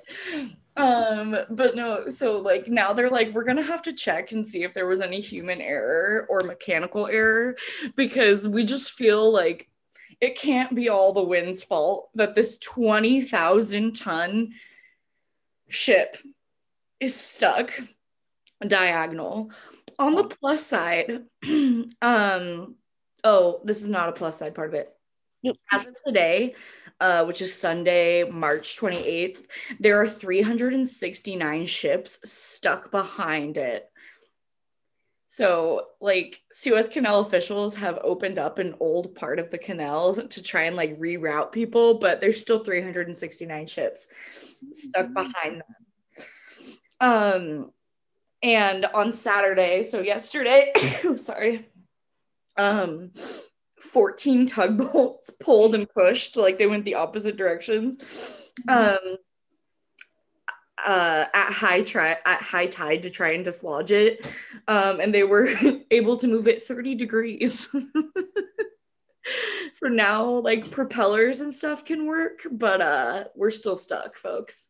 Um, 0.77 1.35
but 1.49 1.75
no, 1.75 2.07
so 2.07 2.37
like 2.37 2.67
now 2.67 2.93
they're 2.93 3.09
like, 3.09 3.33
we're 3.33 3.43
gonna 3.43 3.63
have 3.63 3.81
to 3.83 3.93
check 3.93 4.31
and 4.31 4.45
see 4.45 4.63
if 4.63 4.73
there 4.73 4.85
was 4.85 5.01
any 5.01 5.19
human 5.19 5.59
error 5.59 6.27
or 6.29 6.41
mechanical 6.41 7.07
error 7.07 7.55
because 7.95 8.47
we 8.47 8.63
just 8.63 8.91
feel 8.91 9.33
like 9.33 9.69
it 10.21 10.37
can't 10.37 10.75
be 10.75 10.89
all 10.89 11.13
the 11.13 11.23
wind's 11.23 11.63
fault 11.63 12.09
that 12.15 12.35
this 12.35 12.57
20,000 12.59 13.95
ton 13.95 14.53
ship 15.67 16.17
is 16.99 17.15
stuck 17.15 17.71
diagonal. 18.65 19.51
On 19.99 20.15
the 20.15 20.25
plus 20.25 20.65
side, 20.65 21.25
um, 22.01 22.75
oh, 23.23 23.61
this 23.63 23.81
is 23.81 23.89
not 23.89 24.09
a 24.09 24.13
plus 24.13 24.37
side 24.37 24.53
part 24.53 24.69
of 24.69 24.73
it. 24.75 24.93
As 25.71 25.87
of 25.87 25.95
today, 26.05 26.55
uh, 26.99 27.25
which 27.25 27.41
is 27.41 27.53
Sunday, 27.53 28.23
March 28.23 28.77
28th, 28.77 29.45
there 29.79 29.99
are 30.01 30.07
369 30.07 31.65
ships 31.65 32.19
stuck 32.29 32.91
behind 32.91 33.57
it. 33.57 33.89
So, 35.27 35.89
like, 36.01 36.41
Suez 36.51 36.87
Canal 36.87 37.19
officials 37.19 37.75
have 37.75 37.99
opened 38.03 38.39
up 38.39 38.57
an 38.57 38.73
old 38.79 39.13
part 39.13 39.37
of 39.37 39.51
the 39.51 39.59
canal 39.59 40.15
to 40.15 40.41
try 40.41 40.63
and 40.63 40.75
like 40.75 40.99
reroute 40.99 41.51
people, 41.51 41.99
but 41.99 42.19
there's 42.19 42.41
still 42.41 42.63
369 42.63 43.67
ships 43.67 44.07
stuck 44.71 45.13
behind 45.13 45.61
them. 45.61 45.75
Um, 46.99 47.71
and 48.41 48.85
on 48.85 49.13
Saturday, 49.13 49.83
so 49.83 50.01
yesterday, 50.01 50.71
sorry, 51.17 51.67
um, 52.57 53.11
14 53.79 54.45
tugboats 54.47 55.29
pulled 55.39 55.75
and 55.75 55.89
pushed, 55.89 56.37
like 56.37 56.57
they 56.57 56.67
went 56.67 56.85
the 56.85 56.95
opposite 56.95 57.37
directions. 57.37 58.51
Um, 58.67 59.17
uh, 60.85 61.25
at 61.33 61.51
high 61.51 61.81
tri- 61.81 62.17
at 62.25 62.41
high 62.41 62.67
tide 62.67 63.01
to 63.03 63.09
try 63.09 63.33
and 63.33 63.43
dislodge 63.43 63.91
it, 63.91 64.25
um, 64.67 64.99
and 64.99 65.13
they 65.13 65.23
were 65.23 65.49
able 65.91 66.17
to 66.17 66.27
move 66.27 66.47
it 66.47 66.61
30 66.63 66.95
degrees. 66.95 67.69
so 69.73 69.87
now, 69.87 70.39
like 70.39 70.71
propellers 70.71 71.41
and 71.41 71.53
stuff 71.53 71.85
can 71.85 72.05
work, 72.05 72.45
but 72.51 72.81
uh, 72.81 73.25
we're 73.35 73.51
still 73.51 73.75
stuck, 73.75 74.15
folks. 74.15 74.69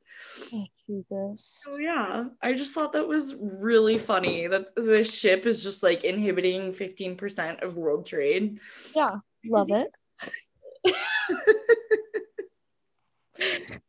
Oh, 0.54 0.66
Jesus. 0.88 1.64
So 1.64 1.80
yeah, 1.80 2.26
I 2.42 2.54
just 2.54 2.74
thought 2.74 2.94
that 2.94 3.08
was 3.08 3.36
really 3.40 4.00
funny 4.00 4.48
that 4.48 4.76
this 4.76 5.18
ship 5.18 5.46
is 5.46 5.64
just 5.64 5.84
like 5.84 6.04
inhibiting 6.04 6.72
15% 6.72 7.64
of 7.64 7.78
world 7.78 8.06
trade. 8.06 8.60
Yeah, 8.96 9.18
love 9.46 9.70
it. 9.72 9.92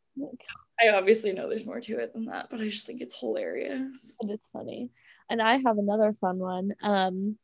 I 0.81 0.89
obviously 0.89 1.33
know 1.33 1.49
there's 1.49 1.65
more 1.65 1.81
to 1.81 1.99
it 1.99 2.13
than 2.13 2.25
that, 2.25 2.47
but 2.49 2.61
I 2.61 2.69
just 2.69 2.87
think 2.87 3.01
it's 3.01 3.19
hilarious. 3.19 4.15
But 4.21 4.31
it's 4.31 4.45
funny. 4.53 4.89
And 5.29 5.41
I 5.41 5.57
have 5.57 5.77
another 5.77 6.15
fun 6.21 6.39
one. 6.39 6.73
Um, 6.81 7.37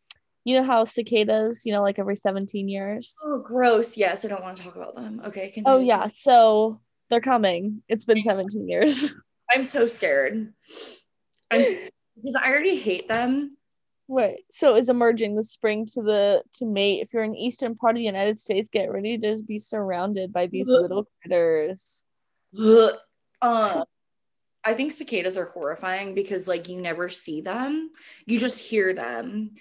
you 0.46 0.56
know 0.56 0.64
how 0.64 0.84
cicadas, 0.84 1.66
you 1.66 1.74
know, 1.74 1.82
like 1.82 2.00
every 2.00 2.16
17 2.16 2.70
years? 2.70 3.16
Oh, 3.24 3.40
gross. 3.40 3.98
Yes, 3.98 4.24
I 4.24 4.30
don't 4.30 4.44
want 4.44 4.56
to 4.58 4.64
talk 4.64 4.76
about 4.76 4.96
them. 4.96 5.22
Okay, 5.26 5.50
continue. 5.50 5.80
Oh, 5.80 5.82
yeah. 5.82 6.08
So 6.08 6.80
they're 7.10 7.20
coming. 7.20 7.82
It's 7.90 8.06
been 8.06 8.22
17 8.22 8.70
years. 8.70 9.14
I'm 9.54 9.66
so 9.66 9.88
scared. 9.88 10.54
I'm 11.52 11.62
because 12.16 12.36
I 12.36 12.48
already 12.48 12.78
hate 12.78 13.10
them. 13.10 13.58
Wait, 14.08 14.46
so 14.52 14.76
is 14.76 14.90
emerging 14.90 15.36
the 15.36 15.42
spring 15.42 15.88
to 15.94 16.04
the 16.04 16.44
to 16.54 16.66
mate. 16.66 17.02
If 17.02 17.12
you're 17.12 17.24
in 17.24 17.36
eastern 17.36 17.76
part 17.76 17.96
of 17.96 17.98
the 17.98 18.06
United 18.06 18.38
States, 18.40 18.70
get 18.72 18.92
ready 18.92 19.18
to 19.18 19.42
be 19.44 19.58
surrounded 19.58 20.32
by 20.32 20.46
these 20.46 20.68
Ugh. 20.68 20.82
little 20.82 21.08
critters. 21.22 22.04
Ugh. 22.60 22.94
Uh, 23.42 23.84
I 24.65 24.73
think 24.73 24.91
cicadas 24.91 25.38
are 25.38 25.45
horrifying 25.45 26.15
because 26.15 26.47
like 26.47 26.67
you 26.67 26.82
never 26.82 27.08
see 27.08 27.41
them, 27.41 27.91
you 28.25 28.39
just 28.39 28.60
hear 28.60 28.93
them, 28.93 29.51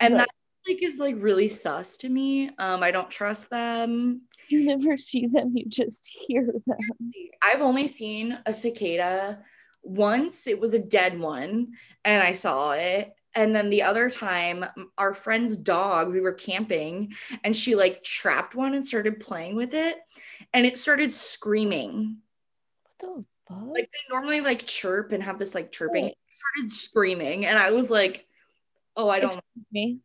and 0.00 0.14
Right. 0.14 0.20
that 0.20 0.28
like 0.66 0.82
is 0.82 0.98
like 0.98 1.16
really 1.18 1.48
sus 1.48 1.98
to 1.98 2.08
me. 2.08 2.48
Um, 2.58 2.82
I 2.82 2.90
don't 2.90 3.10
trust 3.10 3.50
them. 3.50 4.22
You 4.48 4.64
never 4.64 4.96
see 5.10 5.26
them, 5.26 5.52
you 5.54 5.66
just 5.68 6.10
hear 6.26 6.46
them. 6.66 7.12
I've 7.42 7.60
only 7.60 7.86
seen 7.86 8.38
a 8.46 8.52
cicada 8.52 9.40
once. 9.82 10.46
It 10.46 10.58
was 10.58 10.72
a 10.72 10.78
dead 10.78 11.18
one, 11.18 11.72
and 12.04 12.22
I 12.22 12.32
saw 12.32 12.72
it. 12.72 13.14
And 13.36 13.54
then 13.54 13.68
the 13.68 13.82
other 13.82 14.08
time, 14.08 14.64
our 14.96 15.12
friend's 15.12 15.56
dog, 15.56 16.10
we 16.10 16.20
were 16.20 16.32
camping, 16.32 17.12
and 17.42 17.54
she 17.54 17.74
like 17.74 18.02
trapped 18.02 18.54
one 18.54 18.74
and 18.74 18.86
started 18.86 19.20
playing 19.20 19.56
with 19.56 19.74
it, 19.74 19.98
and 20.54 20.64
it 20.64 20.78
started 20.78 21.12
screaming. 21.12 22.18
What 22.82 22.98
the 23.00 23.24
fuck? 23.54 23.68
Like 23.68 23.90
they 23.92 24.14
normally 24.14 24.40
like 24.40 24.66
chirp 24.66 25.12
and 25.12 25.22
have 25.22 25.38
this 25.38 25.54
like 25.54 25.72
chirping. 25.72 26.04
Oh. 26.04 26.08
It 26.08 26.16
started 26.28 26.72
screaming, 26.72 27.46
and 27.46 27.58
I 27.58 27.70
was 27.70 27.90
like, 27.90 28.26
"Oh, 28.96 29.08
I 29.08 29.20
don't." 29.20 29.38
me. 29.72 30.00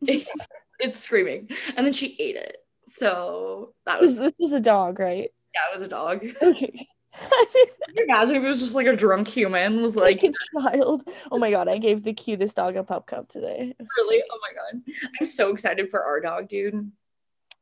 it's 0.00 1.00
screaming, 1.00 1.48
and 1.76 1.86
then 1.86 1.92
she 1.92 2.16
ate 2.18 2.36
it. 2.36 2.58
So 2.86 3.74
that 3.86 4.00
was 4.00 4.14
This, 4.14 4.36
was 4.38 4.52
a 4.52 4.60
dog, 4.60 4.98
right? 4.98 5.30
yeah, 5.54 5.60
it 5.70 5.74
was 5.74 5.82
a 5.82 5.88
dog. 5.88 6.24
Okay. 6.42 6.88
Can 7.30 7.96
you 7.96 8.04
imagine 8.04 8.36
if 8.36 8.44
it 8.44 8.46
was 8.46 8.60
just 8.60 8.74
like 8.74 8.86
a 8.86 8.94
drunk 8.94 9.26
human 9.26 9.82
was 9.82 9.96
like 9.96 10.22
like 10.22 10.32
a 10.32 10.60
child. 10.60 11.08
Oh 11.32 11.38
my 11.38 11.50
god, 11.50 11.66
I 11.66 11.78
gave 11.78 12.04
the 12.04 12.12
cutest 12.12 12.54
dog 12.54 12.76
a 12.76 12.84
pup 12.84 13.06
cup 13.06 13.28
today. 13.28 13.74
It 13.76 13.76
was 13.78 13.88
so 13.96 14.04
Really? 14.04 14.22
Oh 14.30 14.38
my 14.40 14.54
god. 14.54 14.82
I'm 15.18 15.26
so 15.26 15.50
excited 15.50 15.90
for 15.90 16.04
our 16.04 16.20
dog, 16.20 16.48
dude. 16.48 16.92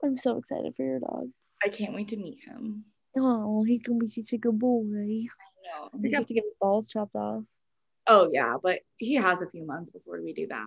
I'm 0.03 0.16
so 0.16 0.37
excited 0.37 0.75
for 0.77 0.85
your 0.85 0.99
dog. 0.99 1.29
I 1.64 1.69
can't 1.69 1.95
wait 1.95 2.09
to 2.09 2.16
meet 2.16 2.40
him. 2.45 2.85
Oh, 3.16 3.64
he's 3.64 3.83
gonna 3.83 3.98
be 3.98 4.07
such 4.07 4.33
a 4.33 4.38
good 4.38 4.59
boy. 4.59 4.83
No. 4.85 5.90
We 5.94 6.12
have 6.12 6.26
to 6.26 6.35
get 6.35 6.44
his 6.44 6.55
balls 6.61 6.88
chopped 6.88 7.14
off. 7.14 7.44
Oh 8.07 8.31
yeah, 8.33 8.57
but 8.62 8.81
he 8.96 9.14
has 9.14 9.42
a 9.42 9.50
few 9.50 9.66
months 9.66 9.90
before 9.90 10.20
we 10.22 10.33
do 10.33 10.46
that. 10.48 10.66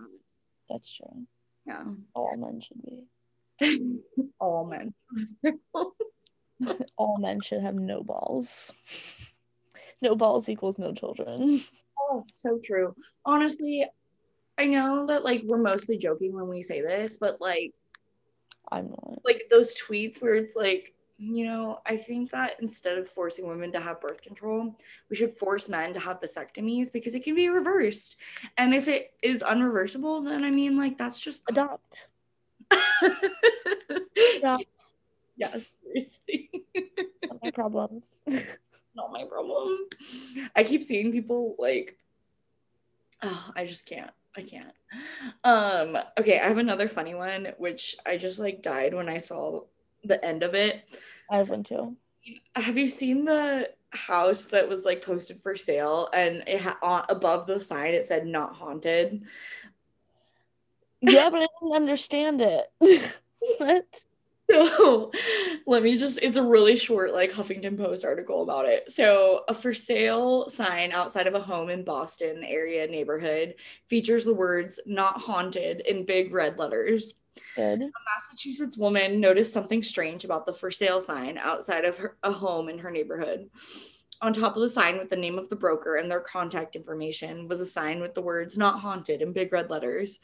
That's 0.70 0.94
true. 0.94 1.26
Yeah. 1.66 1.84
All 2.14 2.36
men 2.36 2.62
should 2.62 2.82
be. 2.84 4.02
All 4.40 4.66
men. 4.66 4.94
All 6.98 7.18
men 7.20 7.42
should 7.42 7.62
have 7.62 7.76
no 7.76 8.04
balls. 8.04 8.74
No 10.02 10.16
balls 10.16 10.48
equals 10.48 10.80
no 10.80 10.94
children. 10.94 11.60
oh, 12.00 12.24
so 12.32 12.58
true. 12.64 12.96
Honestly, 13.26 13.86
I 14.58 14.66
know 14.66 15.06
that 15.08 15.26
like 15.26 15.42
we're 15.44 15.58
mostly 15.58 15.98
joking 15.98 16.34
when 16.34 16.48
we 16.48 16.62
say 16.62 16.80
this, 16.82 17.18
but 17.20 17.42
like 17.42 17.74
I'm 18.72 18.90
not. 18.92 19.20
like 19.26 19.44
those 19.52 19.76
tweets 19.76 20.22
where 20.22 20.36
it's 20.36 20.56
like 20.56 20.94
you 21.20 21.44
know, 21.44 21.82
I 21.86 21.98
think 21.98 22.32
that 22.32 22.56
instead 22.62 22.98
of 22.98 23.08
forcing 23.08 23.46
women 23.46 23.74
to 23.74 23.80
have 23.82 24.00
birth 24.00 24.22
control, 24.22 24.78
we 25.10 25.18
should 25.18 25.34
force 25.34 25.68
men 25.68 25.94
to 25.94 26.00
have 26.00 26.22
vasectomies 26.22 26.92
because 26.92 27.14
it 27.14 27.24
can 27.24 27.36
be 27.36 27.50
reversed. 27.50 28.16
And 28.58 28.74
if 28.74 28.88
it 28.88 29.14
is 29.22 29.44
unreversible, 29.44 30.24
then 30.24 30.46
I 30.46 30.52
mean, 30.52 30.78
like, 30.78 30.98
that's 30.98 31.20
just 31.20 31.44
Adopt. 31.50 32.08
Adopt. 34.38 34.94
yes, 35.36 35.66
seriously. 35.84 36.50
Not 37.26 37.44
my 37.44 37.52
problem. 37.52 38.02
Not 38.96 39.12
my 39.12 39.26
problem. 39.26 39.78
I 40.56 40.64
keep 40.64 40.84
seeing 40.84 41.12
people 41.12 41.56
like, 41.60 41.98
oh, 43.24 43.52
I 43.58 43.66
just 43.66 43.86
can't. 43.86 44.12
I 44.38 44.42
can't. 44.44 44.74
Um, 45.44 45.98
okay, 46.18 46.40
I 46.40 46.48
have 46.48 46.60
another 46.60 46.88
funny 46.88 47.14
one, 47.14 47.50
which 47.58 47.98
I 48.06 48.16
just 48.16 48.40
like 48.40 48.62
died 48.62 48.94
when 48.94 49.10
I 49.10 49.18
saw 49.18 49.64
the 50.10 50.24
end 50.24 50.44
of 50.44 50.54
it. 50.54 50.84
I 51.32 51.38
have 51.38 51.50
one 51.50 51.64
too. 51.64 51.96
Have 52.56 52.78
you 52.78 52.90
seen 52.90 53.24
the 53.24 53.70
house 53.92 54.46
that 54.46 54.68
was 54.68 54.84
like 54.84 55.04
posted 55.04 55.42
for 55.42 55.56
sale 55.56 56.10
and 56.14 56.44
it 56.48 56.62
ha- 56.62 56.78
on, 56.84 57.06
above 57.10 57.48
the 57.48 57.62
sign 57.62 57.94
it 57.94 58.06
said 58.06 58.28
not 58.28 58.56
haunted? 58.56 59.24
Yeah, 61.02 61.30
but 61.32 61.42
I 61.42 61.48
didn't 61.62 61.76
understand 61.76 62.42
it. 62.42 62.72
what? 63.58 64.02
So 64.50 65.12
let 65.68 65.84
me 65.84 65.96
just, 65.96 66.20
it's 66.24 66.38
a 66.38 66.44
really 66.44 66.76
short, 66.76 67.14
like 67.14 67.32
Huffington 67.32 67.78
Post 67.78 68.04
article 68.04 68.42
about 68.42 68.66
it. 68.66 68.90
So, 68.90 69.44
a 69.48 69.54
for 69.54 69.74
sale 69.74 70.50
sign 70.50 70.92
outside 70.92 71.28
of 71.28 71.36
a 71.36 71.40
home 71.40 71.70
in 71.70 71.84
Boston 71.84 72.44
area 72.44 72.88
neighborhood 72.88 73.56
features 73.86 74.26
the 74.26 74.34
words 74.34 74.80
not 74.88 75.20
haunted 75.20 75.82
in 75.82 76.06
big 76.06 76.34
red 76.34 76.58
letters. 76.58 77.14
Good. 77.56 77.82
A 77.82 77.90
Massachusetts 78.16 78.78
woman 78.78 79.20
noticed 79.20 79.54
something 79.54 79.84
strange 79.84 80.26
about 80.26 80.46
the 80.46 80.54
for 80.54 80.72
sale 80.72 81.02
sign 81.02 81.38
outside 81.38 81.86
of 81.86 81.98
her, 81.98 82.18
a 82.24 82.32
home 82.32 82.70
in 82.70 82.80
her 82.80 82.92
neighborhood. 82.92 83.50
On 84.22 84.34
top 84.34 84.56
of 84.56 84.62
the 84.62 84.70
sign 84.70 84.98
with 84.98 85.10
the 85.10 85.16
name 85.16 85.38
of 85.40 85.48
the 85.48 85.56
broker 85.56 85.96
and 85.96 86.12
their 86.12 86.20
contact 86.20 86.76
information 86.76 87.48
was 87.48 87.62
a 87.62 87.66
sign 87.66 88.02
with 88.02 88.14
the 88.14 88.22
words 88.22 88.58
not 88.58 88.80
haunted 88.82 89.22
in 89.22 89.32
big 89.32 89.54
red 89.54 89.70
letters. 89.70 90.20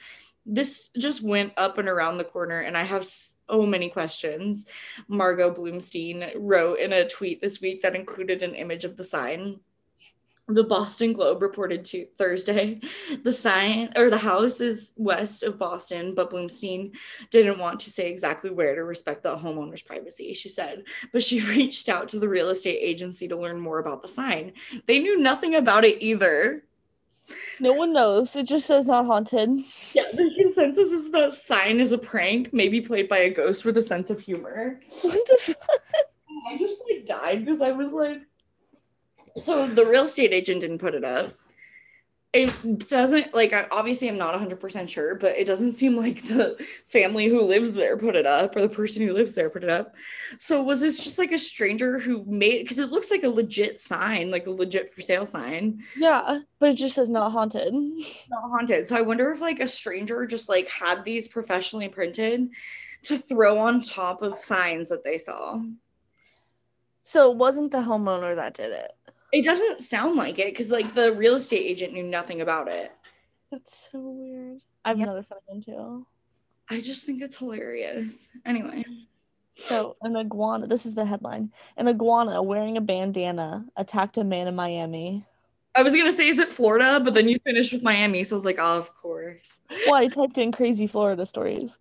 This 0.45 0.89
just 0.97 1.23
went 1.23 1.53
up 1.57 1.77
and 1.77 1.87
around 1.87 2.17
the 2.17 2.23
corner, 2.23 2.59
and 2.59 2.77
I 2.77 2.83
have 2.83 3.05
so 3.05 3.65
many 3.65 3.89
questions. 3.89 4.67
Margot 5.07 5.53
Bloomstein 5.53 6.31
wrote 6.35 6.79
in 6.79 6.93
a 6.93 7.07
tweet 7.07 7.41
this 7.41 7.61
week 7.61 7.81
that 7.81 7.95
included 7.95 8.43
an 8.43 8.53
image 8.53 8.83
of 8.83 8.97
the 8.97 9.03
sign 9.03 9.59
the 10.47 10.63
Boston 10.63 11.13
Globe 11.13 11.41
reported 11.41 11.83
to 11.85 12.05
Thursday 12.17 12.79
the 13.23 13.33
sign 13.33 13.91
or 13.95 14.09
the 14.09 14.17
house 14.17 14.61
is 14.61 14.93
west 14.95 15.41
of 15.43 15.57
Boston, 15.57 16.13
but 16.13 16.29
Bloomstein 16.29 16.95
didn't 17.31 17.57
want 17.57 17.79
to 17.81 17.89
say 17.89 18.09
exactly 18.09 18.51
where 18.51 18.75
to 18.75 18.83
respect 18.83 19.23
the 19.23 19.35
homeowner's 19.35 19.81
privacy, 19.81 20.33
she 20.33 20.49
said. 20.49 20.83
But 21.11 21.23
she 21.23 21.41
reached 21.55 21.89
out 21.89 22.09
to 22.09 22.19
the 22.19 22.29
real 22.29 22.49
estate 22.49 22.79
agency 22.79 23.27
to 23.27 23.35
learn 23.35 23.59
more 23.59 23.79
about 23.79 24.01
the 24.01 24.07
sign. 24.07 24.53
They 24.85 24.99
knew 24.99 25.17
nothing 25.17 25.55
about 25.55 25.83
it 25.83 26.01
either. 26.01 26.63
No 27.59 27.73
one 27.73 27.91
knows. 27.91 28.35
It 28.35 28.45
just 28.45 28.67
says 28.67 28.85
not 28.85 29.07
haunted. 29.07 29.49
Yeah, 29.93 30.03
the 30.13 30.31
consensus 30.39 30.91
is 30.91 31.11
that 31.11 31.33
sign 31.33 31.79
is 31.79 31.91
a 31.91 31.97
prank, 31.97 32.53
maybe 32.53 32.81
played 32.81 33.07
by 33.07 33.17
a 33.19 33.31
ghost 33.31 33.65
with 33.65 33.77
a 33.77 33.81
sense 33.81 34.11
of 34.11 34.19
humor. 34.19 34.79
What 35.01 35.27
the 35.27 35.37
fuck? 35.39 35.81
I 36.47 36.57
just 36.59 36.83
like 36.87 37.05
died 37.05 37.39
because 37.43 37.63
I 37.63 37.71
was 37.71 37.93
like, 37.93 38.21
so 39.35 39.67
the 39.67 39.85
real 39.85 40.03
estate 40.03 40.33
agent 40.33 40.61
didn't 40.61 40.79
put 40.79 40.95
it 40.95 41.03
up. 41.03 41.27
It 42.33 42.89
doesn't 42.89 43.33
like 43.33 43.53
I 43.53 43.65
obviously 43.71 44.09
I'm 44.09 44.17
not 44.17 44.35
100% 44.37 44.89
sure, 44.89 45.15
but 45.15 45.37
it 45.37 45.47
doesn't 45.47 45.71
seem 45.71 45.95
like 45.95 46.21
the 46.27 46.57
family 46.85 47.27
who 47.27 47.41
lives 47.41 47.73
there 47.73 47.95
put 47.95 48.17
it 48.17 48.25
up 48.25 48.57
or 48.57 48.61
the 48.61 48.67
person 48.67 49.07
who 49.07 49.13
lives 49.13 49.35
there 49.35 49.49
put 49.49 49.63
it 49.63 49.69
up. 49.69 49.95
So 50.37 50.61
was 50.61 50.81
this 50.81 51.01
just 51.01 51.17
like 51.17 51.31
a 51.31 51.37
stranger 51.39 51.97
who 51.97 52.25
made 52.25 52.63
because 52.63 52.77
it 52.77 52.89
looks 52.91 53.09
like 53.09 53.23
a 53.23 53.29
legit 53.29 53.79
sign, 53.79 54.31
like 54.31 54.47
a 54.47 54.51
legit 54.51 54.93
for 54.93 55.01
sale 55.01 55.25
sign, 55.25 55.81
Yeah, 55.95 56.39
but 56.59 56.71
it 56.73 56.75
just 56.75 56.95
says 56.95 57.09
not 57.09 57.31
haunted. 57.31 57.73
not 57.73 58.49
haunted. 58.49 58.85
So 58.85 58.97
I 58.97 59.01
wonder 59.01 59.31
if 59.31 59.39
like 59.39 59.61
a 59.61 59.67
stranger 59.67 60.25
just 60.25 60.49
like 60.49 60.67
had 60.67 61.05
these 61.05 61.29
professionally 61.29 61.87
printed 61.87 62.49
to 63.03 63.17
throw 63.17 63.59
on 63.59 63.79
top 63.79 64.21
of 64.21 64.37
signs 64.39 64.89
that 64.89 65.05
they 65.05 65.17
saw. 65.17 65.61
So 67.03 67.31
it 67.31 67.37
wasn't 67.37 67.71
the 67.71 67.77
homeowner 67.77 68.35
that 68.35 68.55
did 68.55 68.71
it. 68.73 68.91
It 69.35 69.43
doesn't 69.43 69.81
sound 69.81 70.15
like 70.15 70.39
it 70.39 70.53
because 70.53 70.71
like 70.71 70.93
the 70.93 71.11
real 71.11 71.35
estate 71.35 71.65
agent 71.65 71.91
knew 71.91 72.03
nothing 72.03 72.39
about 72.39 72.69
it. 72.69 72.93
That's 73.51 73.89
so 73.91 73.99
weird. 73.99 74.61
I 74.85 74.89
have 74.89 74.97
Yeah. 74.97 75.03
another 75.03 75.23
funny 75.23 75.41
one 75.47 75.59
too. 75.59 76.07
I 76.69 76.79
just 76.79 77.05
think 77.05 77.21
it's 77.21 77.35
hilarious. 77.35 78.31
Anyway, 78.45 78.85
So 79.55 79.97
an 80.03 80.15
iguana. 80.15 80.67
This 80.67 80.85
is 80.85 80.93
the 80.93 81.03
headline. 81.03 81.51
An 81.75 81.89
iguana 81.89 82.41
wearing 82.41 82.77
a 82.77 82.81
bandana 82.81 83.65
attacked 83.75 84.17
a 84.17 84.23
man 84.23 84.47
in 84.47 84.55
Miami. 84.55 85.25
I 85.75 85.81
was 85.83 85.93
gonna 85.93 86.13
say 86.13 86.29
is 86.29 86.39
it 86.39 86.47
Florida, 86.49 87.01
but 87.03 87.13
then 87.13 87.27
you 87.27 87.37
finished 87.43 87.73
with 87.73 87.83
Miami, 87.83 88.23
so 88.23 88.35
I 88.35 88.37
was 88.37 88.45
like, 88.45 88.57
oh, 88.57 88.77
of 88.77 88.95
course. 88.95 89.59
Well, 89.85 89.95
I 89.95 90.07
typed 90.07 90.37
in 90.37 90.53
crazy 90.53 90.87
Florida 90.87 91.25
stories. 91.25 91.77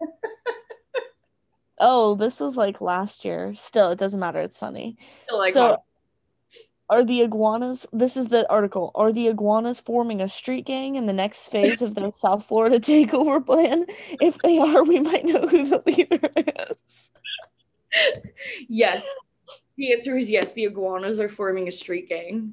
oh, 1.78 2.14
this 2.14 2.40
was 2.40 2.56
like 2.56 2.80
last 2.80 3.26
year. 3.26 3.54
Still, 3.54 3.90
it 3.90 3.98
doesn't 3.98 4.18
matter. 4.20 4.40
It's 4.40 4.58
funny. 4.58 4.96
Like, 5.30 5.52
so, 5.52 5.82
are 6.92 7.04
the 7.04 7.22
iguanas? 7.22 7.86
This 7.90 8.18
is 8.18 8.28
the 8.28 8.48
article. 8.50 8.90
Are 8.94 9.12
the 9.12 9.28
iguanas 9.28 9.80
forming 9.80 10.20
a 10.20 10.28
street 10.28 10.66
gang 10.66 10.96
in 10.96 11.06
the 11.06 11.14
next 11.14 11.46
phase 11.48 11.80
of 11.80 11.94
their 11.94 12.12
South 12.12 12.44
Florida 12.44 12.78
takeover 12.78 13.44
plan? 13.44 13.86
If 14.20 14.36
they 14.38 14.58
are, 14.58 14.84
we 14.84 15.00
might 15.00 15.24
know 15.24 15.46
who 15.46 15.66
the 15.66 15.82
leader 15.86 16.20
is. 16.68 17.10
yes. 18.68 19.08
The 19.78 19.92
answer 19.94 20.18
is 20.18 20.30
yes. 20.30 20.52
The 20.52 20.64
iguanas 20.64 21.18
are 21.18 21.30
forming 21.30 21.66
a 21.66 21.72
street 21.72 22.10
gang. 22.10 22.52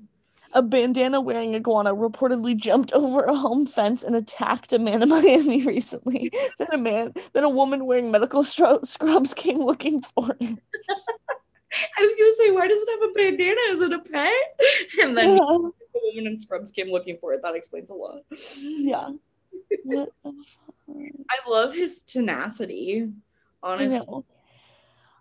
A 0.54 0.62
bandana 0.64 1.20
wearing 1.20 1.54
iguana 1.54 1.94
reportedly 1.94 2.56
jumped 2.56 2.94
over 2.94 3.24
a 3.26 3.36
home 3.36 3.66
fence 3.66 4.04
and 4.04 4.16
attacked 4.16 4.72
a 4.72 4.80
man 4.80 5.04
in 5.04 5.10
Miami 5.10 5.64
recently. 5.66 6.32
then 6.58 6.70
a 6.72 6.78
man, 6.78 7.14
then 7.34 7.44
a 7.44 7.50
woman 7.50 7.86
wearing 7.86 8.10
medical 8.10 8.44
stru- 8.44 8.86
scrubs 8.86 9.34
came 9.34 9.60
looking 9.60 10.02
for 10.02 10.38
him. 10.40 10.60
I 11.98 12.02
was 12.04 12.14
gonna 12.18 12.34
say, 12.34 12.52
why 12.52 12.68
does 12.68 12.82
it 12.82 12.90
have 12.90 13.10
a 13.10 13.14
bandana? 13.14 13.62
Is 13.70 13.82
it 13.82 13.94
a 13.94 14.00
pet? 14.00 14.34
And 15.02 15.18
then 15.18 15.36
Yeah. 15.36 15.46
the 15.94 16.00
woman 16.04 16.28
in 16.28 16.40
scrubs 16.40 16.72
came 16.72 16.90
looking 16.92 17.18
for 17.20 17.34
it. 17.34 17.42
That 17.44 17.56
explains 17.56 17.90
a 17.90 17.94
lot. 17.94 18.22
Mm, 18.32 18.76
yeah. 18.80 19.10
What 19.84 20.10
the 20.24 20.34
fuck? 20.88 20.96
I 21.32 21.50
love 21.50 21.74
his 21.76 22.04
tenacity. 22.04 23.04
I 23.04 23.08
Honestly, 23.62 24.00
know. 24.00 24.26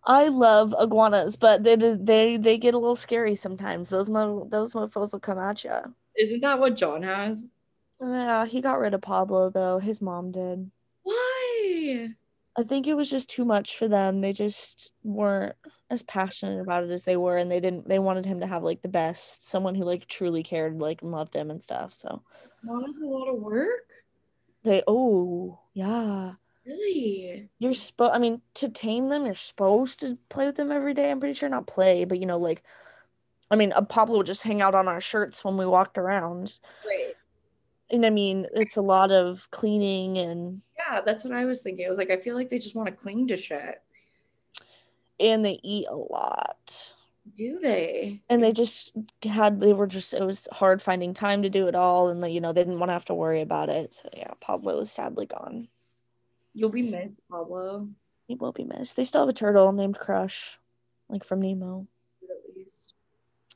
I 0.04 0.28
love 0.28 0.74
iguanas, 0.78 1.36
but 1.36 1.64
they 1.64 1.76
they 1.76 2.36
they 2.38 2.56
get 2.56 2.74
a 2.74 2.78
little 2.78 2.96
scary 2.96 3.34
sometimes. 3.34 3.90
Those 3.90 4.08
mo 4.08 4.46
those 4.48 4.72
mofos 4.72 5.12
will 5.12 5.20
come 5.20 5.38
at 5.38 5.64
you. 5.64 5.72
isn't 6.16 6.40
that 6.40 6.58
what 6.58 6.76
John 6.76 7.02
has? 7.02 7.44
Yeah, 8.00 8.46
he 8.46 8.60
got 8.60 8.78
rid 8.78 8.94
of 8.94 9.02
Pablo 9.02 9.50
though. 9.50 9.78
His 9.78 10.00
mom 10.00 10.32
did. 10.32 10.70
Why? 11.02 12.10
I 12.58 12.64
think 12.64 12.88
it 12.88 12.94
was 12.96 13.08
just 13.08 13.30
too 13.30 13.44
much 13.44 13.76
for 13.76 13.86
them. 13.86 14.18
They 14.18 14.32
just 14.32 14.92
weren't 15.04 15.54
as 15.90 16.02
passionate 16.02 16.60
about 16.60 16.82
it 16.82 16.90
as 16.90 17.04
they 17.04 17.16
were, 17.16 17.36
and 17.36 17.48
they 17.50 17.60
didn't. 17.60 17.88
They 17.88 18.00
wanted 18.00 18.26
him 18.26 18.40
to 18.40 18.46
have 18.48 18.64
like 18.64 18.82
the 18.82 18.88
best, 18.88 19.48
someone 19.48 19.76
who 19.76 19.84
like 19.84 20.06
truly 20.08 20.42
cared, 20.42 20.80
like 20.80 21.02
and 21.02 21.12
loved 21.12 21.34
him 21.36 21.50
and 21.52 21.62
stuff. 21.62 21.94
So 21.94 22.22
Mom 22.64 22.84
is 22.86 22.98
a 22.98 23.06
lot 23.06 23.28
of 23.28 23.40
work. 23.40 23.86
they, 24.64 24.82
oh 24.88 25.60
yeah, 25.72 26.32
Really? 26.66 27.48
you're 27.60 27.74
supposed. 27.74 28.12
I 28.14 28.18
mean, 28.18 28.42
to 28.54 28.68
tame 28.68 29.08
them, 29.08 29.24
you're 29.24 29.34
supposed 29.34 30.00
to 30.00 30.18
play 30.28 30.46
with 30.46 30.56
them 30.56 30.72
every 30.72 30.94
day. 30.94 31.12
I'm 31.12 31.20
pretty 31.20 31.34
sure 31.34 31.48
not 31.48 31.68
play, 31.68 32.04
but 32.04 32.18
you 32.18 32.26
know, 32.26 32.38
like, 32.38 32.64
I 33.52 33.56
mean, 33.56 33.72
uh, 33.72 33.82
Pablo 33.82 34.18
would 34.18 34.26
just 34.26 34.42
hang 34.42 34.60
out 34.62 34.74
on 34.74 34.88
our 34.88 35.00
shirts 35.00 35.44
when 35.44 35.56
we 35.56 35.64
walked 35.64 35.96
around, 35.96 36.58
Right. 36.84 37.14
and 37.88 38.04
I 38.04 38.10
mean, 38.10 38.46
it's 38.52 38.76
a 38.76 38.82
lot 38.82 39.12
of 39.12 39.48
cleaning 39.52 40.18
and 40.18 40.60
Yeah, 40.90 41.00
that's 41.00 41.24
what 41.24 41.34
I 41.34 41.44
was 41.44 41.62
thinking. 41.62 41.86
I 41.86 41.88
was 41.88 41.98
like, 41.98 42.10
I 42.10 42.16
feel 42.16 42.34
like 42.34 42.50
they 42.50 42.58
just 42.58 42.74
want 42.74 42.88
to 42.88 42.94
cling 42.94 43.28
to 43.28 43.36
shit. 43.36 43.80
and 45.20 45.44
they 45.44 45.60
eat 45.62 45.86
a 45.88 45.96
lot. 45.96 46.94
Do 47.36 47.58
they? 47.58 48.22
and 48.30 48.42
they 48.42 48.52
just 48.52 48.96
had 49.22 49.60
they 49.60 49.74
were 49.74 49.86
just 49.86 50.14
it 50.14 50.22
was 50.22 50.48
hard 50.50 50.80
finding 50.80 51.12
time 51.12 51.42
to 51.42 51.50
do 51.50 51.68
it 51.68 51.74
all 51.74 52.08
and 52.08 52.22
like, 52.22 52.32
you 52.32 52.40
know 52.40 52.54
they 52.54 52.62
didn't 52.62 52.78
want 52.78 52.88
to 52.88 52.94
have 52.94 53.04
to 53.06 53.14
worry 53.14 53.42
about 53.42 53.68
it 53.68 53.92
so 53.92 54.08
yeah 54.16 54.30
pablo 54.40 54.80
is 54.80 54.90
sadly 54.90 55.26
gone 55.26 55.68
You'll 56.54 56.70
be 56.70 56.80
missed, 56.80 57.16
Pablo. 57.30 57.86
he 58.28 58.34
will 58.34 58.52
be 58.52 58.64
missed 58.64 58.96
they 58.96 59.04
still 59.04 59.20
have 59.20 59.28
a 59.28 59.34
turtle 59.34 59.70
named 59.72 59.98
crush 59.98 60.58
like 61.10 61.22
from 61.22 61.42
nemo 61.42 61.86
At 62.22 62.56
least. 62.56 62.94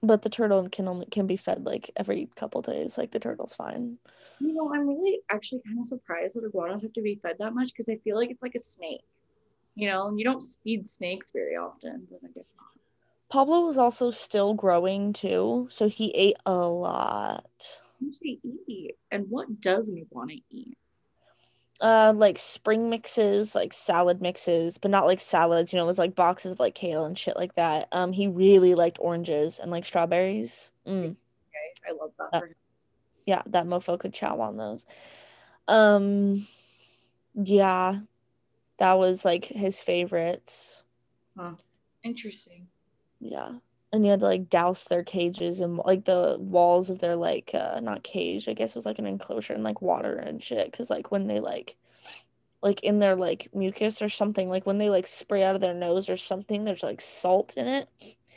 but 0.03 0.20
the 0.20 0.28
turtle 0.28 0.68
can 0.68 0.87
only 0.87 1.07
can 1.07 1.26
be 1.26 1.39
fed 1.39 1.64
like 1.64 1.91
every 1.97 2.28
couple 2.37 2.61
days 2.61 2.99
like 2.99 3.11
the 3.11 3.20
turtle's 3.20 3.55
fine 3.55 3.97
You 4.43 4.55
know, 4.55 4.72
I'm 4.74 4.88
really 4.88 5.20
actually 5.30 5.61
kind 5.66 5.78
of 5.78 5.86
surprised 5.86 6.36
that 6.36 6.45
iguanas 6.45 6.82
have 6.82 6.93
to 6.95 7.03
be 7.03 7.18
fed 7.22 7.36
that 7.38 7.55
much 7.55 7.68
because 7.68 7.88
I 7.88 7.97
feel 8.05 8.16
like 8.16 8.30
it's 8.30 8.43
like 8.43 8.55
a 8.55 8.61
snake. 8.61 9.05
You 9.74 9.88
know, 9.88 10.09
and 10.09 10.18
you 10.18 10.24
don't 10.24 10.43
feed 10.62 10.88
snakes 10.88 11.30
very 11.32 11.57
often, 11.57 12.07
but 12.11 12.20
I 12.24 12.30
guess 12.34 12.55
not. 12.57 12.66
pablo 13.30 13.64
was 13.66 13.78
also 13.78 14.11
still 14.11 14.53
growing 14.53 15.12
too 15.12 15.66
so 15.70 15.88
he 15.88 16.11
ate 16.11 16.36
a 16.45 16.55
lot 16.55 17.82
What 17.99 18.11
does 18.11 18.18
he 18.20 18.40
eat? 18.66 18.97
And 19.11 19.30
what 19.30 19.61
does 19.61 19.88
an 19.88 19.99
iguana 19.99 20.34
eat? 20.51 20.76
uh 21.80 22.12
like 22.14 22.38
spring 22.38 22.88
mixes 22.90 23.55
like 23.55 23.72
salad 23.72 24.20
mixes 24.20 24.78
but 24.78 24.90
not 24.90 25.07
like 25.07 25.20
salads 25.20 25.72
you 25.72 25.76
know 25.76 25.82
it 25.84 25.86
was 25.86 25.99
like 25.99 26.14
boxes 26.14 26.53
of 26.53 26.61
like 26.61 26.74
kale 26.74 27.05
and 27.05 27.18
shit 27.18 27.36
like 27.36 27.55
that 27.57 27.88
um 27.93 28.12
he 28.12 28.26
really 28.28 28.74
liked 28.74 28.99
oranges 29.01 29.59
and 29.59 29.70
like 29.70 29.84
strawberries 29.84 30.70
mm. 30.86 31.16
Okay, 31.16 31.16
I 31.88 31.93
love 31.93 32.12
that 32.18 32.28
Uh, 32.32 32.40
for 32.40 32.47
him. 32.47 32.55
Yeah, 33.27 33.43
that 33.47 33.66
mofo 33.66 33.99
could 33.99 34.12
chow 34.12 34.41
on 34.41 34.57
those. 34.57 34.87
Um, 35.68 36.47
yeah, 37.35 38.01
that 38.79 38.99
was 38.99 39.25
like 39.25 39.45
his 39.45 39.81
favorites. 39.81 40.85
Huh. 41.37 41.53
Interesting. 42.03 42.68
Yeah. 43.20 43.53
And 43.93 44.05
you 44.05 44.11
had 44.11 44.20
to 44.20 44.27
like 44.27 44.49
douse 44.49 44.85
their 44.85 45.05
cages 45.05 45.61
and 45.61 45.77
like 45.77 46.05
the 46.05 46.37
walls 46.41 46.91
of 46.91 46.99
their 46.99 47.14
like 47.14 47.51
uh 47.55 47.79
not 47.81 48.03
cage, 48.03 48.49
I 48.49 48.55
guess 48.55 48.70
it 48.70 48.77
was 48.77 48.87
like 48.87 48.99
an 48.99 49.07
enclosure 49.07 49.53
and 49.53 49.62
like 49.62 49.83
water 49.83 50.16
and 50.16 50.43
shit. 50.43 50.73
Cause 50.73 50.91
like 50.91 51.11
when 51.11 51.27
they 51.27 51.41
like 51.41 51.77
like 52.62 52.83
in 52.83 53.01
their 53.01 53.16
like 53.16 53.49
mucus 53.55 54.01
or 54.03 54.09
something, 54.09 54.49
like 54.49 54.66
when 54.66 54.79
they 54.79 54.89
like 54.89 55.07
spray 55.07 55.43
out 55.43 55.55
of 55.55 55.61
their 55.61 55.75
nose 55.75 56.09
or 56.09 56.16
something, 56.16 56.64
there's 56.64 56.83
like 56.83 57.01
salt 57.01 57.55
in 57.57 57.68
it. 57.68 57.89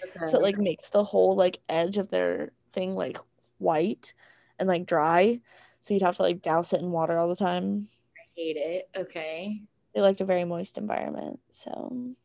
Okay. 0.03 0.25
So 0.25 0.39
it 0.39 0.43
like 0.43 0.57
makes 0.57 0.89
the 0.89 1.03
whole 1.03 1.35
like 1.35 1.59
edge 1.69 1.97
of 1.97 2.09
their 2.09 2.51
thing 2.73 2.95
like 2.95 3.17
white 3.59 4.13
and 4.59 4.67
like 4.67 4.85
dry. 4.85 5.39
So 5.81 5.93
you'd 5.93 6.03
have 6.03 6.15
to 6.17 6.23
like 6.23 6.41
douse 6.41 6.73
it 6.73 6.81
in 6.81 6.91
water 6.91 7.17
all 7.17 7.27
the 7.29 7.35
time. 7.35 7.87
I 8.17 8.21
hate 8.35 8.57
it. 8.57 8.89
Okay. 8.95 9.61
They 9.93 10.01
liked 10.01 10.21
a 10.21 10.25
very 10.25 10.43
moist 10.45 10.77
environment. 10.77 11.39
So 11.49 12.15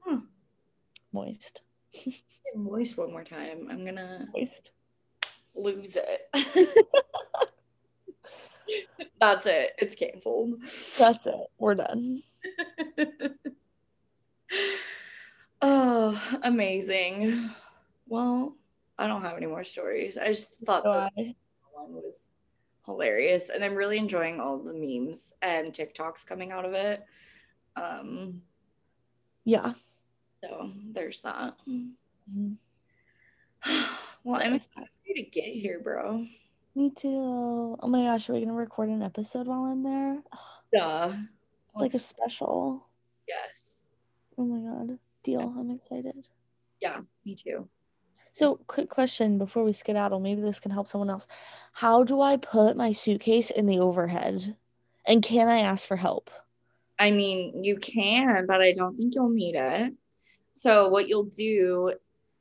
Hmm. 0.00 0.18
moist. 1.12 1.62
Moist 2.54 2.96
one 2.98 3.10
more 3.12 3.24
time. 3.24 3.68
I'm 3.70 3.84
gonna 3.84 4.28
Moist. 4.34 4.70
lose 5.54 5.96
it. 5.96 6.28
That's 9.20 9.46
it. 9.46 9.72
It's 9.78 9.94
canceled. 9.94 10.54
That's 10.98 11.26
it. 11.26 11.34
We're 11.58 11.74
done. 11.76 12.22
oh, 15.62 16.38
amazing. 16.42 17.50
Well, 18.08 18.56
I 18.98 19.06
don't 19.06 19.22
have 19.22 19.36
any 19.36 19.46
more 19.46 19.64
stories. 19.64 20.16
I 20.18 20.26
just 20.28 20.56
thought 20.64 20.82
So 20.84 20.92
this 20.92 21.06
I- 21.18 21.34
one 21.72 21.92
was 21.94 22.30
hilarious, 22.86 23.48
and 23.48 23.62
I'm 23.64 23.74
really 23.74 23.98
enjoying 23.98 24.40
all 24.40 24.58
the 24.58 24.72
memes 24.72 25.34
and 25.42 25.72
TikToks 25.72 26.26
coming 26.26 26.52
out 26.52 26.64
of 26.64 26.72
it. 26.74 27.04
Um, 27.76 28.42
yeah. 29.44 29.72
so 30.42 30.70
there's 30.92 31.20
that. 31.22 31.54
Mhm. 31.68 32.56
Well, 34.24 34.40
I'm 34.40 34.54
excited 34.54 34.88
to 35.16 35.22
get 35.22 35.46
here, 35.52 35.80
bro. 35.80 36.24
Me 36.76 36.90
too. 36.90 37.76
Oh 37.80 37.88
my 37.88 38.04
gosh, 38.04 38.30
are 38.30 38.34
we 38.34 38.40
gonna 38.40 38.52
record 38.52 38.88
an 38.88 39.02
episode 39.02 39.48
while 39.48 39.64
I'm 39.64 39.82
there? 39.82 40.22
Duh. 40.72 41.12
It's 41.12 41.74
like 41.74 41.94
a 41.94 41.98
special. 41.98 42.86
yes. 43.26 43.86
Oh 44.38 44.44
my 44.44 44.60
god. 44.60 44.98
Deal. 45.24 45.52
I'm 45.58 45.72
excited. 45.72 46.28
Yeah, 46.80 47.00
me 47.24 47.34
too. 47.34 47.68
So, 48.32 48.56
quick 48.66 48.88
question 48.88 49.38
before 49.38 49.62
we 49.64 49.72
skedaddle. 49.72 50.18
Maybe 50.20 50.40
this 50.40 50.60
can 50.60 50.70
help 50.70 50.88
someone 50.88 51.10
else. 51.10 51.26
How 51.72 52.02
do 52.04 52.20
I 52.20 52.36
put 52.36 52.76
my 52.76 52.92
suitcase 52.92 53.50
in 53.50 53.66
the 53.66 53.78
overhead? 53.78 54.56
And 55.04 55.22
can 55.22 55.48
I 55.48 55.58
ask 55.60 55.86
for 55.86 55.96
help? 55.96 56.30
I 56.98 57.10
mean, 57.10 57.64
you 57.64 57.76
can, 57.76 58.46
but 58.46 58.60
I 58.60 58.72
don't 58.72 58.96
think 58.96 59.14
you'll 59.14 59.30
need 59.30 59.56
it. 59.56 59.92
So 60.54 60.88
what 60.88 61.08
you'll 61.08 61.24
do, 61.24 61.94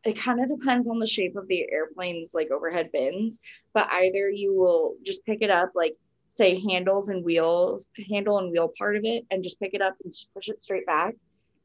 it 0.03 0.17
kind 0.17 0.41
of 0.41 0.49
depends 0.49 0.87
on 0.87 0.99
the 0.99 1.07
shape 1.07 1.35
of 1.35 1.47
the 1.47 1.71
airplane's 1.71 2.33
like 2.33 2.51
overhead 2.51 2.91
bins, 2.91 3.39
but 3.73 3.89
either 3.91 4.29
you 4.29 4.53
will 4.53 4.95
just 5.03 5.25
pick 5.25 5.39
it 5.41 5.49
up 5.49 5.71
like 5.75 5.95
say 6.29 6.59
handles 6.59 7.09
and 7.09 7.23
wheels, 7.25 7.87
handle 8.09 8.39
and 8.39 8.51
wheel 8.51 8.71
part 8.77 8.95
of 8.97 9.03
it 9.05 9.25
and 9.31 9.43
just 9.43 9.59
pick 9.59 9.73
it 9.73 9.81
up 9.81 9.95
and 10.03 10.13
push 10.33 10.49
it 10.49 10.63
straight 10.63 10.85
back 10.85 11.15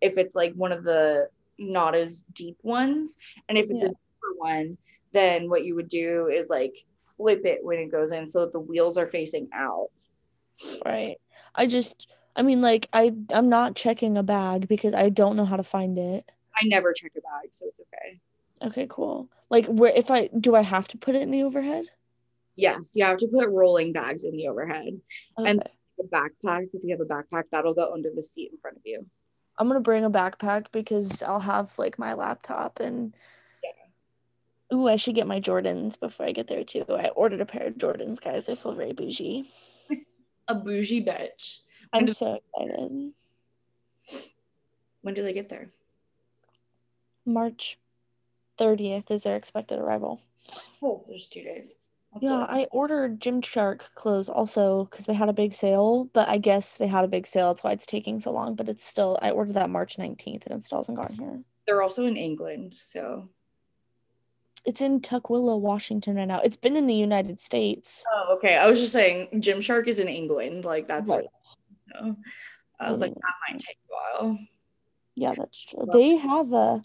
if 0.00 0.18
it's 0.18 0.34
like 0.34 0.52
one 0.54 0.72
of 0.72 0.84
the 0.84 1.28
not 1.58 1.94
as 1.94 2.22
deep 2.32 2.58
ones. 2.62 3.16
And 3.48 3.58
if 3.58 3.70
it's 3.70 3.82
Yeah. 3.82 3.88
a 3.90 3.94
one, 4.37 4.76
then 5.12 5.49
what 5.49 5.64
you 5.64 5.74
would 5.74 5.89
do 5.89 6.28
is 6.28 6.49
like 6.49 6.74
flip 7.16 7.45
it 7.45 7.61
when 7.62 7.78
it 7.78 7.91
goes 7.91 8.12
in 8.12 8.26
so 8.26 8.41
that 8.41 8.53
the 8.53 8.61
wheels 8.61 8.97
are 8.99 9.07
facing 9.07 9.49
out. 9.53 9.89
Right. 10.84 11.16
I 11.55 11.66
just 11.66 12.09
I 12.34 12.43
mean 12.43 12.61
like 12.61 12.89
I 12.93 13.12
I'm 13.32 13.49
not 13.49 13.74
checking 13.76 14.16
a 14.18 14.22
bag 14.22 14.68
because 14.68 14.95
I 14.95 15.09
don't 15.09 15.37
know 15.37 15.45
how 15.45 15.57
to 15.57 15.62
find 15.62 15.99
it. 15.99 16.30
I 16.61 16.66
never 16.66 16.93
check 16.93 17.12
a 17.16 17.20
bag, 17.20 17.51
so 17.53 17.66
it's 17.66 17.80
okay. 17.80 18.20
Okay, 18.68 18.87
cool. 18.89 19.28
Like 19.51 19.66
where 19.66 19.93
if 19.95 20.11
I 20.11 20.28
do 20.28 20.55
I 20.55 20.62
have 20.62 20.89
to 20.89 20.99
put 20.99 21.14
it 21.14 21.22
in 21.22 21.30
the 21.30 21.43
overhead? 21.43 21.84
Yes, 22.57 22.93
you 22.95 23.05
have 23.05 23.18
to 23.18 23.28
put 23.28 23.49
rolling 23.51 23.93
bags 23.93 24.24
in 24.24 24.37
the 24.37 24.49
overhead. 24.49 24.99
Okay. 25.39 25.51
And- 25.51 25.62
A 25.99 26.05
backpack, 26.05 26.68
if 26.74 26.84
you 26.84 26.91
have 26.97 27.01
a 27.01 27.05
backpack, 27.07 27.45
that'll 27.51 27.72
go 27.72 27.91
under 27.93 28.11
the 28.14 28.22
seat 28.22 28.51
in 28.53 28.59
front 28.59 28.76
of 28.76 28.82
you. 28.84 29.05
I'm 29.59 29.66
gonna 29.68 29.80
bring 29.80 30.05
a 30.05 30.11
backpack 30.11 30.66
because 30.72 31.22
I'll 31.22 31.41
have 31.41 31.72
like 31.78 31.99
my 31.99 32.12
laptop 32.12 32.80
and 32.80 33.14
Ooh, 34.76 34.88
I 34.88 34.96
should 34.96 35.14
get 35.14 35.26
my 35.26 35.40
Jordans 35.40 35.98
before 35.98 36.26
I 36.26 36.32
get 36.32 36.48
there 36.48 36.62
too. 36.62 36.84
I 36.90 37.08
ordered 37.08 37.40
a 37.40 37.46
pair 37.46 37.68
of 37.68 37.74
Jordans, 37.78 38.20
guys. 38.20 38.46
I 38.48 38.54
feel 38.54 38.72
very 38.74 38.92
bougie. 38.92 39.48
A 40.48 40.54
bougie 40.54 41.02
bitch. 41.02 41.60
I'm 41.92 42.08
so 42.08 42.38
excited. 42.54 43.12
When 45.00 45.14
do 45.14 45.22
they 45.22 45.32
get 45.32 45.48
there? 45.48 45.70
March 47.24 47.78
30th 48.58 49.10
is 49.10 49.22
their 49.22 49.34
expected 49.36 49.78
arrival. 49.78 50.20
Oh, 50.82 51.02
there's 51.08 51.28
two 51.28 51.42
days. 51.42 51.74
That's 52.12 52.22
Yeah, 52.22 52.42
it. 52.44 52.50
I 52.50 52.64
ordered 52.70 53.18
Gymshark 53.18 53.94
clothes 53.94 54.28
also 54.28 54.84
because 54.84 55.06
they 55.06 55.14
had 55.14 55.28
a 55.30 55.32
big 55.32 55.52
sale, 55.54 56.04
but 56.12 56.28
I 56.28 56.36
guess 56.38 56.76
they 56.76 56.86
had 56.86 57.04
a 57.04 57.08
big 57.08 57.26
sale. 57.26 57.48
That's 57.48 57.64
why 57.64 57.72
it's 57.72 57.86
taking 57.86 58.20
so 58.20 58.30
long. 58.30 58.54
But 58.54 58.68
it's 58.68 58.84
still, 58.84 59.18
I 59.22 59.30
ordered 59.30 59.54
that 59.54 59.70
March 59.70 59.96
19th 59.96 60.46
and 60.46 60.54
it 60.54 60.62
still 60.64 60.78
hasn't 60.78 60.98
gotten 60.98 61.16
here. 61.16 61.40
They're 61.66 61.82
also 61.82 62.04
in 62.06 62.16
England, 62.16 62.74
so. 62.74 63.28
It's 64.66 64.80
in 64.80 65.00
Tukwila, 65.00 65.58
Washington 65.60 66.16
right 66.16 66.26
now. 66.26 66.40
It's 66.40 66.56
been 66.56 66.76
in 66.76 66.86
the 66.86 66.94
United 66.94 67.40
States. 67.40 68.04
Oh, 68.12 68.34
okay. 68.36 68.56
I 68.56 68.66
was 68.66 68.80
just 68.80 68.92
saying, 68.92 69.28
Gymshark 69.34 69.86
is 69.86 70.00
in 70.00 70.08
England. 70.08 70.64
Like 70.64 70.88
that's 70.88 71.08
Right. 71.08 71.26
So 71.92 72.16
I 72.80 72.90
was 72.90 73.00
like, 73.00 73.14
that 73.14 73.34
might 73.48 73.60
take 73.60 73.78
a 73.88 74.24
while. 74.24 74.38
Yeah, 75.14 75.32
that's 75.36 75.64
true. 75.64 75.86
They 75.92 76.16
have 76.16 76.52
a, 76.52 76.82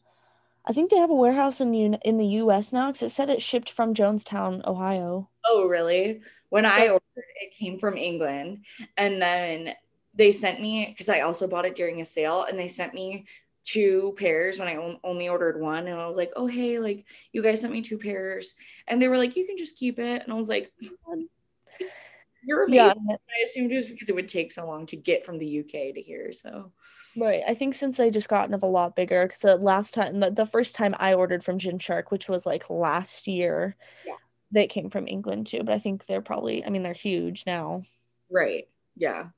I 0.66 0.74
think 0.74 0.92
they 0.92 0.98
have 0.98 1.10
a 1.10 1.16
warehouse 1.16 1.60
in 1.60 1.72
the, 1.72 2.00
in 2.08 2.18
the 2.18 2.26
US 2.26 2.72
now 2.72 2.88
because 2.88 3.04
it 3.04 3.10
said 3.10 3.30
it 3.30 3.42
shipped 3.42 3.70
from 3.70 3.94
Johnstown, 3.94 4.62
Ohio. 4.66 5.30
Oh, 5.46 5.68
really? 5.68 6.22
When 6.50 6.66
I 6.66 6.90
ordered, 6.90 7.02
it 7.42 7.52
came 7.54 7.80
from 7.80 7.98
England, 7.98 8.66
and 8.98 9.22
then 9.22 9.74
they 10.14 10.32
sent 10.32 10.62
me 10.62 10.86
because 10.88 11.10
I 11.10 11.22
also 11.22 11.48
bought 11.48 11.66
it 11.66 11.76
during 11.76 12.02
a 12.02 12.06
sale, 12.06 12.44
and 12.44 12.60
they 12.60 12.68
sent 12.68 12.94
me 12.94 13.26
two 13.64 14.16
pairs 14.18 14.60
when 14.60 14.68
I 14.68 14.98
only 15.04 15.30
ordered 15.30 15.60
one, 15.60 15.88
and 15.88 16.00
I 16.00 16.08
was 16.08 16.18
like, 16.18 16.32
"Oh, 16.36 16.48
hey, 16.48 16.80
like 16.80 17.06
you 17.32 17.42
guys 17.44 17.62
sent 17.62 17.74
me 17.74 17.82
two 17.82 17.98
pairs," 17.98 18.56
and 18.88 19.02
they 19.02 19.08
were 19.08 19.18
like, 19.18 19.36
"You 19.36 19.46
can 19.46 19.58
just 19.58 19.78
keep 19.78 20.00
it," 20.00 20.24
and 20.24 20.32
I 20.32 20.36
was 20.36 20.50
like, 20.50 20.72
"You're 22.44 22.64
amazing." 22.66 23.06
Yeah, 23.08 23.16
I 23.30 23.44
assumed 23.44 23.72
it 23.72 23.76
was 23.76 23.88
because 23.88 24.10
it 24.10 24.16
would 24.16 24.28
take 24.28 24.52
so 24.52 24.66
long 24.66 24.86
to 24.88 24.96
get 24.96 25.26
from 25.26 25.38
the 25.38 25.48
UK 25.60 25.94
to 25.94 26.02
here, 26.02 26.34
so 26.34 26.72
Right. 27.18 27.44
I 27.48 27.54
think 27.54 27.76
since 27.76 27.98
they 27.98 28.10
just 28.10 28.30
gotten 28.30 28.54
of 28.54 28.64
a 28.64 28.68
lot 28.68 28.96
bigger, 28.96 29.26
because 29.26 29.42
the 29.42 29.58
last 29.58 29.94
time, 29.94 30.22
the, 30.22 30.32
the 30.32 30.46
first 30.46 30.76
time 30.76 30.96
I 30.98 31.14
ordered 31.14 31.44
from 31.44 31.60
Gymshark, 31.60 32.06
which 32.10 32.30
was 32.30 32.46
like 32.46 32.70
last 32.70 33.28
year, 33.28 33.76
Yeah. 34.06 34.16
they 34.52 34.66
came 34.68 34.90
from 34.90 35.08
England 35.08 35.48
too. 35.48 35.64
But 35.64 35.74
I 35.76 35.80
think 35.80 36.06
they're 36.06 36.22
probably, 36.22 36.66
I 36.66 36.70
mean, 36.70 36.84
they're 36.84 36.94
huge 36.94 37.46
now. 37.46 37.84
right, 38.30 38.68
yeah. 38.96 39.30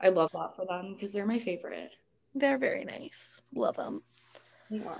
I 0.00 0.08
love 0.10 0.30
that 0.32 0.54
for 0.56 0.66
them 0.66 0.92
because 0.94 1.12
they're 1.12 1.24
my 1.26 1.38
favorite. 1.38 1.92
They're 2.34 2.58
very 2.58 2.84
nice. 2.84 3.40
Love 3.54 3.76
them. 3.76 4.02
Yeah. 4.70 4.98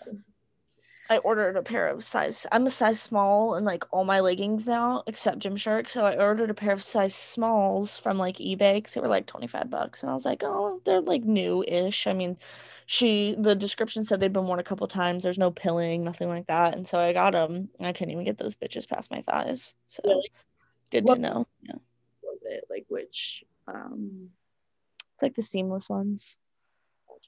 I 1.10 1.18
ordered 1.18 1.56
a 1.58 1.62
pair 1.62 1.88
of 1.88 2.02
size, 2.02 2.46
I'm 2.50 2.64
a 2.64 2.70
size 2.70 2.98
small 3.00 3.56
in 3.56 3.64
like 3.64 3.84
all 3.90 4.04
my 4.04 4.20
leggings 4.20 4.66
now, 4.66 5.02
except 5.06 5.40
Gymshark. 5.40 5.86
So 5.88 6.06
I 6.06 6.16
ordered 6.16 6.48
a 6.48 6.54
pair 6.54 6.72
of 6.72 6.82
size 6.82 7.14
smalls 7.14 7.98
from 7.98 8.16
like 8.16 8.36
eBay 8.38 8.76
because 8.76 8.94
they 8.94 9.02
were 9.02 9.08
like 9.08 9.26
25 9.26 9.68
bucks. 9.68 10.02
And 10.02 10.10
I 10.10 10.14
was 10.14 10.24
like, 10.24 10.42
oh, 10.42 10.80
they're 10.86 11.02
like 11.02 11.22
new 11.24 11.62
ish. 11.68 12.06
I 12.06 12.14
mean, 12.14 12.38
she, 12.86 13.34
the 13.38 13.54
description 13.54 14.06
said 14.06 14.18
they'd 14.20 14.32
been 14.32 14.46
worn 14.46 14.60
a 14.60 14.64
couple 14.64 14.86
times. 14.86 15.22
There's 15.22 15.38
no 15.38 15.50
pilling, 15.50 16.04
nothing 16.04 16.28
like 16.28 16.46
that. 16.46 16.74
And 16.74 16.88
so 16.88 16.98
I 16.98 17.12
got 17.12 17.32
them. 17.32 17.68
I 17.80 17.92
couldn't 17.92 18.12
even 18.12 18.24
get 18.24 18.38
those 18.38 18.54
bitches 18.54 18.88
past 18.88 19.10
my 19.10 19.20
thighs. 19.20 19.74
So 19.88 20.00
Really? 20.06 20.30
good 20.90 21.04
What- 21.04 21.16
to 21.16 21.20
know. 21.20 21.46
Yeah. 21.62 21.74
Was 22.22 22.42
it 22.46 22.64
like 22.70 22.86
which? 22.88 23.44
Um, 23.68 24.30
It's 25.12 25.22
like 25.22 25.34
the 25.34 25.42
seamless 25.42 25.90
ones, 25.90 26.38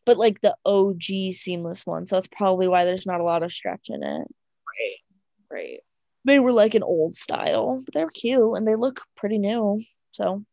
but 0.06 0.16
like 0.16 0.40
the 0.40 0.56
OG 0.64 1.32
seamless 1.32 1.84
one. 1.84 2.06
So 2.06 2.16
that's 2.16 2.28
probably 2.28 2.68
why 2.68 2.84
there's 2.84 3.06
not 3.06 3.20
a 3.20 3.24
lot 3.24 3.42
of 3.42 3.52
stretch 3.52 3.88
in 3.90 4.02
it. 4.02 4.26
right, 4.26 4.98
right. 5.50 5.80
they 6.24 6.38
were 6.38 6.52
like 6.52 6.74
an 6.74 6.82
old 6.82 7.14
style, 7.14 7.82
but 7.84 7.92
they're 7.92 8.08
cute 8.08 8.56
and 8.56 8.66
they 8.66 8.76
look 8.76 9.02
pretty 9.16 9.38
new. 9.38 9.80
So 10.12 10.44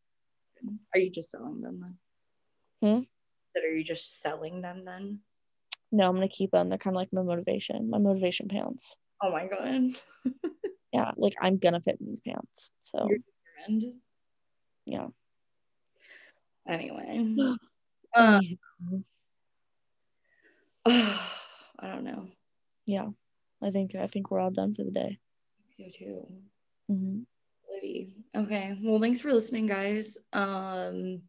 Are 0.94 1.00
you 1.00 1.10
just 1.10 1.30
selling 1.30 1.62
them 1.62 1.80
then? 1.80 1.96
Hmm? 2.82 3.02
That 3.54 3.64
are 3.64 3.74
you 3.74 3.84
just 3.84 4.20
selling 4.20 4.60
them 4.60 4.84
then? 4.84 5.20
no, 5.92 6.08
I'm 6.08 6.14
gonna 6.14 6.28
keep 6.28 6.50
them. 6.50 6.68
They're 6.68 6.76
kind 6.76 6.96
of 6.96 6.98
like 6.98 7.12
my 7.12 7.22
motivation, 7.22 7.88
my 7.88 7.98
motivation 7.98 8.48
pants. 8.48 8.96
Oh 9.22 9.30
my 9.30 9.46
god. 9.46 9.90
Yeah, 10.92 11.10
like 11.16 11.34
I'm 11.40 11.58
gonna 11.58 11.80
fit 11.80 11.96
in 12.00 12.06
these 12.06 12.20
pants. 12.20 12.70
So 12.84 13.08
yeah. 14.86 15.08
Anyway. 16.68 17.36
um, 18.14 18.40
I 20.86 21.18
don't 21.82 22.04
know. 22.04 22.26
yeah, 22.86 23.08
I 23.62 23.70
think 23.70 23.94
I 23.94 24.06
think 24.06 24.30
we're 24.30 24.40
all 24.40 24.50
done 24.50 24.74
for 24.74 24.84
the 24.84 24.90
day. 24.90 25.18
So 25.70 25.84
too. 25.96 26.26
hmm 26.88 27.20
Okay. 28.36 28.76
Well, 28.82 29.00
thanks 29.00 29.20
for 29.20 29.32
listening, 29.32 29.66
guys. 29.66 30.18
Um, 30.32 31.22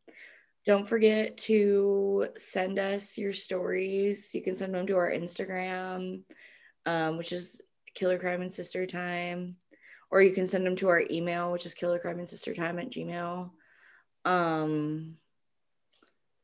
don't 0.65 0.87
forget 0.87 1.37
to 1.37 2.27
send 2.35 2.79
us 2.79 3.17
your 3.17 3.33
stories. 3.33 4.33
You 4.33 4.41
can 4.41 4.55
send 4.55 4.73
them 4.73 4.87
to 4.87 4.97
our 4.97 5.11
Instagram, 5.11 6.21
um, 6.85 7.17
which 7.17 7.31
is 7.31 7.61
Killer 7.93 8.17
Crime 8.17 8.41
and 8.41 8.51
Sister 8.51 8.87
Time, 8.87 9.57
or 10.09 10.21
you 10.21 10.31
can 10.31 10.47
send 10.47 10.65
them 10.65 10.75
to 10.77 10.89
our 10.89 11.03
email, 11.11 11.51
which 11.51 11.65
is 11.65 11.73
Killer 11.73 11.99
Crime 11.99 12.19
and 12.19 12.27
Sister 12.29 12.53
Time 12.55 12.79
at 12.79 12.89
Gmail. 12.89 13.51
Um, 14.25 15.17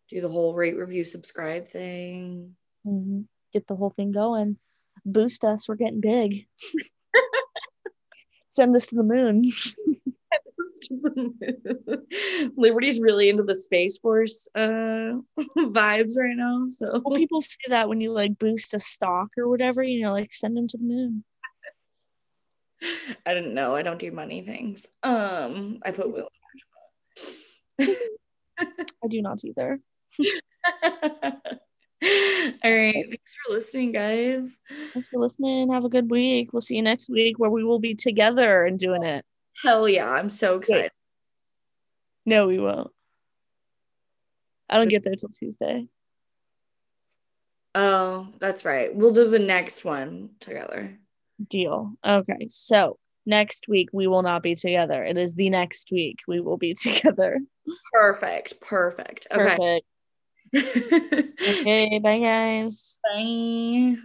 do 0.09 0.21
the 0.21 0.29
whole 0.29 0.53
rate, 0.53 0.77
review, 0.77 1.03
subscribe 1.03 1.67
thing. 1.69 2.55
Get 2.85 3.67
the 3.67 3.75
whole 3.75 3.91
thing 3.91 4.11
going. 4.11 4.57
Boost 5.05 5.43
us. 5.43 5.67
We're 5.67 5.75
getting 5.75 6.01
big. 6.01 6.47
Send 8.47 8.75
us 8.75 8.87
to 8.87 8.95
the 8.95 9.03
moon. 9.03 9.43
to 9.43 10.99
the 11.01 11.11
moon. 11.15 12.51
Liberty's 12.57 12.99
really 12.99 13.29
into 13.29 13.43
the 13.43 13.55
Space 13.55 13.97
Force 13.99 14.47
uh 14.55 14.59
vibes 15.57 16.17
right 16.17 16.35
now. 16.35 16.65
So 16.69 17.01
Well, 17.03 17.17
people 17.17 17.41
say 17.41 17.57
that 17.69 17.89
when 17.89 18.01
you 18.01 18.11
like 18.11 18.37
boost 18.39 18.73
a 18.73 18.79
stock 18.79 19.29
or 19.37 19.47
whatever, 19.47 19.83
you 19.83 20.03
know, 20.03 20.11
like 20.11 20.33
send 20.33 20.57
them 20.57 20.67
to 20.69 20.77
the 20.77 20.83
moon. 20.83 21.23
I 23.25 23.33
didn't 23.33 23.53
know. 23.53 23.75
I 23.75 23.83
don't 23.83 23.99
do 23.99 24.11
money 24.11 24.41
things. 24.41 24.87
Um, 25.03 25.79
I 25.85 25.91
put 25.91 26.11
Will. 26.11 26.29
I 27.79 29.07
do 29.07 29.21
not 29.21 29.43
either. 29.43 29.79
All 32.63 32.71
right. 32.71 33.05
Thanks 33.09 33.35
for 33.45 33.53
listening, 33.53 33.91
guys. 33.91 34.59
Thanks 34.93 35.09
for 35.09 35.19
listening. 35.19 35.71
Have 35.71 35.85
a 35.85 35.89
good 35.89 36.09
week. 36.09 36.51
We'll 36.51 36.61
see 36.61 36.75
you 36.75 36.81
next 36.81 37.09
week 37.09 37.37
where 37.37 37.51
we 37.51 37.63
will 37.63 37.79
be 37.79 37.93
together 37.93 38.65
and 38.65 38.79
doing 38.79 39.03
it. 39.03 39.23
Hell 39.63 39.87
yeah. 39.87 40.09
I'm 40.09 40.29
so 40.29 40.57
excited. 40.57 40.91
No, 42.25 42.47
we 42.47 42.59
won't. 42.59 42.89
I 44.69 44.77
don't 44.77 44.87
get 44.87 45.03
there 45.03 45.15
till 45.15 45.29
Tuesday. 45.29 45.87
Oh, 47.75 48.27
that's 48.39 48.65
right. 48.65 48.93
We'll 48.93 49.13
do 49.13 49.29
the 49.29 49.39
next 49.39 49.85
one 49.85 50.31
together. 50.39 50.97
Deal. 51.49 51.93
Okay. 52.05 52.47
So 52.49 52.97
next 53.25 53.67
week 53.67 53.89
we 53.93 54.07
will 54.07 54.23
not 54.23 54.41
be 54.41 54.55
together. 54.55 55.03
It 55.03 55.17
is 55.17 55.35
the 55.35 55.49
next 55.49 55.89
week 55.91 56.19
we 56.27 56.39
will 56.39 56.57
be 56.57 56.73
together. 56.81 57.39
Perfect. 57.93 58.59
Perfect. 58.59 59.27
Okay. 59.31 59.43
Perfect. 59.43 59.85
Okay. 61.47 61.99
Bye, 61.99 62.19
guys. 62.19 62.99
Bye. 63.03 64.01